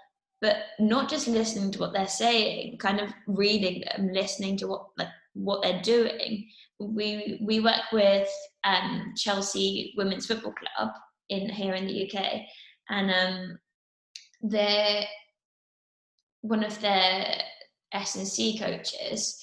but 0.41 0.57
not 0.77 1.09
just 1.09 1.27
listening 1.27 1.71
to 1.71 1.79
what 1.79 1.93
they're 1.93 2.07
saying 2.07 2.77
kind 2.77 2.99
of 2.99 3.11
reading 3.27 3.81
them 3.81 4.09
listening 4.11 4.57
to 4.57 4.67
what 4.67 4.87
like 4.97 5.07
what 5.33 5.63
they're 5.63 5.81
doing 5.81 6.47
we 6.79 7.39
we 7.43 7.59
work 7.59 7.91
with 7.91 8.27
um, 8.65 9.13
chelsea 9.17 9.93
women's 9.97 10.27
football 10.27 10.53
club 10.53 10.91
in 11.29 11.49
here 11.49 11.73
in 11.73 11.87
the 11.87 12.05
uk 12.05 12.23
and 12.89 13.11
um, 13.11 13.59
they're 14.41 15.05
one 16.41 16.63
of 16.63 16.79
their 16.81 17.41
S 17.93 18.15
and 18.15 18.27
C 18.27 18.57
coaches, 18.57 19.39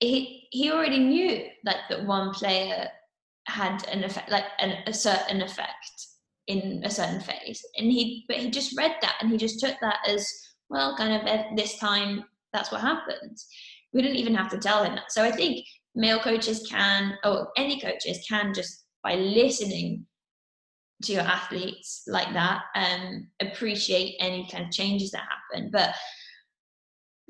he 0.00 0.46
he 0.50 0.70
already 0.70 0.98
knew 0.98 1.46
like 1.64 1.76
that 1.90 2.06
one 2.06 2.32
player 2.32 2.88
had 3.46 3.86
an 3.88 4.04
effect, 4.04 4.30
like 4.30 4.44
an, 4.60 4.76
a 4.86 4.92
certain 4.92 5.42
effect 5.42 6.06
in 6.46 6.82
a 6.84 6.90
certain 6.90 7.20
phase, 7.20 7.60
and 7.76 7.90
he 7.90 8.24
but 8.28 8.36
he 8.36 8.50
just 8.50 8.76
read 8.76 8.94
that 9.02 9.16
and 9.20 9.30
he 9.30 9.36
just 9.36 9.60
took 9.60 9.74
that 9.80 9.98
as 10.06 10.26
well, 10.70 10.96
kind 10.96 11.14
of 11.14 11.56
this 11.56 11.78
time 11.78 12.24
that's 12.52 12.70
what 12.70 12.80
happens. 12.80 13.46
We 13.92 14.02
didn't 14.02 14.18
even 14.18 14.34
have 14.34 14.50
to 14.50 14.58
tell 14.58 14.84
him 14.84 14.94
that. 14.94 15.10
So 15.10 15.22
I 15.22 15.30
think 15.30 15.64
male 15.94 16.20
coaches 16.20 16.66
can, 16.70 17.14
or 17.24 17.48
any 17.56 17.80
coaches 17.80 18.24
can 18.28 18.54
just 18.54 18.84
by 19.02 19.14
listening 19.14 20.06
to 21.02 21.12
your 21.12 21.22
athletes 21.22 22.02
like 22.06 22.32
that 22.32 22.62
and 22.74 23.26
appreciate 23.40 24.16
any 24.20 24.48
kind 24.50 24.64
of 24.64 24.70
changes 24.70 25.10
that 25.12 25.24
happen. 25.52 25.70
But 25.70 25.94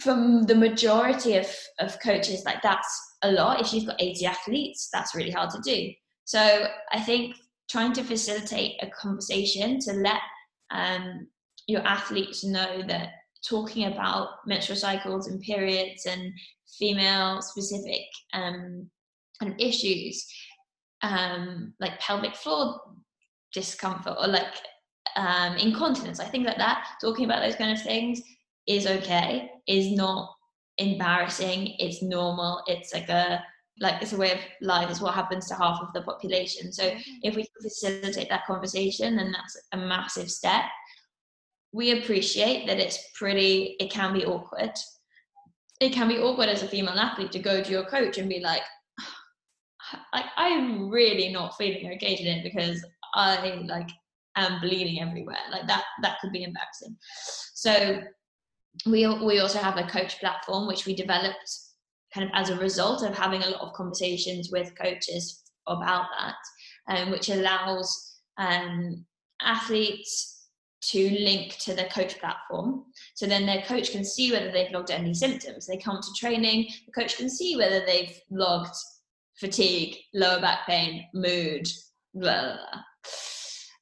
from 0.01 0.45
the 0.45 0.55
majority 0.55 1.37
of, 1.37 1.47
of 1.81 2.01
coaches, 2.01 2.45
like 2.45 2.63
that's 2.63 3.17
a 3.23 3.33
lot. 3.33 3.61
If 3.61 3.73
you've 3.73 3.87
got 3.87 4.01
80 4.01 4.27
athletes, 4.27 4.89
that's 4.93 5.15
really 5.15 5.31
hard 5.31 5.51
to 5.51 5.61
do. 5.61 5.93
So 6.25 6.67
I 6.93 7.01
think 7.01 7.37
trying 7.71 7.93
to 7.95 8.05
facilitate 8.05 8.77
a 8.83 8.91
conversation 8.91 9.79
to 9.81 9.93
let 9.95 10.21
um, 10.71 11.27
your 11.67 11.83
athletes 11.87 12.45
know 12.45 12.83
that 12.87 13.11
talking 13.47 13.87
about 13.87 14.29
menstrual 14.47 14.79
cycles 14.79 15.29
and 15.29 15.41
periods 15.41 16.07
and 16.07 16.33
female 16.79 17.43
specific 17.43 18.03
um, 18.33 18.89
kind 19.41 19.53
of 19.53 19.59
issues 19.59 20.27
um, 21.03 21.73
like 21.81 22.01
pelvic 22.01 22.35
floor 22.35 22.81
discomfort 23.53 24.17
or 24.19 24.29
like 24.29 24.55
um, 25.17 25.57
incontinence, 25.57 26.21
I 26.21 26.27
think 26.27 26.47
like 26.47 26.59
that, 26.59 26.87
talking 27.01 27.25
about 27.25 27.43
those 27.43 27.57
kind 27.57 27.73
of 27.73 27.83
things 27.83 28.21
is 28.67 28.87
okay, 28.87 29.51
is 29.67 29.93
not 29.93 30.31
embarrassing, 30.79 31.75
it's 31.79 32.03
normal, 32.03 32.63
it's 32.67 32.95
like 32.95 33.09
a 33.09 33.43
like 33.81 34.03
it's 34.03 34.13
a 34.13 34.17
way 34.17 34.33
of 34.33 34.39
life, 34.61 34.91
it's 34.91 35.01
what 35.01 35.15
happens 35.15 35.47
to 35.49 35.55
half 35.55 35.81
of 35.81 35.93
the 35.95 36.03
population. 36.03 36.73
So 36.73 36.85
mm-hmm. 36.85 37.13
if 37.23 37.37
we 37.37 37.47
facilitate 37.63 38.29
that 38.29 38.47
conversation, 38.47 39.17
then 39.17 39.33
that's 39.33 39.57
a 39.73 39.77
massive 39.77 40.31
step. 40.31 40.65
We 41.73 42.01
appreciate 42.01 42.67
that 42.67 42.81
it's 42.81 42.99
pretty, 43.15 43.77
it 43.79 43.91
can 43.91 44.13
be 44.13 44.25
awkward. 44.25 44.73
It 45.81 45.93
can 45.93 46.09
be 46.09 46.19
awkward 46.19 46.49
as 46.49 46.63
a 46.63 46.69
female 46.69 46.99
athlete 46.99 47.31
to 47.33 47.39
go 47.39 47.63
to 47.63 47.71
your 47.71 47.85
coach 47.85 48.19
and 48.19 48.29
be 48.29 48.41
like, 48.41 48.63
like 50.13 50.25
I'm 50.37 50.91
really 50.91 51.33
not 51.33 51.57
feeling 51.57 51.93
okay 51.95 52.17
today 52.17 52.41
because 52.43 52.85
I 53.15 53.63
like 53.67 53.91
am 54.37 54.61
bleeding 54.61 55.01
everywhere. 55.01 55.37
Like 55.51 55.67
that 55.67 55.85
that 56.03 56.19
could 56.21 56.33
be 56.33 56.45
embarrassing. 56.45 56.97
So 57.55 58.03
we 58.87 59.07
we 59.25 59.41
also 59.41 59.59
have 59.59 59.77
a 59.77 59.89
coach 59.89 60.21
platform 60.21 60.67
which 60.67 60.87
we 60.87 60.95
developed 60.95 61.51
kind 62.15 62.27
of 62.29 62.33
as 62.35 62.51
a 62.51 62.59
result 62.59 63.03
of 63.03 63.17
having 63.17 63.43
a 63.43 63.51
lot 63.51 63.61
of 63.61 63.75
conversations 63.75 64.51
with 64.51 64.77
coaches 64.81 65.43
about 65.67 66.07
that, 66.19 66.97
um, 66.97 67.11
which 67.11 67.29
allows 67.29 68.17
um, 68.39 69.05
athletes 69.43 70.47
to 70.81 71.11
link 71.11 71.59
to 71.59 71.75
their 71.75 71.89
coach 71.89 72.19
platform. 72.19 72.85
So 73.15 73.27
then 73.27 73.45
their 73.45 73.63
coach 73.63 73.91
can 73.91 74.05
see 74.05 74.33
whether 74.33 74.51
they've 74.51 74.71
logged 74.71 74.91
any 74.91 75.13
symptoms. 75.13 75.67
They 75.67 75.77
come 75.77 76.01
to 76.01 76.09
training, 76.17 76.69
the 76.87 76.93
coach 76.93 77.17
can 77.17 77.29
see 77.29 77.57
whether 77.57 77.85
they've 77.85 78.19
logged 78.31 78.77
fatigue, 79.37 79.97
lower 80.15 80.41
back 80.41 80.67
pain, 80.67 81.05
mood, 81.15 81.67
blah, 82.15 82.41
blah, 82.41 82.57
blah. 82.57 82.81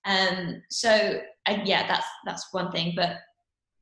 Um, 0.07 0.63
so 0.71 1.21
uh, 1.47 1.59
yeah, 1.65 1.87
that's 1.87 2.07
that's 2.25 2.53
one 2.53 2.73
thing. 2.73 2.95
But 2.97 3.19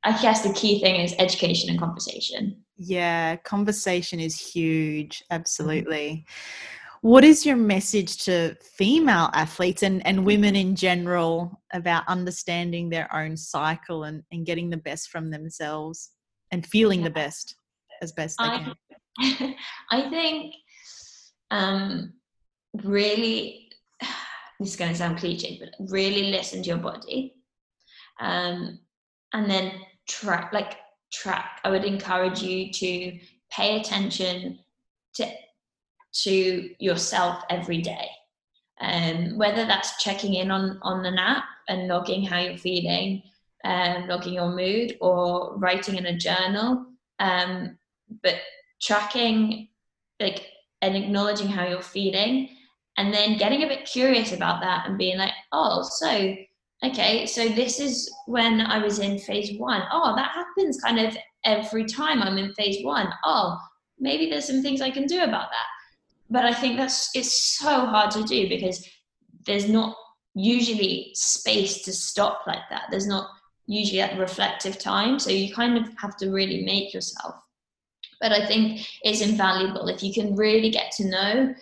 I 0.03 0.19
guess 0.21 0.43
the 0.43 0.53
key 0.53 0.81
thing 0.81 0.99
is 0.99 1.15
education 1.17 1.69
and 1.69 1.79
conversation. 1.79 2.63
Yeah, 2.77 3.37
conversation 3.37 4.19
is 4.19 4.37
huge. 4.37 5.23
Absolutely. 5.31 6.25
What 7.01 7.23
is 7.23 7.45
your 7.45 7.55
message 7.55 8.23
to 8.25 8.55
female 8.61 9.29
athletes 9.33 9.83
and, 9.83 10.05
and 10.07 10.25
women 10.25 10.55
in 10.55 10.75
general 10.75 11.61
about 11.71 12.07
understanding 12.07 12.89
their 12.89 13.13
own 13.13 13.37
cycle 13.37 14.05
and, 14.05 14.23
and 14.31 14.45
getting 14.45 14.71
the 14.71 14.77
best 14.77 15.09
from 15.09 15.29
themselves 15.29 16.09
and 16.51 16.65
feeling 16.65 17.03
the 17.03 17.11
best 17.11 17.55
as 18.01 18.11
best 18.11 18.37
they 18.39 18.45
I, 18.45 18.75
can? 19.19 19.55
I 19.91 20.09
think 20.09 20.55
um, 21.51 22.13
really, 22.83 23.64
this 24.59 24.69
is 24.69 24.75
going 24.75 24.91
to 24.91 24.97
sound 24.97 25.17
cliche, 25.17 25.59
but 25.59 25.91
really 25.91 26.31
listen 26.31 26.61
to 26.63 26.69
your 26.69 26.77
body. 26.77 27.35
Um, 28.19 28.79
and 29.33 29.49
then 29.49 29.73
track, 30.07 30.53
like 30.53 30.77
track. 31.11 31.59
I 31.63 31.69
would 31.69 31.83
encourage 31.83 32.41
you 32.41 32.71
to 32.71 33.19
pay 33.51 33.79
attention 33.79 34.59
to 35.15 35.29
to 36.23 36.69
yourself 36.79 37.43
every 37.49 37.81
day. 37.81 38.07
Um, 38.79 39.37
whether 39.37 39.65
that's 39.65 40.01
checking 40.01 40.35
in 40.35 40.51
on 40.51 40.79
on 40.81 41.05
an 41.05 41.17
app 41.17 41.45
and 41.67 41.87
logging 41.87 42.23
how 42.23 42.39
you're 42.39 42.57
feeling, 42.57 43.23
um, 43.63 44.07
logging 44.07 44.33
your 44.33 44.49
mood, 44.49 44.97
or 45.01 45.57
writing 45.57 45.95
in 45.95 46.05
a 46.05 46.17
journal. 46.17 46.85
Um, 47.19 47.77
but 48.21 48.35
tracking 48.81 49.69
like 50.19 50.47
and 50.81 50.95
acknowledging 50.95 51.47
how 51.47 51.67
you're 51.67 51.81
feeling 51.81 52.49
and 52.97 53.13
then 53.13 53.37
getting 53.37 53.63
a 53.63 53.67
bit 53.67 53.85
curious 53.85 54.31
about 54.31 54.61
that 54.61 54.87
and 54.87 54.97
being 54.97 55.17
like 55.17 55.33
oh 55.51 55.83
so 55.83 56.35
okay 56.83 57.25
so 57.25 57.47
this 57.49 57.79
is 57.79 58.13
when 58.27 58.61
i 58.61 58.77
was 58.77 58.99
in 58.99 59.19
phase 59.19 59.57
one. 59.57 59.83
Oh, 59.91 60.15
that 60.15 60.31
happens 60.31 60.79
kind 60.81 60.99
of 60.99 61.17
every 61.43 61.85
time 61.85 62.21
i'm 62.21 62.37
in 62.37 62.53
phase 62.53 62.83
one. 62.83 63.11
Oh, 63.23 63.57
maybe 63.99 64.29
there's 64.29 64.47
some 64.47 64.61
things 64.61 64.81
i 64.81 64.91
can 64.91 65.05
do 65.05 65.23
about 65.23 65.49
that. 65.49 65.67
But 66.29 66.45
i 66.45 66.53
think 66.53 66.77
that's 66.77 67.09
it's 67.15 67.57
so 67.57 67.85
hard 67.85 68.11
to 68.11 68.23
do 68.23 68.49
because 68.49 68.87
there's 69.45 69.69
not 69.69 69.95
usually 70.35 71.11
space 71.13 71.81
to 71.83 71.93
stop 71.93 72.41
like 72.45 72.69
that. 72.69 72.83
There's 72.91 73.07
not 73.07 73.29
usually 73.67 73.99
that 73.99 74.19
reflective 74.19 74.77
time. 74.77 75.17
So 75.17 75.31
you 75.31 75.53
kind 75.53 75.77
of 75.77 75.87
have 75.97 76.17
to 76.17 76.29
really 76.29 76.63
make 76.63 76.93
yourself. 76.93 77.35
But 78.21 78.31
I 78.31 78.45
think 78.45 78.87
it's 79.03 79.21
invaluable. 79.21 79.87
If 79.87 80.03
you 80.03 80.13
can 80.13 80.35
really 80.35 80.69
get 80.69 80.91
to 80.93 81.07
know 81.07 81.55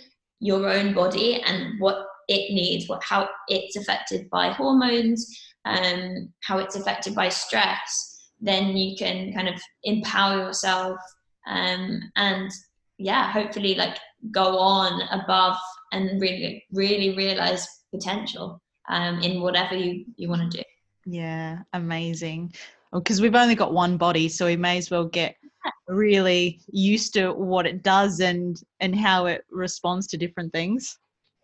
your 0.44 0.70
own 0.70 0.94
body 0.94 1.42
and 1.42 1.80
what 1.80 2.06
it 2.28 2.54
needs, 2.54 2.88
what 2.88 3.04
how 3.04 3.28
it's 3.48 3.76
affected 3.76 4.30
by 4.30 4.50
hormones, 4.50 5.26
um, 5.66 6.32
how 6.42 6.58
it's 6.60 6.76
affected 6.76 7.16
by 7.16 7.30
stress. 7.30 8.30
Then 8.42 8.76
you 8.76 8.98
can 8.98 9.34
kind 9.34 9.48
of 9.48 9.56
empower 9.84 10.38
yourself 10.38 10.98
um, 11.48 12.02
and 12.16 12.52
yeah, 12.98 13.32
hopefully 13.32 13.76
like 13.76 13.98
go 14.32 14.58
on 14.58 15.02
above 15.12 15.58
and 15.92 16.22
really 16.22 16.64
really 16.72 17.16
realize 17.16 17.68
potential 17.94 18.62
um, 18.90 19.20
in 19.22 19.42
whatever 19.42 19.76
you 19.76 20.06
you 20.18 20.30
want 20.30 20.52
to 20.52 20.58
do. 20.58 20.64
Yeah, 21.06 21.60
amazing. 21.74 22.54
Because 22.94 23.22
we've 23.22 23.36
only 23.36 23.56
got 23.56 23.74
one 23.74 23.98
body, 23.98 24.30
so 24.30 24.46
we 24.46 24.56
may 24.56 24.78
as 24.78 24.92
well 24.92 25.06
get 25.06 25.36
really 25.88 26.62
used 26.72 27.14
to 27.14 27.34
what 27.34 27.66
it 27.66 27.84
does 27.84 28.20
and 28.20 28.62
and 28.80 28.96
how 28.96 29.26
it 29.26 29.46
responds 29.52 30.08
to 30.08 30.18
different 30.18 30.52
things. 30.52 31.00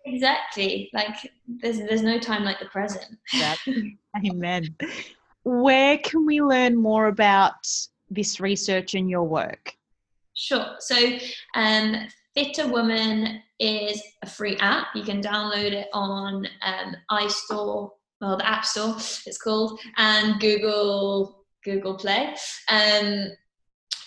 Exactly. 0.05 0.89
Like 0.93 1.15
there's 1.61 1.77
there's 1.79 2.01
no 2.01 2.19
time 2.19 2.43
like 2.43 2.59
the 2.59 2.65
present. 2.65 3.05
Amen. 4.25 4.75
Where 5.43 5.97
can 5.99 6.25
we 6.25 6.41
learn 6.41 6.75
more 6.75 7.07
about 7.07 7.53
this 8.09 8.39
research 8.39 8.93
and 8.93 9.09
your 9.09 9.23
work? 9.23 9.73
Sure. 10.35 10.75
So 10.79 10.95
um 11.55 12.07
FitrWoman 12.37 13.41
is 13.59 14.01
a 14.23 14.29
free 14.29 14.55
app. 14.57 14.87
You 14.95 15.03
can 15.03 15.21
download 15.21 15.73
it 15.73 15.87
on 15.93 16.47
um, 16.61 16.95
istore 17.11 17.91
well 18.21 18.37
the 18.37 18.47
app 18.47 18.65
store 18.65 18.95
it's 18.97 19.37
called 19.37 19.79
and 19.97 20.39
google 20.39 21.45
google 21.63 21.95
play. 21.95 22.35
Um 22.69 23.27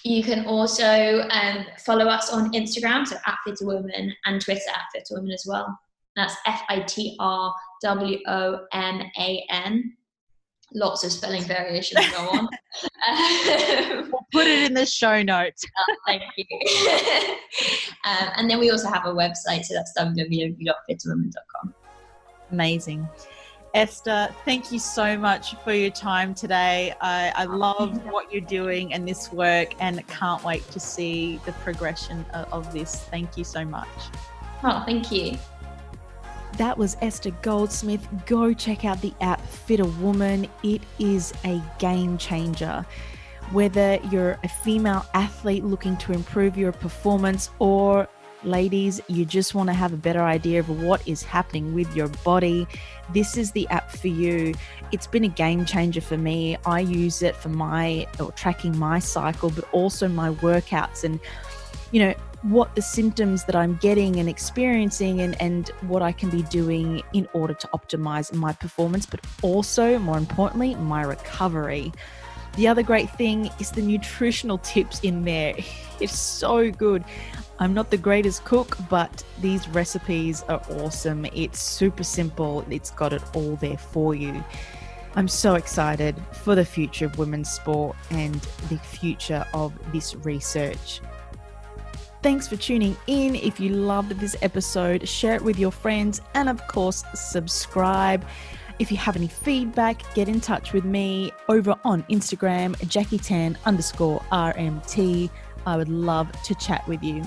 you 0.04 0.22
can 0.22 0.46
also 0.46 1.26
um, 1.30 1.66
follow 1.84 2.06
us 2.06 2.30
on 2.30 2.52
Instagram, 2.52 3.06
so 3.06 3.16
at 3.26 3.38
FitrWoman, 3.46 4.10
and 4.24 4.40
Twitter 4.40 4.60
at 4.70 4.82
FitrWoman 4.94 5.32
as 5.32 5.44
well. 5.46 5.78
That's 6.16 6.34
F 6.46 6.62
I 6.68 6.80
T 6.80 7.16
R 7.20 7.54
W 7.82 8.18
O 8.26 8.60
M 8.72 9.02
A 9.18 9.44
N. 9.50 9.96
Lots 10.74 11.04
of 11.04 11.12
spelling 11.12 11.42
variations 11.42 12.10
go 12.10 12.18
on. 12.32 12.48
we'll 14.10 14.26
put 14.32 14.46
it 14.46 14.64
in 14.64 14.74
the 14.74 14.86
show 14.86 15.22
notes. 15.22 15.64
oh, 15.78 15.96
thank 16.06 16.22
you. 16.36 16.44
um, 18.04 18.28
and 18.36 18.50
then 18.50 18.58
we 18.58 18.70
also 18.70 18.88
have 18.88 19.04
a 19.04 19.12
website, 19.12 19.64
so 19.64 19.74
that's 19.74 19.92
www.fitrwoman.com. 19.98 21.74
Amazing. 22.50 23.08
Esther, 23.74 24.28
thank 24.44 24.70
you 24.70 24.78
so 24.78 25.16
much 25.16 25.54
for 25.64 25.72
your 25.72 25.90
time 25.90 26.34
today. 26.34 26.94
I, 27.00 27.32
I 27.34 27.44
love 27.44 28.04
what 28.12 28.30
you're 28.30 28.42
doing 28.42 28.92
and 28.92 29.08
this 29.08 29.32
work, 29.32 29.74
and 29.80 30.06
can't 30.08 30.44
wait 30.44 30.68
to 30.72 30.80
see 30.80 31.40
the 31.46 31.52
progression 31.52 32.24
of, 32.34 32.52
of 32.52 32.72
this. 32.72 32.96
Thank 33.04 33.38
you 33.38 33.44
so 33.44 33.64
much. 33.64 33.88
Oh, 34.62 34.82
thank 34.84 35.10
you. 35.10 35.38
That 36.58 36.76
was 36.76 36.98
Esther 37.00 37.30
Goldsmith. 37.40 38.06
Go 38.26 38.52
check 38.52 38.84
out 38.84 39.00
the 39.00 39.14
app 39.22 39.40
FitrWoman. 39.66 40.50
It 40.62 40.82
is 40.98 41.32
a 41.46 41.62
game 41.78 42.18
changer. 42.18 42.84
Whether 43.52 43.98
you're 44.10 44.38
a 44.44 44.48
female 44.48 45.06
athlete 45.14 45.64
looking 45.64 45.96
to 45.98 46.12
improve 46.12 46.58
your 46.58 46.72
performance 46.72 47.50
or 47.58 48.06
ladies, 48.44 49.00
you 49.08 49.24
just 49.24 49.54
want 49.54 49.68
to 49.68 49.72
have 49.72 49.92
a 49.92 49.96
better 49.96 50.22
idea 50.22 50.60
of 50.60 50.82
what 50.82 51.06
is 51.06 51.22
happening 51.22 51.74
with 51.74 51.94
your 51.94 52.08
body, 52.24 52.66
this 53.12 53.36
is 53.36 53.52
the 53.52 53.68
app 53.68 53.90
for 53.90 54.08
you. 54.08 54.54
It's 54.90 55.06
been 55.06 55.24
a 55.24 55.28
game 55.28 55.64
changer 55.64 56.00
for 56.00 56.16
me. 56.16 56.56
I 56.64 56.80
use 56.80 57.22
it 57.22 57.36
for 57.36 57.48
my 57.48 58.06
or 58.18 58.32
tracking 58.32 58.76
my 58.78 58.98
cycle, 58.98 59.50
but 59.50 59.64
also 59.72 60.08
my 60.08 60.30
workouts 60.34 61.04
and 61.04 61.20
you 61.90 62.00
know 62.00 62.14
what 62.42 62.74
the 62.74 62.82
symptoms 62.82 63.44
that 63.44 63.54
I'm 63.54 63.76
getting 63.76 64.16
and 64.16 64.28
experiencing 64.28 65.20
and, 65.20 65.40
and 65.40 65.68
what 65.82 66.02
I 66.02 66.10
can 66.10 66.28
be 66.28 66.42
doing 66.42 67.02
in 67.12 67.28
order 67.34 67.54
to 67.54 67.68
optimize 67.68 68.32
my 68.32 68.52
performance, 68.52 69.06
but 69.06 69.20
also 69.42 69.98
more 70.00 70.18
importantly, 70.18 70.74
my 70.74 71.02
recovery. 71.02 71.92
The 72.56 72.68
other 72.68 72.82
great 72.82 73.10
thing 73.10 73.48
is 73.60 73.70
the 73.70 73.82
nutritional 73.82 74.58
tips 74.62 75.00
in 75.00 75.24
there. 75.24 75.54
It's 76.00 76.18
so 76.18 76.70
good. 76.70 77.04
I'm 77.62 77.74
not 77.74 77.90
the 77.92 77.96
greatest 77.96 78.44
cook, 78.44 78.76
but 78.90 79.22
these 79.40 79.68
recipes 79.68 80.42
are 80.48 80.60
awesome. 80.68 81.24
It's 81.26 81.60
super 81.62 82.02
simple, 82.02 82.66
it's 82.68 82.90
got 82.90 83.12
it 83.12 83.22
all 83.36 83.54
there 83.54 83.78
for 83.78 84.16
you. 84.16 84.44
I'm 85.14 85.28
so 85.28 85.54
excited 85.54 86.20
for 86.32 86.56
the 86.56 86.64
future 86.64 87.06
of 87.06 87.18
women's 87.18 87.48
sport 87.48 87.96
and 88.10 88.34
the 88.68 88.78
future 88.78 89.46
of 89.54 89.72
this 89.92 90.16
research. 90.16 91.02
Thanks 92.20 92.48
for 92.48 92.56
tuning 92.56 92.96
in. 93.06 93.36
If 93.36 93.60
you 93.60 93.68
loved 93.68 94.18
this 94.18 94.34
episode, 94.42 95.08
share 95.08 95.36
it 95.36 95.42
with 95.42 95.56
your 95.56 95.70
friends 95.70 96.20
and, 96.34 96.48
of 96.48 96.66
course, 96.66 97.04
subscribe. 97.14 98.24
If 98.80 98.90
you 98.90 98.96
have 98.96 99.14
any 99.14 99.28
feedback, 99.28 100.02
get 100.16 100.28
in 100.28 100.40
touch 100.40 100.72
with 100.72 100.84
me 100.84 101.30
over 101.48 101.76
on 101.84 102.02
Instagram, 102.10 102.76
Jackie 102.88 103.18
Tann 103.18 103.56
underscore 103.66 104.20
RMT. 104.32 105.30
I 105.66 105.76
would 105.76 105.88
love 105.88 106.30
to 106.42 106.54
chat 106.54 106.86
with 106.88 107.02
you. 107.02 107.22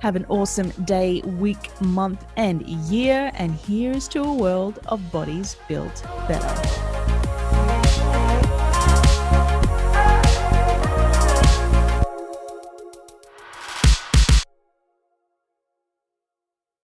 Have 0.00 0.16
an 0.16 0.26
awesome 0.28 0.70
day, 0.84 1.20
week, 1.22 1.80
month, 1.80 2.26
and 2.36 2.62
year. 2.66 3.30
And 3.34 3.52
here's 3.52 4.08
to 4.08 4.22
a 4.22 4.32
world 4.32 4.80
of 4.86 5.12
bodies 5.12 5.56
built 5.68 6.02
better. 6.26 7.31